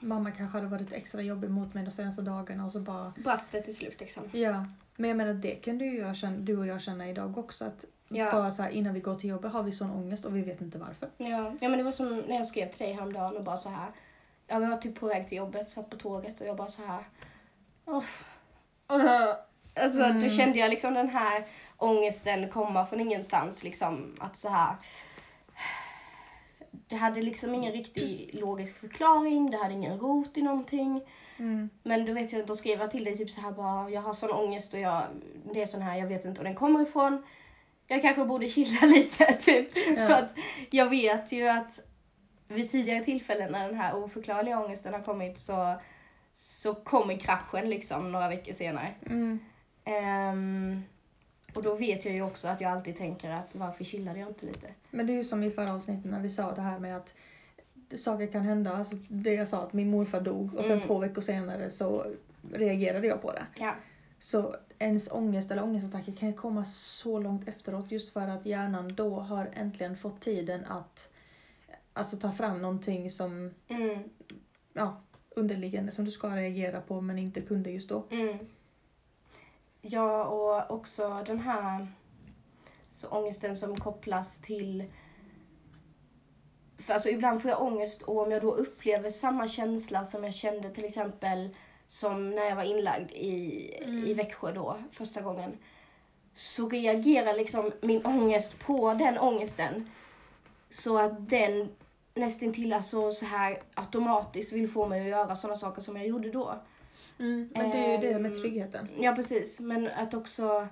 Mamma 0.06 0.32
kanske 0.32 0.58
hade 0.58 0.68
varit 0.70 0.94
extra 0.94 1.22
jobbig 1.22 1.50
mot 1.50 1.74
mig 1.74 1.84
de 1.86 1.92
senaste 1.92 2.22
dagarna 2.22 2.66
och 2.66 2.72
så 2.72 2.80
bara... 2.80 3.14
Brast 3.18 3.52
det 3.52 3.62
till 3.62 3.76
slut 3.76 4.00
liksom. 4.00 4.24
Ja. 4.32 4.66
Men 4.96 5.08
jag 5.10 5.18
menar 5.18 5.34
det 5.34 5.56
kunde 5.56 5.86
ju 5.86 5.98
jag 6.00 6.16
känna, 6.16 6.38
du 6.38 6.58
och 6.58 6.68
jag 6.68 6.82
känna 6.82 7.10
idag 7.10 7.38
också 7.38 7.66
att 7.66 7.86
Ja. 8.08 8.32
bara 8.32 8.52
så 8.52 8.64
här, 8.64 8.70
innan 8.70 8.94
vi 8.94 9.00
går 9.00 9.16
till 9.16 9.30
jobbet 9.30 9.52
har 9.52 9.64
vi 9.64 9.72
sån 9.72 9.92
ångest 9.92 10.26
och 10.26 10.36
vi 10.36 10.42
vet 10.42 10.62
inte 10.62 10.78
varför. 10.78 11.10
Ja, 11.18 11.54
ja 11.62 11.70
men 11.70 11.78
det 11.78 11.84
var 11.84 11.92
som 11.92 12.18
när 12.28 12.36
jag 12.36 12.48
skrev 12.48 12.70
till 12.70 12.86
dig 12.86 12.94
häromdagen 12.94 13.38
och 13.38 13.44
bara 13.44 13.58
så 13.58 13.70
här. 13.70 13.88
Jag 14.48 14.60
var 14.60 14.78
typ 14.78 15.00
på 15.00 15.08
väg 15.08 15.28
till 15.28 15.38
jobbet, 15.38 15.70
satt 15.70 15.90
på 15.90 15.98
tåget 15.98 16.42
och 16.42 16.48
jag 16.48 16.58
bara 16.58 16.70
så 16.70 16.82
här. 16.86 17.04
Oh. 17.86 18.04
Alltså 18.88 20.04
Mm. 20.04 20.20
då 20.22 20.30
kände 20.30 20.60
jag 20.60 20.70
liksom 20.70 20.94
den 20.94 21.10
här 21.10 21.46
ångesten 21.78 22.50
komma 22.50 22.86
från 22.86 23.00
ingenstans 23.02 23.64
liksom. 23.64 24.16
Att 24.20 24.36
så 24.36 24.50
här. 24.50 24.76
Det 26.88 26.96
hade 26.96 27.22
liksom 27.22 27.54
ingen 27.54 27.74
riktig 27.74 28.30
logisk 28.34 28.76
förklaring, 28.76 29.52
det 29.52 29.58
hade 29.58 29.74
ingen 29.74 29.98
rot 29.98 30.38
i 30.38 30.42
någonting. 30.42 31.02
Mm. 31.38 31.70
Men 31.84 32.06
då 32.06 32.14
vet 32.14 32.34
jag 32.34 32.48
då 32.48 32.56
skrev 32.56 32.80
jag 32.80 32.92
till 32.92 33.04
dig 33.04 33.18
typ 33.18 33.30
så 33.30 33.42
här 33.42 33.52
bara, 33.52 33.90
jag 33.90 34.02
har 34.02 34.14
sån 34.14 34.32
ångest 34.32 34.74
och 34.74 34.80
jag, 34.80 35.04
det 35.54 35.62
är 35.62 35.66
sån 35.66 35.82
här, 35.82 35.98
jag 35.98 36.08
vet 36.08 36.26
inte 36.26 36.40
var 36.40 36.46
den 36.46 36.56
kommer 36.56 36.82
ifrån. 36.82 37.24
Jag 37.88 38.02
kanske 38.02 38.26
borde 38.26 38.50
chilla 38.50 38.82
lite 38.86 39.34
typ. 39.34 39.70
Ja. 39.76 40.08
För 40.08 40.14
att 40.14 40.38
jag 40.70 40.90
vet 40.90 41.32
ju 41.32 41.48
att 41.48 41.82
vid 42.48 42.70
tidigare 42.70 43.04
tillfällen 43.04 43.52
när 43.52 43.68
den 43.68 43.80
här 43.80 43.96
oförklarliga 43.96 44.60
ångesten 44.60 44.94
har 44.94 45.02
kommit 45.02 45.40
så, 45.40 45.74
så 46.34 46.74
kommer 46.74 47.20
kraschen 47.20 47.70
liksom 47.70 48.12
några 48.12 48.30
veckor 48.30 48.54
senare. 48.54 48.94
Mm. 49.06 49.40
Ehm, 49.86 50.82
och 51.56 51.64
då 51.64 51.76
vet 51.76 52.06
jag 52.06 52.14
ju 52.14 52.22
också 52.22 52.48
att 52.48 52.62
jag 52.62 52.72
alltid 52.72 52.96
tänker 52.96 53.30
att 53.30 53.56
varför 53.56 53.84
chillade 53.84 54.20
jag 54.20 54.30
inte 54.30 54.46
lite? 54.46 54.68
Men 54.92 55.08
det 55.08 55.14
är 55.14 55.18
ju 55.18 55.24
som 55.24 55.44
i 55.44 55.52
förra 55.52 55.74
avsnittet 55.74 56.12
när 56.12 56.20
vi 56.22 56.30
sa 56.30 56.56
det 56.56 56.62
här 56.62 56.80
med 56.80 56.98
att 56.98 57.14
saker 58.00 58.28
kan 58.28 58.42
hända. 58.42 58.72
Alltså 58.78 58.96
det 59.08 59.34
jag 59.34 59.48
sa 59.48 59.64
att 59.64 59.74
min 59.74 59.90
morfar 59.90 60.22
dog 60.22 60.54
och 60.56 60.64
sen 60.66 60.72
Mm. 60.74 60.88
två 60.88 60.98
veckor 61.00 61.22
senare 61.22 61.70
så 61.70 62.06
reagerade 62.54 63.08
jag 63.08 63.22
på 63.22 63.32
det. 63.32 63.46
Ja. 63.60 63.74
Så 64.20 64.56
ens 64.80 65.12
ångest 65.12 65.52
eller 65.52 65.64
ångestattacker 65.64 66.12
kan 66.12 66.30
ju 66.30 66.36
komma 66.36 66.66
så 66.66 67.20
långt 67.20 67.48
efteråt 67.48 67.92
just 67.92 68.14
för 68.14 68.28
att 68.28 68.46
hjärnan 68.46 68.96
då 68.96 69.20
har 69.20 69.50
äntligen 69.54 69.98
fått 69.98 70.22
tiden 70.22 70.66
att 70.66 71.12
alltså, 71.94 72.18
ta 72.18 72.32
fram 72.32 72.62
någonting 72.62 73.12
som 73.12 73.52
Mm, 73.68 74.00
ja, 74.74 75.02
underliggande 75.30 75.92
som 75.92 76.06
du 76.06 76.12
ska 76.12 76.36
reagera 76.36 76.82
på 76.82 77.02
men 77.02 77.20
inte 77.20 77.42
kunde 77.42 77.72
just 77.72 77.90
då. 77.90 78.04
mm. 78.12 78.38
Ja, 79.88 80.26
och 80.26 80.76
också 80.76 81.24
den 81.26 81.40
här 81.40 81.88
så 82.92 83.08
ångesten 83.08 83.56
som 83.56 83.78
kopplas 83.78 84.38
till... 84.38 84.84
För 86.78 86.94
alltså 86.94 87.10
ibland 87.10 87.42
får 87.42 87.52
jag 87.52 87.62
ångest 87.62 88.02
och 88.02 88.22
om 88.22 88.32
jag 88.32 88.42
då 88.42 88.52
upplever 88.52 89.12
samma 89.12 89.48
känsla 89.48 90.06
som 90.06 90.24
jag 90.24 90.34
kände 90.34 90.70
till 90.70 90.86
exempel 90.86 91.50
som 91.88 92.30
när 92.30 92.44
jag 92.44 92.56
var 92.56 92.64
inlagd 92.64 93.12
i, 93.12 93.72
Mm. 93.84 94.06
i 94.06 94.14
Växjö 94.14 94.52
då, 94.52 94.78
första 94.92 95.22
gången. 95.22 95.58
Så 96.36 96.70
reagerar 96.70 97.34
liksom 97.34 97.72
min 97.82 98.06
ångest 98.06 98.60
på 98.60 98.94
den 98.94 99.18
ångesten. 99.18 99.90
Så 100.70 100.98
att 100.98 101.30
den 101.30 101.70
nästintill 102.14 102.74
alltså 102.74 103.12
så 103.12 103.26
här 103.26 103.62
automatiskt 103.74 104.52
vill 104.52 104.70
få 104.70 104.88
mig 104.88 105.02
att 105.02 105.08
göra 105.08 105.36
sådana 105.36 105.56
saker 105.58 105.82
som 105.82 105.96
jag 105.96 106.08
gjorde 106.08 106.32
då. 106.32 106.56
Mm, 107.20 107.50
men 107.56 107.70
det 107.70 107.78
är 107.78 107.92
ju 107.92 108.14
det 108.14 108.20
med 108.20 108.32
Ehm, 108.32 108.42
tryggheten. 108.42 108.88
Ja, 109.00 109.12
precis. 109.16 109.60
Men 109.60 109.88
att 109.88 110.14
också... 110.14 110.68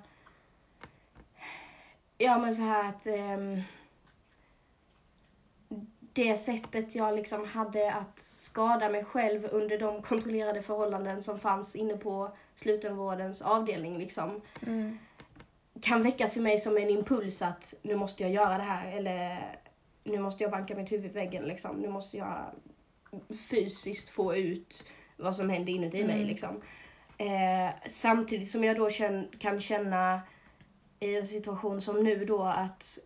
Ja, 2.18 2.38
men 2.38 2.56
så 2.56 2.62
här 2.62 2.90
att... 2.90 3.08
ehm, 3.08 3.62
det 6.14 6.38
sättet 6.38 6.96
jag 6.96 7.16
liksom 7.16 7.46
hade 7.48 7.94
att 7.94 8.20
skada 8.20 8.90
mig 8.90 9.06
själv 9.06 9.48
under 9.52 9.78
de 9.80 10.02
kontrollerade 10.02 10.62
förhållanden 10.62 11.22
som 11.22 11.40
fanns 11.40 11.76
inne 11.76 11.98
på 11.98 12.32
slutenvårdens 12.56 13.42
avdelning 13.42 13.98
liksom 13.98 14.42
Mm. 14.62 14.98
kan 15.82 16.04
väckas 16.04 16.38
i 16.38 16.40
mig 16.40 16.60
som 16.60 16.78
en 16.78 16.90
impuls 16.90 17.42
att 17.42 17.74
nu 17.82 17.96
måste 17.96 18.24
jag 18.24 18.32
göra 18.32 18.58
det 18.58 18.64
här 18.64 18.92
eller 18.98 19.46
nu 20.04 20.20
måste 20.20 20.44
jag 20.44 20.52
banka 20.52 20.76
mitt 20.76 20.92
huvud 20.92 21.12
i 21.12 21.14
väggen 21.14 21.44
liksom. 21.44 21.76
Nu 21.76 21.90
måste 21.90 22.18
jag 22.18 22.38
fysiskt 23.50 24.10
få 24.10 24.36
ut 24.36 24.86
vad 25.24 25.36
som 25.36 25.50
händer 25.50 25.74
inuti 25.74 26.02
Mm. 26.02 26.16
mig 26.16 26.26
liksom. 26.26 26.62
Eh, 27.18 27.70
samtidigt 27.88 28.52
som 28.52 28.64
jag 28.64 28.76
då 28.76 28.90
känn, 28.90 29.28
kan 29.40 29.60
känna 29.60 30.22
i 31.00 31.16
en 31.16 31.26
situation 31.26 31.82
som 31.82 32.04
nu 32.04 32.26
då 32.26 32.44
att 32.44 32.98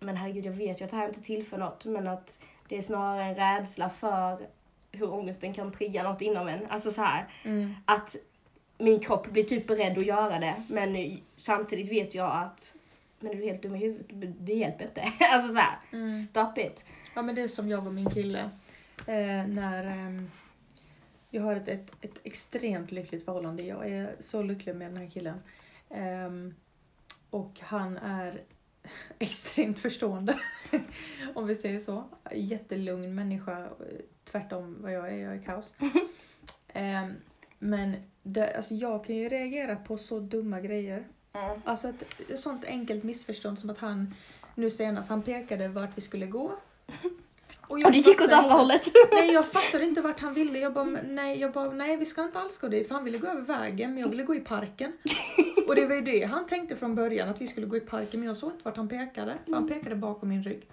men 0.00 0.16
herregud 0.16 0.46
jag 0.46 0.52
vet 0.52 0.80
ju 0.80 0.84
att 0.84 0.90
det 0.90 0.96
här 0.96 1.08
inte 1.08 1.22
tillför 1.22 1.58
något 1.58 1.84
men 1.84 2.06
att 2.08 2.38
det 2.68 2.78
är 2.78 2.82
snarare 2.82 3.24
en 3.24 3.34
rädsla 3.34 3.88
för 3.88 4.46
hur 4.92 5.12
ångesten 5.12 5.54
kan 5.54 5.72
trigga 5.72 6.02
något 6.02 6.22
inom 6.22 6.48
en. 6.48 6.66
Alltså 6.70 6.90
så 6.90 7.02
här 7.02 7.24
Mm. 7.44 7.74
att 7.84 8.16
min 8.78 9.00
kropp 9.00 9.26
blir 9.30 9.44
typ 9.44 9.66
beredd 9.66 9.98
att 9.98 10.06
göra 10.06 10.38
det 10.38 10.54
men 10.68 11.18
samtidigt 11.36 11.92
vet 11.92 12.14
jag 12.14 12.32
att 12.44 12.74
men 13.20 13.32
du 13.36 13.42
är 13.42 13.46
helt 13.50 13.62
dum 13.62 13.74
i 13.76 13.78
huvudet, 13.78 14.34
det 14.40 14.52
hjälper 14.54 14.84
inte. 14.84 15.02
alltså 15.32 15.52
så 15.52 15.58
här, 15.58 15.76
Mm. 15.92 16.10
stop 16.10 16.52
it. 16.56 16.84
Ja 17.14 17.22
men 17.22 17.34
det 17.34 17.42
är 17.42 17.48
som 17.48 17.68
jag 17.68 17.86
och 17.86 17.94
min 17.94 18.10
kille. 18.10 18.50
Eh, 19.06 19.46
när 19.48 19.84
ehm, 19.86 20.30
jag 21.36 21.42
har 21.42 21.56
ett, 21.56 21.68
ett, 21.68 21.90
ett 22.00 22.18
extremt 22.22 22.92
lyckligt 22.92 23.24
förhållande. 23.24 23.62
Jag 23.62 23.90
är 23.90 24.16
så 24.20 24.42
lycklig 24.42 24.76
med 24.76 24.90
den 24.90 24.96
här 24.96 25.10
killen. 25.10 25.38
Ehm, 25.90 26.54
och 27.30 27.60
han 27.60 27.96
är 27.98 28.42
extremt 29.18 29.78
förstående. 29.78 30.38
om 31.34 31.46
vi 31.46 31.56
säger 31.56 31.80
så. 31.80 32.04
Jättelugn 32.34 33.14
människa. 33.14 33.68
Tvärtom 34.24 34.76
vad 34.80 34.92
jag 34.92 35.12
är. 35.12 35.16
Jag 35.16 35.34
är 35.34 35.42
kaos. 35.42 35.74
Ehm, 36.68 37.14
men 37.58 37.96
det, 38.22 38.56
alltså 38.56 38.74
jag 38.74 39.04
kan 39.04 39.16
ju 39.16 39.28
reagera 39.28 39.76
på 39.76 39.98
så 39.98 40.20
dumma 40.20 40.60
grejer. 40.60 41.06
Mm. 41.32 41.60
Alltså 41.64 41.88
ett 42.28 42.40
sånt 42.40 42.64
enkelt 42.64 43.04
missförstånd 43.04 43.58
som 43.58 43.70
att 43.70 43.78
han 43.78 44.14
nu 44.54 44.70
senast, 44.70 45.08
han 45.08 45.22
pekade 45.22 45.68
vart 45.68 45.98
vi 45.98 46.00
skulle 46.00 46.26
gå. 46.26 46.52
Och 47.68 47.78
det 47.92 47.98
gick 47.98 48.08
åt 48.20 48.22
inte- 48.22 48.34
hållet. 48.36 48.88
Nej, 49.12 49.32
jag 49.32 49.46
fattade 49.46 49.84
inte 49.84 50.00
vart 50.00 50.20
han 50.20 50.34
ville. 50.34 50.58
Jag 50.58 50.72
bara, 50.72 50.84
"Men 50.84 51.14
nej, 51.14 51.40
jag 51.40 51.52
bara, 51.52 51.70
nej, 51.72 51.96
vi 51.96 52.04
ska 52.06 52.22
inte 52.22 52.38
alls 52.38 52.58
gå 52.58 52.68
dit. 52.68 52.88
För 52.88 52.94
han 52.94 53.04
ville 53.04 53.18
gå 53.18 53.26
över 53.26 53.40
vägen, 53.42 53.90
men 53.94 54.00
jag 54.02 54.08
ville 54.08 54.22
gå 54.22 54.34
i 54.34 54.40
parken. 54.40 54.92
Och 55.68 55.74
det 55.74 55.86
var 55.86 55.94
ju 55.94 56.00
det 56.00 56.24
han 56.24 56.46
tänkte 56.46 56.76
från 56.76 56.94
början, 56.94 57.28
att 57.28 57.40
vi 57.40 57.46
skulle 57.46 57.66
gå 57.66 57.76
i 57.76 57.80
parken, 57.80 58.20
men 58.20 58.26
jag 58.26 58.36
såg 58.36 58.50
inte 58.52 58.64
vart 58.64 58.76
han 58.76 58.88
pekade. 58.88 59.34
För 59.44 59.52
han 59.52 59.68
pekade 59.68 59.96
bakom 59.96 60.28
min 60.28 60.42
rygg. 60.42 60.68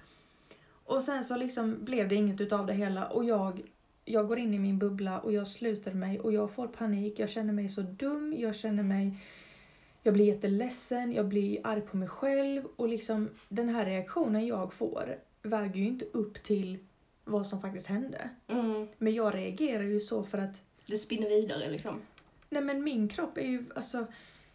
Och 0.85 1.03
sen 1.03 1.25
så 1.25 1.35
liksom 1.37 1.77
blev 1.81 2.07
det 2.09 2.15
inget 2.15 2.41
utav 2.41 2.65
det 2.65 2.73
hela 2.73 3.07
och 3.07 3.23
jag, 3.25 3.61
jag 4.05 4.27
går 4.27 4.39
in 4.39 4.53
i 4.53 4.59
min 4.59 4.77
bubbla 4.79 5.19
och 5.19 5.33
jag 5.33 5.47
sluter 5.47 5.91
mig 5.93 6.19
och 6.19 6.33
jag 6.33 6.51
får 6.51 6.67
panik. 6.67 7.19
Jag 7.19 7.29
känner 7.29 7.53
mig 7.53 7.69
så 7.69 7.81
dum, 7.81 8.35
jag 8.37 8.55
känner 8.55 8.83
mig... 8.83 9.17
Jag 10.05 10.13
blir 10.13 10.25
jätteledsen, 10.25 11.11
jag 11.13 11.25
blir 11.25 11.57
arg 11.63 11.81
på 11.81 11.97
mig 11.97 12.07
själv 12.07 12.63
och 12.75 12.87
liksom 12.87 13.29
den 13.49 13.69
här 13.69 13.85
reaktionen 13.85 14.47
jag 14.47 14.73
får 14.73 15.15
väger 15.43 15.75
ju 15.75 15.87
inte 15.87 16.05
upp 16.05 16.43
till 16.43 16.77
vad 17.23 17.47
som 17.47 17.61
faktiskt 17.61 17.87
hände. 17.87 18.29
Mm. 18.47 18.87
Men 18.97 19.13
jag 19.13 19.35
reagerar 19.35 19.83
ju 19.83 19.99
så 19.99 20.23
för 20.23 20.37
att 20.37 20.61
Det 20.85 20.97
spinner 20.97 21.29
vidare 21.29 21.69
liksom. 21.69 22.01
Nej 22.49 22.63
men 22.63 22.83
min 22.83 23.07
kropp 23.07 23.37
är 23.37 23.47
ju, 23.47 23.65
alltså 23.75 24.05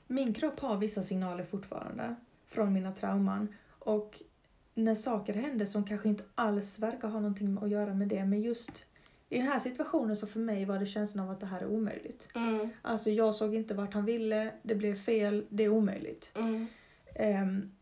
min 0.06 0.34
kropp 0.34 0.60
har 0.60 0.76
vissa 0.76 1.02
signaler 1.02 1.44
fortfarande 1.44 2.14
från 2.46 2.72
mina 2.72 2.92
trauman 2.92 3.54
och 3.78 4.22
när 4.74 4.94
saker 4.94 5.34
händer 5.34 5.66
som 5.66 5.84
kanske 5.84 6.08
inte 6.08 6.24
alls 6.34 6.78
verkar 6.78 7.08
ha 7.08 7.20
någonting 7.20 7.58
att 7.62 7.70
göra 7.70 7.94
med 7.94 8.08
det 8.08 8.24
men 8.24 8.42
just 8.42 8.84
i 9.28 9.38
den 9.38 9.46
här 9.46 9.58
situationen 9.58 10.16
så 10.16 10.26
för 10.26 10.40
mig 10.40 10.64
var 10.64 10.78
det 10.78 10.86
känslan 10.86 11.24
av 11.24 11.30
att 11.30 11.40
det 11.40 11.46
här 11.46 11.60
är 11.60 11.66
omöjligt. 11.66 12.28
Mm. 12.34 12.70
Alltså 12.82 13.10
jag 13.10 13.34
såg 13.34 13.54
inte 13.54 13.74
vart 13.74 13.94
han 13.94 14.04
ville, 14.04 14.52
det 14.62 14.74
blev 14.74 14.96
fel, 14.96 15.46
det 15.48 15.64
är 15.64 15.68
omöjligt. 15.68 16.32
Mm. 16.34 16.66
Ehm, 17.14 17.72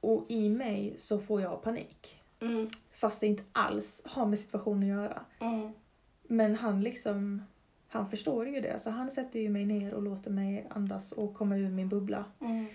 och 0.00 0.26
i 0.28 0.48
mig 0.48 0.94
så 0.98 1.20
får 1.20 1.40
jag 1.40 1.62
panik. 1.62 2.23
Mm. 2.44 2.70
Fast 2.92 3.20
det 3.20 3.26
inte 3.26 3.42
alls 3.52 4.02
har 4.04 4.26
med 4.26 4.38
situationen 4.38 4.82
att 4.82 4.88
göra. 5.02 5.24
Mm. 5.38 5.72
Men 6.28 6.54
han 6.56 6.80
liksom, 6.80 7.42
han 7.88 8.10
förstår 8.10 8.48
ju 8.48 8.60
det. 8.60 8.78
Så 8.78 8.90
han 8.90 9.10
sätter 9.10 9.40
ju 9.40 9.48
mig 9.48 9.64
ner 9.66 9.94
och 9.94 10.02
låter 10.02 10.30
mig 10.30 10.66
andas 10.70 11.12
och 11.12 11.34
komma 11.34 11.56
ur 11.56 11.70
min 11.70 11.88
bubbla 11.88 12.24
Mm. 12.40 12.66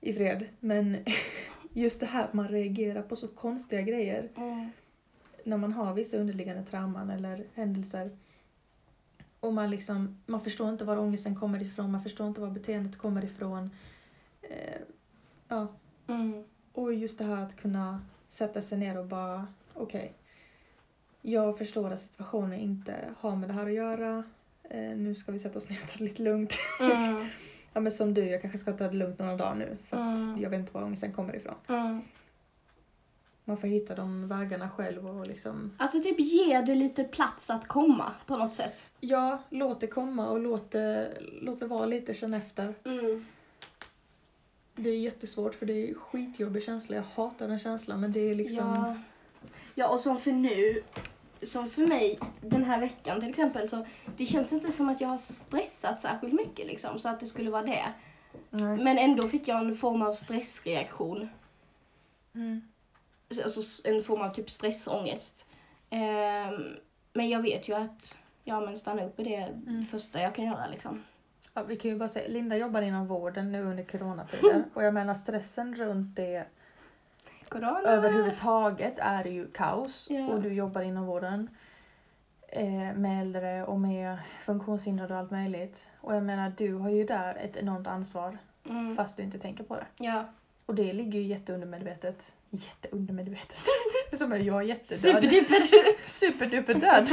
i 0.00 0.12
fred. 0.12 0.44
Men 0.60 0.96
just 1.72 2.00
det 2.00 2.06
här 2.06 2.24
att 2.24 2.32
man 2.32 2.48
reagerar 2.48 3.02
på 3.02 3.16
så 3.16 3.28
konstiga 3.28 3.82
grejer 3.82 4.28
Mm. 4.36 4.70
när 5.44 5.56
man 5.56 5.72
har 5.72 5.94
vissa 5.94 6.16
underliggande 6.16 6.64
trauman 6.64 7.10
eller 7.10 7.44
händelser. 7.54 8.10
Och 9.40 9.52
man 9.54 9.70
liksom, 9.70 10.22
man 10.26 10.40
förstår 10.40 10.68
inte 10.68 10.84
var 10.84 10.96
ångesten 10.98 11.34
kommer 11.36 11.62
ifrån, 11.62 11.90
man 11.92 12.02
förstår 12.02 12.28
inte 12.28 12.40
var 12.40 12.50
beteendet 12.50 12.98
kommer 12.98 13.24
ifrån. 13.24 13.70
Eh, 14.42 14.80
ja, 15.48 15.66
Mm. 16.06 16.44
och 16.72 16.94
just 16.94 17.18
det 17.18 17.24
här 17.24 17.42
att 17.42 17.56
kunna 17.56 18.00
sätta 18.32 18.62
sig 18.62 18.78
ner 18.78 18.98
och 18.98 19.06
bara, 19.06 19.46
okej. 19.74 20.12
jag 21.22 21.58
förstår 21.58 21.90
att 21.90 22.00
situationen 22.00 22.60
inte 22.60 22.94
har 23.20 23.36
med 23.36 23.48
det 23.48 23.52
här 23.52 23.66
att 23.66 23.72
göra. 23.72 24.24
Eh, 24.70 24.80
nu 24.96 25.14
ska 25.14 25.32
vi 25.32 25.38
sätta 25.38 25.58
oss 25.58 25.68
ner 25.70 25.78
och 25.82 25.88
ta 25.88 25.98
det 25.98 26.04
lite 26.04 26.22
lugnt. 26.22 26.54
Mm. 26.80 27.26
ja 27.72 27.80
men 27.80 27.92
som 27.92 28.14
du, 28.14 28.26
jag 28.26 28.40
kanske 28.40 28.58
ska 28.58 28.72
ta 28.72 28.84
det 28.88 28.94
lugnt 28.96 29.18
några 29.18 29.36
dagar 29.36 29.54
nu. 29.54 29.76
För 29.88 29.96
att 29.96 30.14
Mm. 30.14 30.40
jag 30.40 30.50
vet 30.50 30.60
inte 30.60 30.72
var 30.72 30.82
ångesten 30.82 31.12
kommer 31.12 31.36
ifrån. 31.36 31.54
Mm. 31.68 32.00
Man 33.44 33.56
får 33.56 33.68
hitta 33.68 33.94
de 33.94 34.28
vägarna 34.28 34.70
själv 34.70 35.06
och 35.08 35.26
liksom, 35.26 35.70
Alltså 35.78 36.02
typ 36.02 36.20
ge 36.20 36.60
det 36.60 36.74
lite 36.74 37.04
plats 37.04 37.50
att 37.50 37.68
komma 37.68 38.12
på 38.26 38.36
något 38.36 38.54
sätt. 38.54 38.86
ja, 39.00 39.42
låt 39.50 39.80
det 39.80 39.86
komma 39.86 40.28
och 40.30 40.40
låt 40.40 40.70
det, 40.70 41.12
låt 41.40 41.60
det 41.60 41.66
vara 41.66 41.86
lite 41.86 42.14
sen 42.14 42.34
efter. 42.34 42.74
Det 44.74 44.90
är 44.90 44.98
jättesvårt 44.98 45.54
för 45.54 45.66
det 45.66 45.90
är 45.90 45.94
skitjobbig 45.94 46.62
känsla. 46.64 46.96
Jag 46.96 47.02
hatar 47.02 47.48
den 47.48 47.58
känslan 47.58 48.00
men 48.00 48.12
det 48.12 48.20
är 48.20 48.34
liksom... 48.34 48.66
Ja. 48.66 48.96
ja, 49.74 49.88
och 49.94 50.00
som 50.00 50.18
för 50.18 50.32
nu, 50.32 50.82
som 51.42 51.70
för 51.70 51.86
mig 51.86 52.18
den 52.40 52.64
här 52.64 52.80
veckan 52.80 53.20
till 53.20 53.30
exempel, 53.30 53.68
så 53.68 53.86
det 54.16 54.26
känns 54.26 54.52
inte 54.52 54.72
som 54.72 54.88
att 54.88 55.00
jag 55.00 55.08
har 55.08 55.18
stressat 55.18 56.00
särskilt 56.00 56.32
mycket 56.32 56.66
liksom, 56.66 56.98
så 56.98 57.08
att 57.08 57.20
det 57.20 57.26
skulle 57.26 57.50
vara 57.50 57.62
det. 57.62 57.84
Nej. 58.50 58.78
Men 58.84 58.98
ändå 58.98 59.28
fick 59.28 59.48
jag 59.48 59.58
en 59.58 59.76
form 59.76 60.02
av 60.02 60.12
stressreaktion. 60.12 61.28
Mm. 62.34 62.62
Alltså 63.42 63.88
en 63.88 64.02
form 64.02 64.20
av 64.20 64.28
typ 64.28 64.50
stressångest. 64.50 65.46
Ehm, 65.90 66.62
men 67.12 67.28
jag 67.28 67.42
vet 67.42 67.68
ju 67.68 67.74
att, 67.74 68.18
ja 68.44 68.60
men 68.60 68.76
stanna 68.76 69.04
upp 69.04 69.18
är 69.18 69.24
det 69.24 69.36
Mm. 69.36 69.82
första 69.82 70.20
jag 70.20 70.34
kan 70.34 70.44
göra 70.44 70.66
liksom. 70.70 71.02
Ja, 71.54 71.62
vi 71.62 71.76
kan 71.76 71.90
ju 71.90 71.96
bara 71.96 72.08
säga, 72.08 72.28
Linda 72.28 72.56
jobbar 72.56 72.82
inom 72.82 73.06
vården 73.06 73.52
nu 73.52 73.62
under 73.62 73.84
coronatider 73.84 74.64
och 74.74 74.84
jag 74.84 74.94
menar 74.94 75.14
stressen 75.14 75.74
runt 75.74 76.16
det 76.16 76.44
Corona. 77.48 77.80
överhuvudtaget 77.84 78.94
är 78.98 79.24
ju 79.24 79.46
kaos 79.50 80.06
Ja. 80.10 80.26
och 80.28 80.40
du 80.42 80.52
jobbar 80.52 80.80
inom 80.82 81.06
vården 81.06 81.48
eh, 82.48 82.94
med 82.94 83.20
äldre 83.22 83.64
och 83.64 83.80
med 83.80 84.18
funktionshindrade 84.44 85.14
och 85.14 85.20
allt 85.20 85.30
möjligt. 85.30 85.86
Och 86.00 86.14
jag 86.16 86.22
menar 86.22 86.52
du 86.56 86.74
har 86.74 86.90
ju 86.90 87.04
där 87.04 87.34
ett 87.34 87.56
enormt 87.56 87.86
ansvar 87.86 88.38
Mm. 88.68 88.96
fast 88.96 89.16
du 89.16 89.22
inte 89.22 89.38
tänker 89.38 89.64
på 89.64 89.74
det. 89.76 89.86
Ja. 89.96 90.24
Och 90.66 90.74
det 90.74 90.92
ligger 90.92 91.18
ju 91.20 91.24
jätteundermedvetet. 91.26 92.32
Jätteundermedvetet. 92.50 93.58
Som 94.12 94.32
jag 94.32 94.56
är 94.62 94.62
jättedöd. 94.62 94.98
Superduper. 94.98 95.62
Superduper 96.08 96.74
död. 96.74 97.08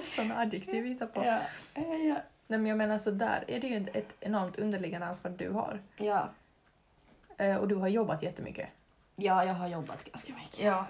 Sådana 0.02 0.38
adjektiv 0.38 0.82
vi 0.82 0.88
hittar 0.88 1.06
på. 1.06 1.24
ja. 1.24 1.40
Ja, 1.74 1.82
ja. 1.94 2.16
Nej 2.46 2.58
men 2.58 2.66
jag 2.66 2.78
menar 2.78 2.98
så 2.98 3.10
där 3.10 3.44
är 3.48 3.60
det 3.60 3.66
ju 3.66 3.86
ett 3.92 4.14
enormt 4.20 4.56
underliggande 4.58 5.06
ansvar 5.06 5.30
du 5.38 5.50
har. 5.50 5.80
ja. 5.96 6.28
Eh, 7.38 7.56
och 7.56 7.68
du 7.68 7.74
har 7.74 7.88
jobbat 7.88 8.22
jättemycket. 8.22 8.68
Ja, 9.16 9.44
jag 9.44 9.54
har 9.54 9.68
jobbat 9.68 10.04
ganska 10.04 10.32
mycket. 10.34 10.58
Ja. 10.60 10.86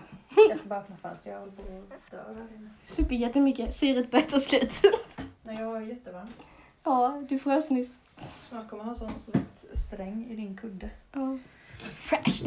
Jag 0.48 0.58
ska 0.58 0.68
bara 0.68 0.80
öppna 0.80 0.96
fönstret, 0.96 1.32
jag 1.32 1.40
håller 1.40 1.52
på 1.52 1.62
att 1.94 2.10
dö 2.10 2.34
här 2.34 2.56
inne. 2.56 2.70
Super 2.82 3.14
jättemycket. 3.14 3.74
Syret 3.74 4.10
börjar 4.10 4.24
ta 4.26 4.38
slut. 4.40 4.82
Nej 5.42 5.56
jag 5.58 5.66
har 5.66 5.80
jättevarmt. 5.80 6.44
ja, 6.84 7.24
du 7.28 7.38
frös 7.38 7.70
nyss. 7.70 8.00
Snart 8.40 8.68
kommer 8.68 8.80
jag 8.82 8.84
ha 8.84 8.90
en 8.92 8.98
sån 8.98 9.14
svettsträng 9.14 10.26
i 10.30 10.36
din 10.36 10.56
kudde. 10.56 10.90
Ja. 11.12 11.38
Fresh. 11.78 12.44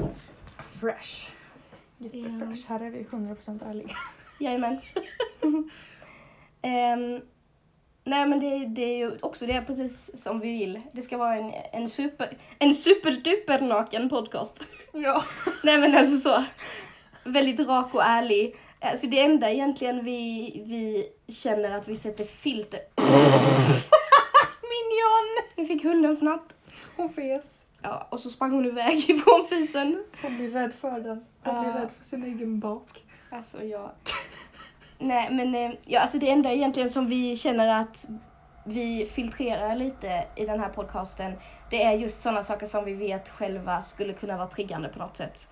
Fresh. 0.80 1.32
Jättefresh. 1.98 2.68
Här 2.68 2.80
är 2.80 2.90
vi 2.90 3.04
100% 3.04 3.70
ärliga. 3.70 3.90
Jajamän. 4.40 4.82
Ehm, 6.62 7.22
nej 8.04 8.26
men 8.28 8.40
det, 8.40 8.66
det 8.66 8.82
är 8.84 8.98
ju 8.98 9.12
också 9.22 9.46
det 9.46 9.64
precis 9.68 10.22
som 10.24 10.40
vi 10.40 10.52
vill. 10.52 10.82
Det 10.92 11.02
ska 11.02 11.18
vara 11.18 11.36
en, 11.36 11.52
en 11.72 11.90
super, 11.90 12.38
en 12.60 12.74
superduper 12.76 13.62
naken 13.62 14.10
podcast. 14.10 14.54
Ja. 14.94 15.24
nej 15.64 15.78
men 15.78 15.96
alltså 15.98 16.18
så. 16.18 16.44
Väldigt 17.24 17.60
rak 17.68 17.94
och 17.94 18.04
ärlig. 18.04 18.56
Alltså 18.80 19.08
det 19.08 19.20
enda 19.20 19.52
egentligen 19.52 20.04
vi, 20.06 20.52
vi 20.66 21.08
känner 21.34 21.72
att 21.72 21.88
vi 21.88 21.96
sätter 21.96 22.24
filter. 22.26 22.80
Minion! 24.62 25.28
Nu 25.58 25.66
fick 25.66 25.84
hunden 25.84 26.18
fnatt. 26.18 26.54
Hon 26.98 27.14
fes. 27.14 27.64
Ja, 27.82 28.08
och 28.12 28.20
så 28.20 28.30
sprang 28.30 28.52
hon 28.52 28.66
iväg 28.66 29.10
ifrån 29.10 29.48
fisen. 29.50 30.04
Hon 30.22 30.38
blir 30.38 30.50
rädd 30.50 30.72
för 30.82 31.00
den. 31.00 31.26
Hon 31.44 31.62
blir 31.62 31.72
Ja. 31.74 31.80
rädd 31.82 31.90
för 31.98 32.06
sin 32.06 32.24
egen 32.24 32.60
bak. 32.60 33.04
Alltså 33.30 33.64
ja. 33.64 33.92
Nej 35.02 35.32
men 35.32 35.56
eh, 35.56 35.72
ja, 35.86 36.00
alltså 36.00 36.18
det 36.18 36.30
enda 36.30 36.52
egentligen 36.52 36.90
som 36.90 37.08
vi 37.08 37.36
känner 37.36 37.68
att 37.68 38.08
vi 38.64 39.06
filtrerar 39.06 39.76
lite 39.76 40.24
i 40.36 40.46
den 40.46 40.60
här 40.60 40.70
podcasten 40.70 41.34
det 41.70 41.84
är 41.84 41.92
just 41.92 42.22
sådana 42.22 42.44
saker 42.44 42.66
som 42.66 42.86
vi 42.86 42.94
vet 42.94 43.30
själva 43.30 43.82
skulle 43.82 44.14
kunna 44.14 44.38
vara 44.38 44.48
triggande 44.48 44.90
på 44.90 45.00
något 45.00 45.18
sätt. 45.18 45.50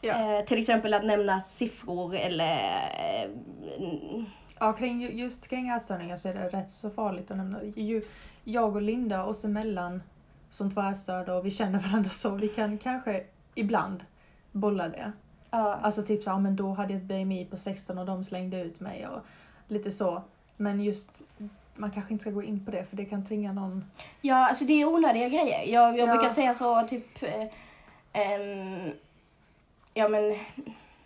Ja. 0.00 0.38
Eh, 0.38 0.44
till 0.44 0.58
exempel 0.58 0.94
att 0.94 1.04
nämna 1.04 1.40
siffror 1.40 2.14
eller 2.14 2.56
eh, 2.98 3.30
Ja, 4.58 4.72
kring, 4.72 5.16
just 5.16 5.48
kring 5.48 5.68
ätstörningar 5.68 6.16
så 6.16 6.28
är 6.28 6.34
det 6.34 6.48
rätt 6.48 6.70
så 6.70 6.90
farligt 6.90 7.30
att 7.30 7.36
nämna. 7.36 7.62
Ju, 7.62 8.02
jag 8.44 8.76
och 8.76 8.82
Linda 8.82 9.24
oss 9.24 9.44
emellan 9.44 10.02
som 10.50 10.70
två 10.70 10.80
ätstörda 10.80 11.34
och 11.34 11.46
vi 11.46 11.50
känner 11.50 11.78
varandra 11.78 12.10
så, 12.10 12.30
vi 12.34 12.48
kan 12.48 12.78
kanske 12.78 13.24
ibland 13.54 14.04
bolla 14.52 14.88
det. 14.88 15.12
Ja, 15.58 15.78
Alltså 15.82 16.02
typ 16.02 16.22
så, 16.24 16.30
ja, 16.30 16.38
men 16.38 16.56
då 16.56 16.72
hade 16.72 16.92
jag 16.92 17.02
ett 17.02 17.08
BMI 17.08 17.44
på 17.44 17.56
16 17.56 17.98
och 17.98 18.06
de 18.06 18.24
slängde 18.24 18.60
ut 18.60 18.80
mig 18.80 19.06
och 19.08 19.20
lite 19.68 19.92
så. 19.92 20.22
Men 20.56 20.80
just, 20.80 21.22
man 21.74 21.90
kanske 21.90 22.12
inte 22.12 22.22
ska 22.22 22.30
gå 22.30 22.42
in 22.42 22.64
på 22.64 22.70
det 22.70 22.84
för 22.84 22.96
det 22.96 23.04
kan 23.04 23.26
tvinga 23.26 23.52
någon. 23.52 23.84
ja, 24.20 24.48
alltså 24.48 24.64
det 24.64 24.72
är 24.82 24.88
onödiga 24.94 25.28
grejer. 25.28 25.72
Jag, 25.72 25.98
jag 25.98 26.08
Ja. 26.08 26.12
brukar 26.14 26.28
säga 26.28 26.54
så 26.54 26.82
typ 26.88 27.22
eh, 27.22 27.46
ehm, 28.12 28.90
Ja 29.94 30.08
men 30.08 30.34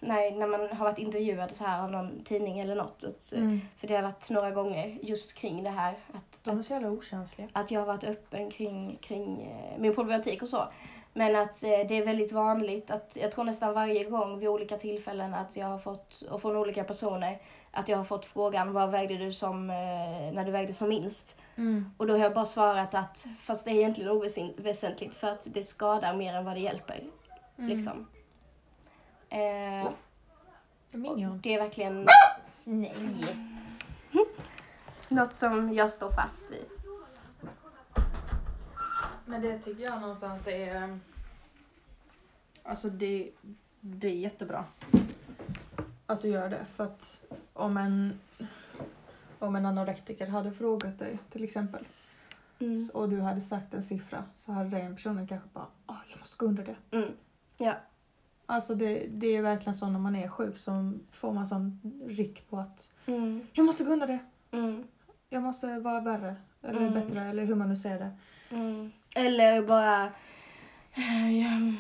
nej, 0.01 0.31
när 0.35 0.47
man 0.47 0.61
har 0.61 0.85
varit 0.85 0.99
intervjuad 0.99 1.51
så 1.57 1.65
här 1.65 1.83
av 1.83 1.91
någon 1.91 2.21
tidning 2.25 2.61
eller 2.61 2.75
något. 2.75 3.05
Att, 3.05 3.33
eh, 3.33 3.39
Mm. 3.39 3.61
För 3.77 3.89
det 3.89 3.95
har 3.97 4.03
varit 4.03 4.31
några 4.31 4.51
gånger 4.51 4.99
just 5.03 5.35
kring 5.35 5.63
det 5.65 5.71
här. 5.71 5.95
Att, 6.13 6.41
De 6.45 6.59
är 6.59 6.63
så 6.63 6.73
jävla 6.73 6.91
okänsliga. 6.91 7.49
att 7.53 7.71
jag 7.71 7.81
har 7.81 7.87
varit 7.87 8.05
öppen 8.05 8.51
kring, 8.51 8.99
kring 9.03 9.43
eh, 9.43 9.79
min 9.81 9.95
problematik 9.95 10.43
och 10.43 10.49
så. 10.49 10.69
Men 11.13 11.37
att 11.37 11.63
eh, 11.65 11.71
det 11.89 11.99
är 11.99 12.05
väldigt 12.05 12.33
vanligt 12.33 12.91
att 12.91 13.17
jag 13.21 13.33
tror 13.33 13.45
nästan 13.45 13.75
varje 13.75 14.05
gång 14.05 14.39
vid 14.39 14.49
olika 14.49 14.77
tillfällen 14.77 15.35
att 15.35 15.57
jag 15.57 15.67
har 15.67 15.79
fått, 15.79 16.23
och 16.31 16.43
från 16.43 16.57
olika 16.57 16.85
personer, 16.85 17.39
att 17.71 17.89
jag 17.89 17.97
har 17.99 18.05
fått 18.05 18.27
frågan 18.27 18.73
vad 18.73 18.91
vägde 18.91 19.17
du 19.17 19.33
som, 19.33 19.67
när 19.67 20.45
du 20.45 20.51
vägde 20.53 20.75
som 20.75 20.89
minst? 20.89 21.37
Mm. 21.57 21.91
Och 21.97 22.07
då 22.07 22.15
har 22.15 22.21
jag 22.21 22.35
bara 22.35 22.45
svarat 22.45 22.95
att 22.95 23.27
fast 23.41 23.65
det 23.65 23.71
är 23.71 23.75
egentligen 23.75 24.11
oväsentligt 24.11 25.15
för 25.15 25.29
att 25.29 25.47
det 25.51 25.63
skadar 25.63 26.15
mer 26.17 26.35
än 26.35 26.45
vad 26.45 26.55
det 26.55 26.61
hjälper. 26.61 27.05
Mm. 27.59 27.77
Liksom. 27.77 28.07
Eh, 29.29 29.91
Minion. 30.91 31.41
Det 31.43 31.55
är 31.55 31.63
verkligen 31.63 32.07
nej. 32.65 33.37
Något 35.09 35.35
som 35.35 35.75
jag 35.75 35.91
står 35.91 36.11
fast 36.11 36.51
vid. 36.51 36.65
Men 39.27 39.43
det 39.43 39.59
tycker 39.59 39.83
jag 39.83 40.01
någonstans 40.01 40.47
är... 40.47 40.99
Alltså 42.63 42.91
det, 42.91 43.31
det 43.81 44.09
är 44.09 44.17
jättebra 44.17 44.65
att 46.07 46.23
du 46.23 46.29
gör 46.29 46.49
det. 46.49 46.67
För 46.77 46.85
att 46.85 47.21
om 47.53 47.77
en, 47.77 48.21
om 49.39 49.57
en 49.57 49.67
anorektiker 49.67 50.27
hade 50.27 50.53
frågat 50.53 50.99
dig 50.99 51.19
till 51.31 51.45
exempel 51.45 51.85
Mm. 52.61 52.89
och 52.95 53.09
du 53.09 53.21
hade 53.21 53.41
sagt 53.41 53.75
en 53.75 53.83
siffra 53.83 54.25
så 54.37 54.53
hade 54.53 54.71
den 54.71 54.95
personen 54.95 55.27
kanske 55.27 55.49
bara 55.53 55.67
ah, 55.87 55.97
jag 56.11 56.19
måste 56.19 56.37
gå 56.37 56.47
under 56.47 56.65
det. 56.65 56.97
Mm. 56.97 57.13
Ja. 57.57 57.75
Alltså 58.51 58.75
det, 58.75 59.07
det 59.09 59.27
är 59.37 59.43
verkligen 59.43 59.75
så 59.75 59.87
när 59.87 59.99
man 59.99 60.17
är 60.17 60.29
sjuk 60.29 60.59
så 60.59 60.93
får 61.11 61.33
man 61.33 61.47
sån 61.47 61.81
ryck 62.07 62.51
på 62.51 62.59
att 62.59 62.89
Mm. 63.07 63.47
jag 63.53 63.67
måste 63.67 63.85
gå 63.85 63.93
under 63.93 64.07
det. 64.07 64.19
Mm. 64.51 64.85
Jag 65.29 65.43
måste 65.43 65.79
vara 65.79 66.01
värre 66.01 66.37
eller 66.63 66.81
Mm. 66.81 66.95
bättre 66.95 67.25
eller 67.25 67.45
hur 67.45 67.55
man 67.55 67.69
nu 67.69 67.77
ser 67.77 67.99
det. 67.99 68.11
Mm. 68.51 68.93
Eller 69.15 69.63
bara... 69.63 70.05
eh, 70.95 71.39
Jag, 71.43 71.75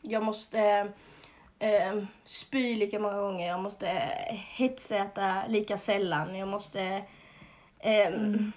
jag 0.00 0.22
måste 0.24 0.60
eh, 1.58 2.04
spy 2.24 2.76
lika 2.76 2.98
många 3.00 3.16
gånger. 3.20 3.46
Jag 3.48 3.60
måste 3.62 3.86
hetsäta 4.56 5.46
lika 5.48 5.78
sällan. 5.78 6.34
Jag 6.38 6.48
måste... 6.48 6.82
Eh, 7.78 8.06
Mm. 8.14 8.52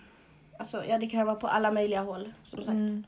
Alltså, 0.60 0.86
ja, 0.86 0.98
det 0.98 1.08
kan 1.08 1.26
vara 1.26 1.36
på 1.36 1.48
alla 1.48 1.72
möjliga 1.72 2.02
håll, 2.02 2.34
som 2.44 2.64
sagt. 2.64 2.70
Mm. 2.80 3.04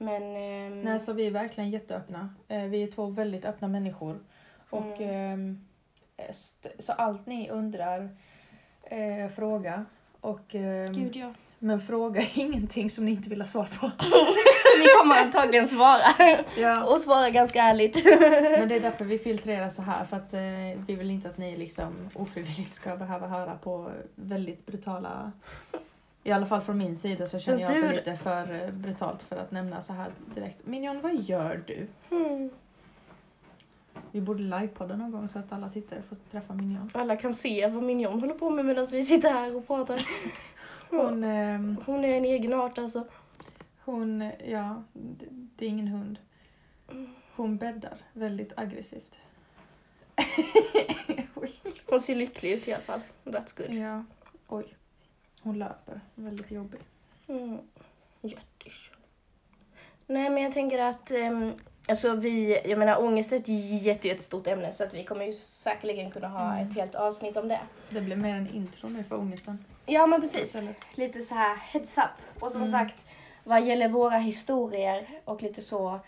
Men... 0.00 0.22
ehm, 0.36 0.80
Nej, 0.82 1.00
så 1.00 1.12
vi 1.12 1.26
är 1.26 1.30
verkligen 1.30 1.70
jätteöppna. 1.70 2.34
Eh, 2.48 2.62
Vi 2.64 2.82
är 2.82 2.86
två 2.86 3.06
väldigt 3.06 3.44
öppna 3.44 3.68
människor. 3.68 4.18
Och 4.70 5.00
ehm, 5.00 5.60
eh, 6.16 6.34
så 6.78 6.92
allt 6.92 7.26
ni 7.26 7.50
undrar, 7.50 8.08
eh, 8.82 9.28
fråga. 9.36 9.84
Och, 10.20 10.54
ehm, 10.54 10.92
Gud, 10.92 11.16
ja. 11.16 11.34
Men 11.58 11.80
fråga 11.80 12.22
ingenting 12.34 12.90
som 12.90 13.04
ni 13.04 13.10
inte 13.10 13.30
vill 13.30 13.40
ha 13.40 13.48
svar 13.48 13.68
på. 13.80 13.90
Vi 14.78 14.86
kommer 15.00 15.16
antagligen 15.24 15.68
svara. 15.68 16.02
Ja. 16.58 16.84
Och 16.84 17.00
svara 17.00 17.30
ganska 17.30 17.62
ärligt. 17.62 17.94
Men 18.58 18.68
det 18.68 18.74
är 18.76 18.80
därför 18.80 19.04
vi 19.04 19.18
filtrerar 19.18 19.70
så 19.70 19.82
här. 19.82 20.04
För 20.04 20.16
att 20.16 20.32
eh, 20.32 20.82
vi 20.86 20.94
vill 20.94 21.10
inte 21.10 21.28
att 21.28 21.38
ni 21.38 21.56
liksom 21.56 21.92
ofrivilligt 22.14 22.72
ska 22.72 22.96
behöva 22.96 23.26
höra 23.26 23.56
på 23.56 23.90
väldigt 24.14 24.66
brutala 24.66 25.32
i 26.22 26.32
alla 26.32 26.46
fall 26.46 26.60
från 26.60 26.78
min 26.78 26.96
sida 26.96 27.26
så 27.26 27.38
känner 27.38 27.60
jag 27.60 27.68
att 27.68 27.74
det 27.74 27.78
är 27.78 27.82
Censur. 27.82 27.96
lite 27.96 28.16
för 28.16 28.64
eh, 28.64 28.70
brutalt 28.72 29.22
för 29.22 29.36
att 29.36 29.50
nämna 29.50 29.82
så 29.82 29.92
här 29.92 30.10
direkt. 30.34 30.66
Minion, 30.66 31.00
vad 31.00 31.14
gör 31.14 31.64
du? 31.66 31.86
Mm. 32.10 32.50
Vi 34.10 34.20
borde 34.20 34.42
livepodda 34.42 34.96
någon 34.96 35.10
gång 35.10 35.28
så 35.28 35.38
att 35.38 35.52
alla 35.52 35.68
tittare 35.70 36.02
får 36.02 36.16
träffa 36.30 36.54
Minion. 36.54 36.90
Alla 36.94 37.16
kan 37.16 37.34
se 37.34 37.66
vad 37.66 37.82
Minion 37.82 38.20
håller 38.20 38.34
på 38.34 38.50
med 38.50 38.64
medan 38.64 38.86
vi 38.90 39.02
sitter 39.02 39.32
här 39.32 39.56
och 39.56 39.66
pratar. 39.66 40.00
Hon, 40.90 41.24
ehm, 41.24 41.76
Hon 41.86 42.04
är 42.04 42.08
en 42.16 42.24
egen 42.24 42.52
art 42.52 42.78
alltså. 42.78 43.04
hon, 43.84 44.30
ja, 44.46 44.82
det, 44.92 45.26
det 45.30 45.64
är 45.64 45.68
ingen 45.68 45.88
hund. 45.88 46.18
Hon 47.36 47.56
bäddar 47.56 47.98
väldigt 48.12 48.52
aggressivt. 48.58 49.18
Hon 51.86 52.00
ser 52.00 52.14
lycklig 52.14 52.52
ut 52.52 52.68
i 52.68 52.72
alla 52.72 52.82
fall. 52.82 53.00
That's 53.24 53.56
good. 53.56 53.74
ja, 53.76 54.04
oj. 54.48 54.74
Hon 55.42 55.58
löper, 55.58 56.00
väldigt 56.14 56.50
jobbig. 56.50 56.80
Mm. 57.28 57.58
Jättis. 58.20 58.74
Nej 60.06 60.30
men 60.30 60.42
jag 60.42 60.52
tänker 60.52 60.78
att 60.78 61.10
um, 61.10 61.54
alltså 61.88 62.14
vi, 62.14 62.60
jag 62.70 62.78
menar 62.78 63.02
ångest 63.02 63.32
är 63.32 63.36
ett 63.36 63.48
jätte, 63.82 64.08
jättestort 64.08 64.46
ämne 64.46 64.72
så 64.72 64.84
att 64.84 64.94
vi 64.94 65.04
kommer 65.04 65.24
ju 65.24 65.32
säkerligen 65.34 66.10
kunna 66.10 66.28
ha 66.28 66.52
Mm. 66.52 66.68
ett 66.68 66.74
helt 66.76 66.94
avsnitt 66.94 67.36
om 67.36 67.48
det. 67.48 67.60
Det 67.90 68.00
blir 68.00 68.16
mer 68.16 68.34
en 68.34 68.48
intro 68.54 68.88
nu 68.88 69.04
för 69.04 69.16
ångesten. 69.18 69.64
Ja 69.86 70.06
men 70.06 70.20
precis. 70.20 70.40
Istället. 70.42 70.96
Lite 70.96 71.22
så 71.22 71.34
här 71.34 71.56
heads 71.56 71.98
up. 71.98 72.42
Och 72.42 72.52
som 72.52 72.60
Mm. 72.60 72.70
sagt, 72.72 73.06
vad 73.44 73.64
gäller 73.64 73.88
våra 73.88 74.16
historier 74.18 75.06
och 75.24 75.42
lite 75.42 75.62
så, 75.62 76.00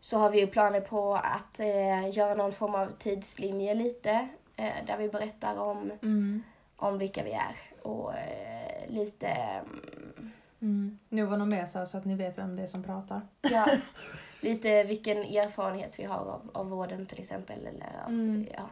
så 0.00 0.18
har 0.18 0.30
vi 0.30 0.40
ju 0.40 0.46
planer 0.46 0.80
på 0.80 1.14
att 1.14 1.60
eh, 1.60 2.16
göra 2.16 2.34
någon 2.34 2.52
form 2.52 2.74
av 2.74 2.86
tidslinje 2.98 3.74
lite. 3.74 4.28
Eh, 4.56 4.72
där 4.86 4.96
vi 4.98 5.08
berättar 5.08 5.58
om, 5.60 5.92
Mm. 6.02 6.42
om 6.76 6.98
vilka 6.98 7.22
vi 7.24 7.32
är 7.32 7.56
och 7.86 8.14
eh, 8.14 8.88
lite 8.88 9.26
mm, 9.28 10.32
Mm. 10.60 10.98
Nu 11.08 11.24
var 11.24 11.36
nog 11.36 11.48
med 11.48 11.68
så, 11.68 11.86
så 11.86 11.96
att 11.98 12.04
ni 12.04 12.14
vet 12.14 12.38
vem 12.38 12.56
det 12.56 12.62
är 12.62 12.66
som 12.66 12.82
pratar. 12.82 13.20
Ja, 13.40 13.66
lite 14.40 14.84
vilken 14.84 15.18
erfarenhet 15.18 15.98
vi 15.98 16.04
har 16.04 16.18
av, 16.18 16.50
av 16.54 16.68
vården 16.70 17.06
till 17.06 17.20
exempel. 17.20 17.66
Eller, 17.66 17.86
av, 18.04 18.08
Mm. 18.08 18.46
ja. 18.56 18.68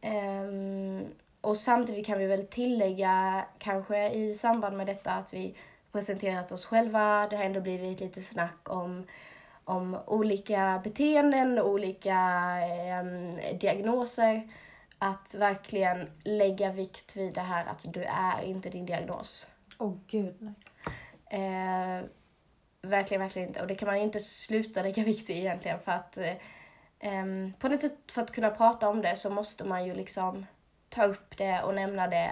Ehm, 0.00 1.04
och 1.40 1.56
samtidigt 1.56 2.06
kan 2.06 2.18
vi 2.18 2.26
väl 2.26 2.46
tillägga 2.46 3.44
kanske 3.58 4.10
i 4.10 4.34
samband 4.34 4.76
med 4.76 4.86
detta 4.86 5.10
att 5.10 5.34
vi 5.34 5.54
presenterat 5.92 6.52
oss 6.52 6.64
själva. 6.64 7.26
Det 7.30 7.36
har 7.36 7.44
ändå 7.44 7.60
blivit 7.60 8.00
lite 8.00 8.22
snack 8.22 8.70
om, 8.70 9.06
om 9.64 9.98
olika 10.06 10.80
beteenden, 10.84 11.58
olika 11.58 12.18
ehm, 12.60 13.30
diagnoser. 13.60 14.48
Att 15.04 15.34
verkligen 15.34 16.10
lägga 16.24 16.72
vikt 16.72 17.16
vid 17.16 17.34
det 17.34 17.40
här 17.40 17.66
att 17.66 17.84
du 17.92 18.02
är 18.02 18.42
inte 18.42 18.70
din 18.70 18.86
diagnos. 18.86 19.46
Åh 19.78 19.96
gud 20.06 20.36
nej. 20.38 20.54
Eh, 21.30 22.04
verkligen, 22.82 23.20
verkligen 23.20 23.48
inte. 23.48 23.60
Och 23.60 23.66
det 23.66 23.74
kan 23.74 23.86
man 23.86 23.98
ju 23.98 24.04
inte 24.04 24.20
sluta 24.20 24.82
lägga 24.82 25.04
vikt 25.04 25.30
vid 25.30 25.36
egentligen 25.36 25.78
för 25.80 25.92
att 25.92 26.18
eh, 26.98 27.24
på 27.58 27.68
något 27.68 27.80
sätt 27.80 27.98
för 28.08 28.22
att 28.22 28.32
kunna 28.32 28.50
prata 28.50 28.88
om 28.88 29.02
det 29.02 29.16
så 29.16 29.30
måste 29.30 29.64
man 29.64 29.86
ju 29.86 29.94
liksom 29.94 30.46
ta 30.88 31.04
upp 31.04 31.38
det 31.38 31.62
och 31.62 31.74
nämna 31.74 32.08
det 32.08 32.30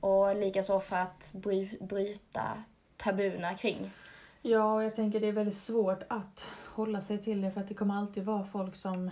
och 0.00 0.36
likaså 0.36 0.80
för 0.80 0.96
att 0.96 1.30
bry, 1.32 1.78
bryta 1.80 2.64
tabuna 2.96 3.54
kring. 3.54 3.90
Ja, 4.42 4.74
och 4.74 4.84
jag 4.84 4.96
tänker 4.96 5.20
det 5.20 5.28
är 5.28 5.32
väldigt 5.32 5.56
svårt 5.56 6.02
att 6.08 6.46
hålla 6.66 7.00
sig 7.00 7.18
till 7.18 7.40
det 7.40 7.50
för 7.50 7.60
att 7.60 7.68
det 7.68 7.74
kommer 7.74 7.94
alltid 7.94 8.24
vara 8.24 8.44
folk 8.44 8.76
som 8.76 9.10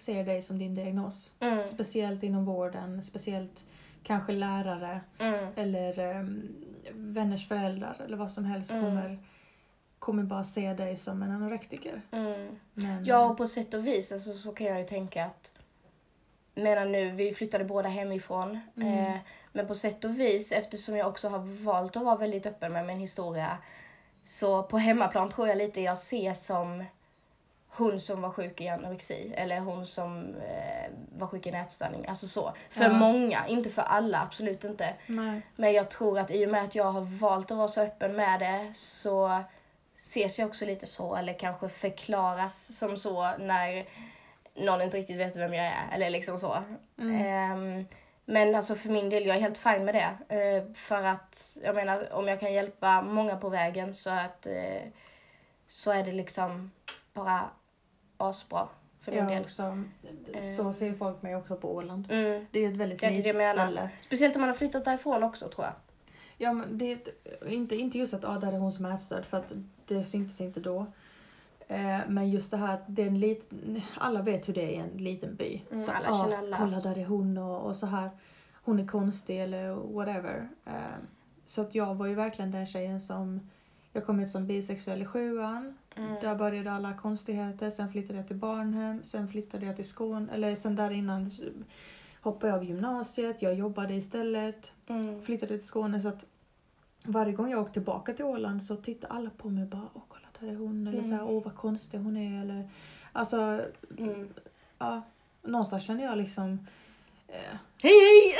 ser 0.00 0.24
dig 0.24 0.42
som 0.42 0.58
din 0.58 0.74
diagnos. 0.74 1.30
Mm, 1.40 1.66
Speciellt 1.66 2.22
inom 2.22 2.44
vården, 2.44 3.02
speciellt 3.02 3.64
kanske 4.02 4.32
lärare 4.32 5.00
mm, 5.18 5.46
eller 5.56 6.16
um, 6.16 6.54
vänners 6.92 7.48
föräldrar 7.48 7.96
eller 8.04 8.16
vad 8.16 8.30
som 8.32 8.44
helst 8.44 8.70
Mm. 8.70 8.84
kommer, 8.84 9.18
kommer 9.98 10.22
bara 10.22 10.44
se 10.44 10.72
dig 10.74 10.96
som 10.96 11.22
en 11.22 11.30
anorektiker. 11.30 12.02
mm. 12.10 12.48
Men, 12.74 13.04
Ja, 13.04 13.30
och 13.30 13.36
på 13.36 13.46
sätt 13.46 13.74
och 13.74 13.86
vis 13.86 14.12
alltså, 14.12 14.32
så 14.32 14.52
kan 14.52 14.66
jag 14.66 14.78
ju 14.78 14.84
tänka 14.86 15.24
att 15.24 15.52
medan 16.54 16.92
nu, 16.92 17.10
vi 17.10 17.34
flyttade 17.34 17.64
båda 17.64 17.88
hemifrån. 17.88 18.60
Mm. 18.76 18.94
Eh, 19.14 19.16
men 19.52 19.66
på 19.66 19.74
sätt 19.74 20.04
och 20.04 20.20
vis, 20.20 20.52
eftersom 20.52 20.96
jag 20.96 21.08
också 21.08 21.28
har 21.28 21.64
valt 21.64 21.96
att 21.96 22.02
vara 22.04 22.16
väldigt 22.16 22.46
öppen 22.46 22.72
med 22.72 22.86
min 22.86 22.98
historia, 22.98 23.58
så 24.24 24.62
på 24.62 24.78
hemmaplan 24.78 25.28
tror 25.28 25.48
jag 25.48 25.58
lite 25.58 25.80
jag 25.80 25.98
ser 25.98 26.34
som 26.34 26.84
hon 27.72 28.00
som 28.00 28.20
var 28.22 28.30
sjuk 28.30 28.60
i 28.60 28.68
anorexi 28.68 29.32
eller 29.36 29.60
hon 29.60 29.86
som 29.86 30.34
eh, 30.36 30.90
var 31.18 31.26
sjuk 31.26 31.46
i 31.46 31.50
nätstörning. 31.50 32.06
Alltså 32.08 32.26
så. 32.26 32.52
För 32.70 32.82
Ja. 32.82 32.92
många, 32.92 33.46
inte 33.46 33.70
för 33.70 33.82
alla, 33.82 34.20
absolut 34.22 34.64
inte. 34.64 34.94
Nej. 35.06 35.40
Men 35.56 35.72
jag 35.72 35.90
tror 35.90 36.18
att 36.18 36.30
i 36.30 36.46
och 36.46 36.50
med 36.50 36.64
att 36.64 36.74
jag 36.74 36.84
har 36.92 37.00
valt 37.00 37.50
att 37.50 37.56
vara 37.56 37.68
så 37.68 37.80
öppen 37.82 38.16
med 38.16 38.40
det 38.40 38.72
så 38.74 39.42
ses 39.96 40.38
jag 40.38 40.48
också 40.48 40.64
lite 40.66 40.86
så, 40.86 41.16
eller 41.16 41.32
kanske 41.38 41.68
förklaras 41.68 42.76
som 42.78 42.96
så 42.96 43.36
när 43.38 43.86
någon 44.54 44.82
inte 44.82 44.96
riktigt 44.96 45.18
vet 45.18 45.36
vem 45.36 45.54
jag 45.54 45.66
är, 45.66 45.88
eller 45.92 46.10
liksom 46.10 46.38
så. 46.38 46.56
Mm. 46.98 47.26
Ehm, 47.26 47.86
men 48.24 48.54
alltså 48.54 48.74
för 48.74 48.88
min 48.88 49.10
del, 49.10 49.26
jag 49.26 49.36
är 49.36 49.40
helt 49.40 49.58
fine 49.58 49.84
med 49.84 49.94
det. 49.94 50.36
Eh, 50.36 50.72
för 50.74 51.02
att, 51.02 51.58
jag 51.64 51.74
menar, 51.74 52.12
om 52.12 52.28
jag 52.28 52.40
kan 52.40 52.52
hjälpa 52.52 53.02
många 53.02 53.36
på 53.36 53.48
vägen 53.48 53.94
så 53.94 54.10
att 54.10 54.46
eh, 54.46 54.82
så 55.68 55.92
är 55.92 56.04
det 56.04 56.12
liksom 56.12 56.70
bara 57.12 57.50
asbra 58.20 58.68
för 59.00 59.12
min 59.12 59.20
Jag 59.20 59.28
del. 59.28 59.42
också, 59.42 59.82
så 60.56 60.72
ser 60.72 60.92
folk 60.92 61.22
mig 61.22 61.36
också 61.36 61.56
på 61.56 61.74
Åland. 61.74 62.06
Mm. 62.10 62.46
Det 62.50 62.64
är 62.64 62.68
ett 62.68 62.76
väldigt 62.76 63.02
Ja, 63.02 63.10
litet 63.10 63.52
ställe. 63.52 63.90
Speciellt 64.00 64.34
om 64.34 64.40
man 64.40 64.48
har 64.48 64.56
flyttat 64.56 64.84
därifrån 64.84 65.22
också 65.22 65.48
tror 65.48 65.66
jag. 65.66 65.74
Ja, 66.36 66.52
men 66.52 66.78
det 66.78 66.92
är 66.92 66.96
ett, 66.96 67.08
inte, 67.48 67.76
inte 67.76 67.98
just 67.98 68.14
att 68.14 68.24
ah, 68.24 68.38
där 68.38 68.52
är 68.52 68.58
hon 68.58 68.72
som 68.72 68.84
är 68.84 68.94
ätstörd 68.94 69.24
för 69.24 69.36
att 69.36 69.52
det 69.86 70.04
syntes 70.04 70.40
inte 70.40 70.60
då. 70.60 70.86
Eh, 71.68 71.98
men 72.08 72.30
just 72.30 72.50
det 72.50 72.56
här 72.56 72.74
att 72.74 72.84
det 72.86 73.02
är 73.02 73.06
en 73.06 73.20
lit, 73.20 73.50
alla 73.94 74.22
vet 74.22 74.48
hur 74.48 74.54
det 74.54 74.62
är 74.62 74.70
i 74.70 74.76
en 74.76 75.04
liten 75.04 75.34
by. 75.36 75.62
Mm, 75.70 75.82
så, 75.84 75.90
alla 75.90 76.08
ah, 76.10 76.22
känner 76.22 76.38
alla. 76.38 76.56
Kolla 76.56 76.80
där 76.80 76.98
är 76.98 77.04
hon 77.04 77.38
och, 77.38 77.60
och 77.60 77.76
så 77.76 77.86
här. 77.86 78.10
Hon 78.64 78.80
är 78.80 78.86
konstig 78.86 79.42
eller 79.42 79.74
whatever. 79.94 80.48
Eh, 80.66 80.72
så 81.46 81.60
att 81.60 81.74
jag 81.74 81.94
var 81.94 82.06
ju 82.06 82.14
verkligen 82.14 82.50
den 82.50 82.66
tjejen 82.66 83.00
som 83.00 83.50
jag 83.92 84.06
kom 84.06 84.20
ut 84.20 84.30
som 84.30 84.46
bisexuell 84.46 85.02
i 85.02 85.06
sjuan. 85.06 85.78
Mm. 85.96 86.14
Där 86.20 86.34
började 86.34 86.72
alla 86.72 86.92
konstigheter. 86.94 87.70
Sen 87.70 87.92
flyttade 87.92 88.18
jag 88.18 88.26
till 88.26 88.36
barnhem. 88.36 89.02
Sen 89.04 89.28
flyttade 89.28 89.66
jag 89.66 89.76
till 89.76 89.88
Skåne. 89.88 90.32
Eller 90.32 90.54
sen 90.54 90.76
där 90.76 90.90
innan 90.90 91.30
hoppade 92.20 92.46
jag 92.52 92.56
av 92.58 92.64
gymnasiet. 92.64 93.42
Jag 93.42 93.54
jobbade 93.54 93.94
istället 93.94 94.72
Mm. 94.86 95.22
flyttade 95.22 95.58
till 95.58 95.66
Skåne 95.66 96.00
så 96.00 96.08
att 96.08 96.24
varje 97.04 97.32
gång 97.32 97.50
jag 97.50 97.60
åkte 97.60 97.72
tillbaka 97.72 98.12
till 98.14 98.24
Åland 98.24 98.62
så 98.62 98.76
tittade 98.76 99.14
alla 99.14 99.30
på 99.30 99.48
mig 99.48 99.62
och 99.62 99.68
bara 99.70 99.88
åh 99.94 100.02
kolla 100.08 100.26
där 100.40 100.48
är 100.48 100.56
hon 100.56 100.86
eller 100.86 101.02
så 101.02 101.08
här, 101.10 101.16
Mm. 101.22 101.26
åh 101.34 101.44
vad 101.44 101.54
konstig 101.56 101.98
hon 101.98 102.16
är 102.16 102.42
eller 102.42 102.68
alltså 103.12 103.60
Mm. 103.98 104.28
ja 104.78 105.02
Någonstans 105.42 105.82
känner 105.84 106.04
jag 106.04 106.18
liksom 106.18 106.66
eh, 107.28 107.34
Hej 107.82 107.92
hej! 107.92 108.34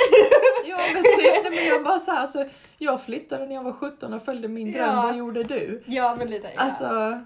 Ja 0.69 0.77
men 0.93 1.03
typ, 1.03 1.55
men 1.55 1.65
jag 1.67 1.83
bara 1.83 1.99
så 1.99 2.11
här, 2.11 2.21
alltså, 2.21 2.45
jag 2.77 3.01
flyttade 3.03 3.45
när 3.45 3.55
jag 3.55 3.63
var 3.63 3.73
17 3.73 4.13
och 4.13 4.21
följde 4.23 4.47
min 4.47 4.71
dröm, 4.71 4.85
Ja. 4.89 5.01
vad 5.01 5.15
gjorde 5.17 5.43
du? 5.43 5.83
ja 5.85 6.15
men 6.19 6.27
lite. 6.29 6.51
Ja. 6.55 6.61
Alltså, 6.61 7.21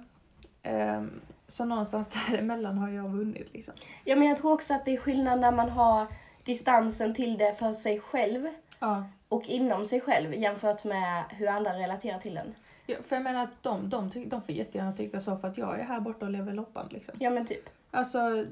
ehm, 0.65 1.21
så 1.47 1.65
någonstans 1.65 2.09
däremellan 2.29 2.77
har 2.77 2.89
jag 2.89 3.09
vunnit 3.09 3.53
liksom. 3.53 3.73
ja 4.03 4.15
men 4.15 4.27
jag 4.27 4.37
tror 4.37 4.53
också 4.53 4.73
att 4.73 4.85
det 4.85 4.93
är 4.93 4.97
skillnad 4.97 5.39
när 5.39 5.51
man 5.51 5.69
har 5.69 6.07
distansen 6.43 7.13
till 7.13 7.37
det 7.37 7.55
för 7.55 7.73
sig 7.73 7.99
själv 7.99 8.47
Ja. 8.79 9.05
och 9.29 9.43
inom 9.47 9.85
sig 9.85 10.01
själv 10.01 10.33
jämfört 10.33 10.83
med 10.83 11.23
hur 11.29 11.47
andra 11.47 11.73
relaterar 11.73 12.19
till 12.19 12.33
den. 12.35 12.55
Ja, 12.85 12.95
för 13.07 13.15
jag 13.15 13.23
menar 13.23 13.43
att 13.43 13.63
de, 13.63 13.89
de, 13.89 14.11
ty- 14.11 14.25
de 14.25 14.41
får 14.41 14.55
jättegärna 14.55 14.93
tycka 14.93 15.21
så 15.21 15.37
för 15.37 15.47
att 15.47 15.57
jag 15.57 15.79
är 15.79 15.83
här 15.83 15.99
borta 15.99 16.25
och 16.25 16.31
lever 16.31 16.53
loppan 16.53 16.87
liksom. 16.91 17.13
Ja 17.19 17.29
men 17.29 17.45
typ. 17.45 17.69
Alltså, 17.91 18.45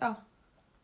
ja. 0.00 0.14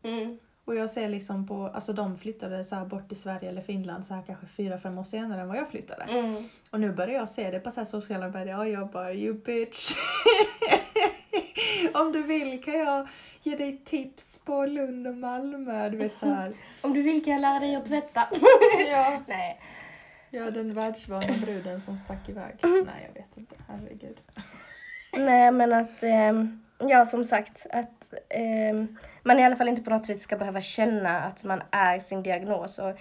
Mm. 0.03 0.39
Och 0.65 0.75
jag 0.75 0.89
ser 0.89 1.09
liksom 1.09 1.47
på, 1.47 1.67
alltså 1.67 1.93
de 1.93 2.17
flyttade 2.17 2.63
så 2.63 2.75
bort 2.75 3.07
till 3.07 3.17
Sverige 3.17 3.49
eller 3.49 3.61
Finland 3.61 4.05
så 4.05 4.13
här 4.13 4.23
kanske 4.27 4.45
fyra, 4.45 4.77
fem 4.77 4.97
år 4.97 5.03
senare 5.03 5.41
än 5.41 5.47
vad 5.47 5.57
jag 5.57 5.69
flyttade. 5.69 6.03
Mm. 6.03 6.43
Och 6.69 6.79
nu 6.79 6.91
börjar 6.91 7.13
jag 7.13 7.29
se 7.29 7.51
det 7.51 7.59
på 7.59 7.71
så 7.71 7.79
här 7.79 7.85
sociala 7.85 8.29
medier 8.29 8.57
och 8.57 8.69
jag 8.69 8.89
bara 8.89 9.13
you 9.13 9.33
bitch. 9.33 9.91
Om 11.93 12.11
du 12.11 12.23
vill 12.23 12.63
kan 12.63 12.73
jag 12.73 13.07
ge 13.41 13.55
dig 13.55 13.77
tips 13.85 14.41
på 14.45 14.65
Lund 14.65 15.07
och 15.07 15.17
Malmö. 15.17 15.89
Du 15.89 15.97
vet 15.97 16.15
så 16.15 16.25
här. 16.25 16.53
Om 16.81 16.93
du 16.93 17.01
vill 17.01 17.23
kan 17.23 17.33
jag 17.33 17.41
lära 17.41 17.59
dig 17.59 17.75
att 17.75 17.85
tvätta. 17.85 18.27
Ja. 18.91 19.21
Nej. 19.27 19.61
Jag 20.29 20.47
är 20.47 20.51
den 20.51 20.73
världsvana 20.73 21.37
bruden 21.41 21.81
som 21.81 21.97
stack 21.97 22.29
iväg. 22.29 22.55
Nej 22.61 23.07
jag 23.07 23.13
vet 23.13 23.37
inte, 23.37 23.55
herregud. 23.67 24.17
Nej 25.17 25.51
men 25.51 25.73
att, 25.73 26.03
ehm, 26.03 26.62
ja 26.77 27.05
som 27.05 27.23
sagt, 27.23 27.67
att 27.71 28.13
ehm, 28.29 28.97
man 29.23 29.39
i 29.39 29.45
alla 29.45 29.55
fall 29.55 29.67
inte 29.67 29.81
på 29.81 29.89
något 29.89 30.09
vis 30.09 30.23
ska 30.23 30.37
behöva 30.37 30.61
känna 30.61 31.19
att 31.19 31.43
man 31.43 31.61
är 31.71 31.99
sin 31.99 32.23
diagnos. 32.23 32.79
Och, 32.79 32.97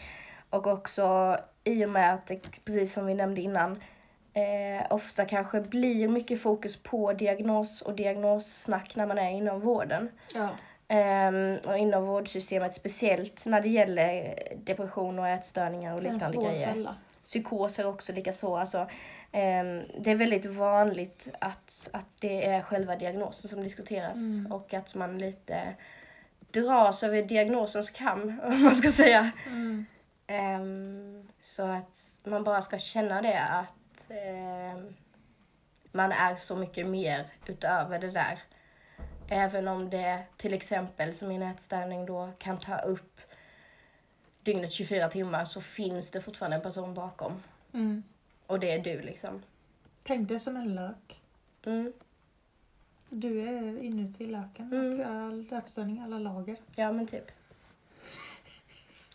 och 0.51 0.67
också 0.67 1.37
i 1.65 1.85
och 1.85 1.91
med 1.91 2.15
att 2.15 2.27
det, 2.27 2.65
precis 2.65 2.93
som 2.93 3.07
vi 3.07 3.15
nämnde 3.15 3.41
innan, 3.41 3.83
eh, 4.35 4.87
ofta 4.91 5.25
kanske 5.25 5.61
blir 5.61 6.09
mycket 6.09 6.43
fokus 6.43 6.83
på 6.83 7.13
diagnos 7.13 7.83
och 7.83 7.95
diagnossnack 7.95 8.97
när 8.97 9.07
man 9.07 9.19
är 9.19 9.31
inom 9.31 9.61
vården. 9.61 10.09
Ja. 10.35 10.49
Ehm, 10.89 11.59
och 11.67 11.79
inom 11.79 12.07
vårdsystemet, 12.07 12.75
speciellt 12.75 13.47
när 13.47 13.61
det 13.61 13.69
gäller 13.69 14.35
depression 14.57 15.19
och 15.19 15.29
ätstörningar 15.29 15.95
och 15.95 16.03
liknande 16.03 16.37
grejer 16.37 16.69
fälla. 16.69 16.97
psykoser 17.25 17.87
också 17.87 18.13
likaså. 18.13 18.57
Alltså, 18.57 18.87
det 19.33 20.11
är 20.11 20.15
väldigt 20.15 20.47
vanligt 20.47 21.29
att, 21.41 21.89
att 21.93 22.21
det 22.21 22.47
är 22.49 22.63
själva 22.63 22.97
diagnosen 22.97 23.51
som 23.51 23.63
diskuteras 23.63 24.19
Mm. 24.19 24.53
och 24.53 24.75
att 24.75 24.95
man 24.95 25.19
lite 25.19 25.75
dras 26.51 27.03
över 27.03 27.23
diagnosens 27.23 27.91
kam, 27.91 28.41
om 28.45 28.63
man 28.63 28.75
ska 28.77 28.93
säga. 28.93 29.31
Mm. 29.47 29.87
Ehm, 30.27 31.29
så 31.43 31.63
att 31.67 32.19
man 32.25 32.45
bara 32.45 32.63
ska 32.63 32.79
känna 32.79 33.23
det 33.23 33.41
att 33.41 34.11
ehm, 34.11 34.95
man 35.93 36.13
är 36.13 36.37
så 36.37 36.57
mycket 36.57 36.87
mer 36.87 37.27
utöver 37.47 37.99
det 37.99 38.11
där. 38.11 38.43
Även 39.29 39.69
om 39.69 39.91
det 39.91 40.23
till 40.37 40.55
exempel 40.55 41.15
som 41.15 41.29
min 41.29 41.43
ätstörning 41.43 42.07
då 42.07 42.31
kan 42.39 42.59
ta 42.59 42.79
upp 42.79 43.21
dygnet 44.43 44.73
24 44.73 45.09
timmar 45.09 45.45
så 45.45 45.61
finns 45.61 46.11
det 46.11 46.21
fortfarande 46.21 46.57
en 46.57 46.63
person 46.63 46.95
bakom. 46.95 47.43
Mm. 47.75 48.03
Och 48.53 48.61
det 48.61 48.71
är 48.73 48.79
du 48.79 49.03
liksom. 49.03 49.43
Tänk 50.03 50.29
dig 50.29 50.41
som 50.41 50.57
en 50.57 50.75
lök. 50.75 51.21
Mm. 51.67 51.93
Du 53.09 53.41
är 53.41 53.83
inuti 53.83 54.27
löken 54.27 54.73
Mm. 54.73 55.01
och 55.01 55.07
all 55.07 55.53
ätstörning 55.53 56.01
alla 56.01 56.19
lager. 56.19 56.57
Ja 56.75 56.93
men 56.93 57.07
typ. 57.07 57.33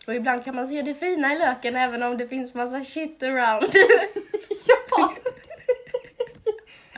Och 0.07 0.15
ibland 0.15 0.43
kan 0.45 0.55
man 0.55 0.67
se 0.67 0.81
det 0.81 0.95
fina 0.95 1.33
i 1.33 1.37
löken 1.39 1.75
även 1.75 2.03
om 2.03 2.17
det 2.17 2.27
finns 2.27 2.53
massa 2.53 2.83
shit 2.83 3.23
around. 3.23 3.71
Ja! 4.97 5.15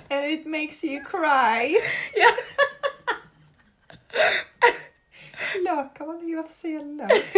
And 0.10 0.26
it 0.26 0.46
makes 0.46 0.84
you 0.84 1.06
cry. 1.06 1.78
ja. 2.16 2.30
Lök 5.66 6.00
varför 6.00 6.54
säger 6.54 6.76
jag 6.76 6.88
lök? 6.88 7.36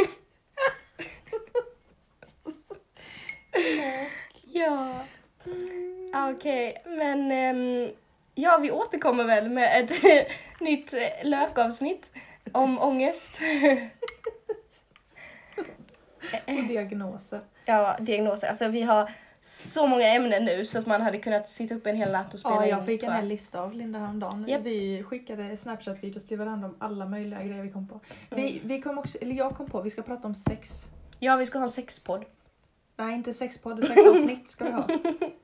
ja. 4.43 5.05
Okej, 6.35 6.77
men 6.85 7.31
ehm, 7.31 7.91
ja 8.35 8.57
vi 8.61 8.71
återkommer 8.71 9.23
väl 9.23 9.49
med 9.49 9.83
ett 9.83 9.91
nytt 10.59 10.93
eh, 10.93 10.99
lökavsnitt 11.29 12.09
om 12.51 12.79
ångest. 12.79 13.31
Och 16.47 16.63
diagnoser. 16.67 17.41
ja, 17.65 17.97
diagnoser. 17.99 18.47
Alltså 18.47 18.67
vi 18.67 18.81
har 18.81 19.11
så 19.41 19.87
många 19.87 20.07
ämnen 20.07 20.45
nu 20.45 20.65
så 20.65 20.77
att 20.79 20.85
man 20.85 21.01
hade 21.01 21.17
kunnat 21.17 21.47
sitta 21.47 21.75
upp 21.75 21.87
en 21.87 21.95
hel 21.95 22.11
natt 22.11 22.33
och 22.33 22.39
spela 22.39 22.55
Ja, 22.55 22.63
in. 22.63 22.69
jag 22.69 22.85
fick 22.85 23.01
tror 23.01 23.11
en 23.11 23.17
hel 23.17 23.27
lista 23.27 23.61
av 23.61 23.73
Linda 23.73 23.99
häromdagen. 23.99 24.45
Japp. 24.47 24.61
Vi 24.61 25.03
skickade 25.03 25.57
Snapchat-videos 25.57 26.27
till 26.27 26.37
varandra 26.37 26.67
om 26.67 26.75
alla 26.79 27.05
möjliga 27.05 27.43
grejer 27.43 27.63
vi 27.63 27.71
kom 27.71 27.87
på. 27.87 27.99
Vi, 28.29 28.61
vi 28.63 28.81
kom 28.81 28.97
också, 28.97 29.17
eller 29.21 29.35
jag 29.35 29.55
kom 29.55 29.69
på, 29.69 29.81
vi 29.81 29.89
ska 29.89 30.01
prata 30.01 30.27
om 30.27 30.35
sex. 30.35 30.85
Ja, 31.19 31.35
vi 31.35 31.45
ska 31.45 31.57
ha 31.57 31.63
en 31.63 31.69
sexpodd. 31.69 32.25
Nej, 32.97 33.13
inte 33.15 33.33
sexpodd, 33.33 33.85
sexavsnitt 33.87 34.49
ska 34.49 34.65
vi 34.65 34.71
ha. 34.71 34.87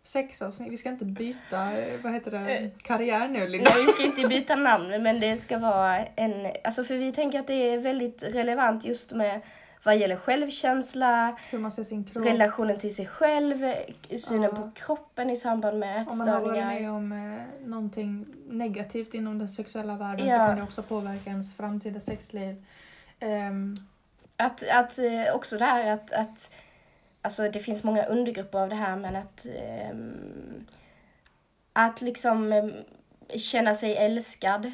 Sexavsnitt, 0.04 0.72
vi 0.72 0.78
ska 0.78 0.90
inte 0.90 1.06
byta, 1.06 1.72
eh, 1.80 2.00
vad 2.04 2.14
heter 2.14 2.32
det, 2.32 2.58
Eh. 2.58 2.70
karriär 2.82 3.28
nu 3.28 3.48
Linda. 3.48 3.72
Nej, 3.76 3.86
vi 3.86 3.92
ska 3.92 4.04
inte 4.04 4.28
byta 4.28 4.56
namn, 4.56 5.04
men 5.04 5.20
det 5.20 5.38
ska 5.38 5.58
vara 5.58 5.98
en... 6.06 6.48
Alltså 6.64 6.84
för 6.84 6.98
vi 6.98 7.12
tänker 7.12 7.40
att 7.40 7.48
det 7.48 7.54
är 7.74 7.78
väldigt 7.80 8.24
relevant 8.24 8.86
just 8.86 9.12
med 9.12 9.42
vad 9.84 9.98
gäller 9.98 10.16
självkänsla, 10.16 11.38
Hur 11.50 11.60
man 11.60 11.72
ser 11.72 11.84
sin 11.84 12.04
kropp. 12.04 12.26
relationen 12.26 12.80
till 12.80 12.96
sig 12.96 13.06
själv, 13.08 13.74
synen 14.18 14.44
Ja. 14.44 14.50
på 14.62 14.72
kroppen 14.76 15.30
i 15.30 15.36
samband 15.36 15.80
med 15.80 16.08
Om 16.08 16.18
man 16.18 16.28
har 16.28 16.42
varit 16.42 16.58
ätstörningar. 16.58 16.80
med 16.82 16.92
om 16.92 17.12
eh, 17.12 17.68
någonting 17.68 18.26
negativt 18.50 19.14
inom 19.14 19.40
den 19.40 19.50
sexuella 19.50 19.96
världen 19.96 20.28
Ja. 20.28 20.34
så 20.34 20.38
kan 20.48 20.58
det 20.58 20.64
också 20.64 20.84
påverka 20.84 21.30
ens 21.30 21.56
framtida 21.56 22.00
sexliv. 22.00 22.66
Ehm, 23.20 23.76
Att, 24.38 24.64
att 24.70 25.00
eh, 25.00 25.36
också 25.36 25.58
det 25.58 25.66
här 25.66 25.92
att, 25.94 26.12
att 26.12 26.50
alltså 27.22 27.50
det 27.50 27.60
finns 27.60 27.84
många 27.84 28.06
undergrupper 28.06 28.60
av 28.60 28.70
det 28.70 28.76
här 28.76 28.96
men 28.96 29.16
att 29.16 29.46
ehm, 29.60 30.66
att 31.74 32.02
liksom 32.02 32.54
ehm, 32.54 32.74
känna 33.36 33.74
sig 33.74 33.98
älskad 33.98 34.72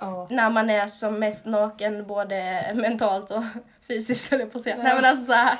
ja. 0.00 0.26
när 0.30 0.50
man 0.50 0.70
är 0.70 0.86
som 0.86 1.18
mest 1.18 1.44
naken 1.44 2.06
både 2.06 2.70
mentalt 2.74 3.30
och 3.30 3.42
fysiskt 3.88 4.28
jag 4.28 4.46
på 4.46 4.60
att. 4.60 4.76
Nej. 4.76 4.84
Nej 4.84 4.94
men 4.94 5.04
alltså 5.04 5.26
så 5.26 5.32
här, 5.32 5.58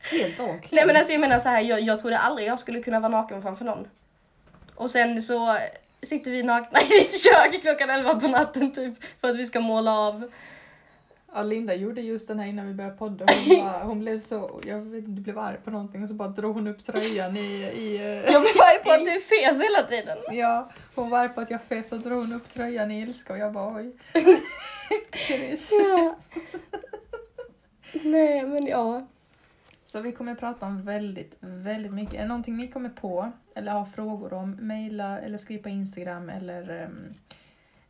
Helt 0.10 0.40
okej. 0.40 0.68
nej 0.72 0.86
men 0.86 0.96
alltså 0.96 1.12
jag 1.12 1.20
menar 1.20 1.38
så 1.38 1.48
här, 1.48 1.60
jag, 1.60 1.80
jag 1.80 1.98
trodde 1.98 2.18
aldrig 2.18 2.48
jag 2.48 2.58
skulle 2.58 2.82
kunna 2.82 3.00
vara 3.00 3.12
naken 3.12 3.42
framför 3.42 3.64
någon. 3.64 3.88
Och 4.74 4.90
sen 4.90 5.22
så 5.22 5.58
sitter 6.02 6.30
vi 6.30 6.42
nakna 6.42 6.80
i 6.80 7.00
ett 7.00 7.22
kök 7.22 7.62
klockan 7.62 7.90
11 7.90 8.20
på 8.20 8.28
natten 8.28 8.72
typ 8.72 8.94
för 9.20 9.28
att 9.28 9.36
vi 9.36 9.46
ska 9.46 9.60
måla 9.60 9.98
av. 9.98 10.32
Ja, 11.36 11.42
Linda 11.42 11.74
gjorde 11.74 12.00
just 12.00 12.28
den 12.28 12.38
här 12.38 12.46
innan 12.46 12.66
vi 12.66 12.74
började 12.74 12.96
podda. 12.96 13.24
Hon, 13.48 13.58
bara, 13.64 13.84
hon 13.84 13.98
blev 13.98 14.20
så, 14.20 14.60
jag 14.64 14.80
vet 14.80 15.08
inte, 15.08 15.20
blev 15.20 15.38
arg 15.38 15.56
på 15.64 15.70
någonting 15.70 16.02
och 16.02 16.08
så 16.08 16.14
bara 16.14 16.28
drog 16.28 16.54
hon 16.54 16.66
upp 16.66 16.84
tröjan 16.84 17.36
i... 17.36 17.40
i 17.62 17.96
eh, 17.96 18.32
Jag 18.32 18.42
blev 18.42 18.62
arg 18.62 18.82
på 18.84 18.90
att 18.90 19.04
du 19.04 19.20
fes 19.20 19.62
hela 19.62 19.82
tiden. 19.88 20.18
Ja, 20.32 20.70
hon 20.94 21.10
var 21.10 21.18
arg 21.18 21.28
på 21.28 21.40
att 21.40 21.50
jag 21.50 21.62
fes 21.62 21.92
och 21.92 22.00
drog 22.00 22.20
hon 22.20 22.32
upp 22.32 22.50
tröjan 22.50 22.90
i 22.90 23.00
ilska 23.00 23.32
och 23.32 23.38
jag 23.38 23.52
bara 23.52 23.76
oj. 23.76 23.96
Chris. 25.26 25.70
Ja. 25.70 26.16
Nej, 28.02 28.46
men 28.46 28.66
ja. 28.66 29.06
Så 29.84 30.00
vi 30.00 30.12
kommer 30.12 30.34
prata 30.34 30.66
om 30.66 30.82
väldigt, 30.82 31.36
väldigt 31.40 31.92
mycket. 31.92 32.14
Är 32.14 32.18
det 32.18 32.28
någonting 32.28 32.56
ni 32.56 32.68
kommer 32.68 32.90
på 32.90 33.32
eller 33.54 33.72
har 33.72 33.84
frågor 33.84 34.32
om, 34.32 34.50
mejla 34.50 35.18
eller 35.20 35.38
skriv 35.38 35.62
på 35.62 35.68
Instagram 35.68 36.28
eller 36.28 36.82
ehm, 36.82 37.14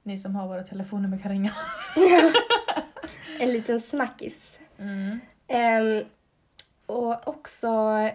ni 0.03 0.19
som 0.19 0.37
har 0.37 0.49
våra 0.49 0.63
telefonnummer 0.63 1.19
kan 1.19 1.31
ringa. 1.31 1.53
En 3.39 3.53
liten 3.53 3.81
snackis. 3.81 4.59
Mm. 4.79 5.21
Ehm, 5.49 6.05
och 6.87 7.29
också, 7.29 7.69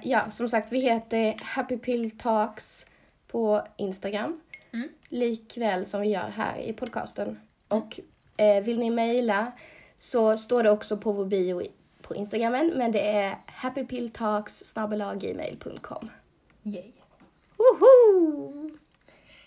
ja, 0.04 0.32
som 0.32 0.50
sagt, 0.50 0.72
vi 0.72 0.80
heter 0.80 1.36
Happy 1.42 1.78
Pill 1.78 2.18
Talks 2.18 2.86
på 3.28 3.68
Instagram. 3.78 4.42
Mm. 4.74 4.90
Likväl 5.10 5.86
som 5.86 6.02
vi 6.02 6.10
gör 6.10 6.30
här 6.30 6.60
i 6.60 6.74
podcasten. 6.74 7.40
Och 7.68 8.00
eh, 8.38 8.64
vill 8.64 8.80
ni 8.80 8.90
mejla 8.90 9.52
så 10.00 10.38
står 10.38 10.64
det 10.64 10.72
också 10.72 10.98
på 10.98 11.12
vår 11.12 11.26
bio 11.26 11.68
på 12.02 12.16
Instagramen, 12.16 12.74
men 12.76 12.92
det 12.92 13.08
är 13.08 13.38
happypilltalks.gmail.com. 13.46 16.10
Yay. 16.64 16.92
Woho! 17.58 18.70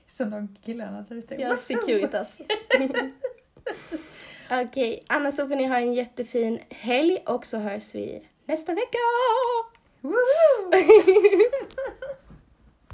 Så 0.07 0.25
de 0.25 0.57
killarna 0.65 1.05
där 1.09 1.17
ute. 1.17 1.35
Ja, 1.35 1.57
Securitas. 1.57 2.41
Okej, 4.63 5.05
annars 5.09 5.35
så 5.35 5.49
får 5.49 5.57
ni 5.57 5.67
ha 5.67 5.77
en 5.77 5.95
jättefin 5.95 6.61
helg 6.71 7.19
och 7.27 7.47
så 7.47 7.59
hörs 7.59 7.95
vi 7.95 8.23
nästa 8.45 8.75
vecka! 8.75 8.99
Woohoo! 10.01 10.71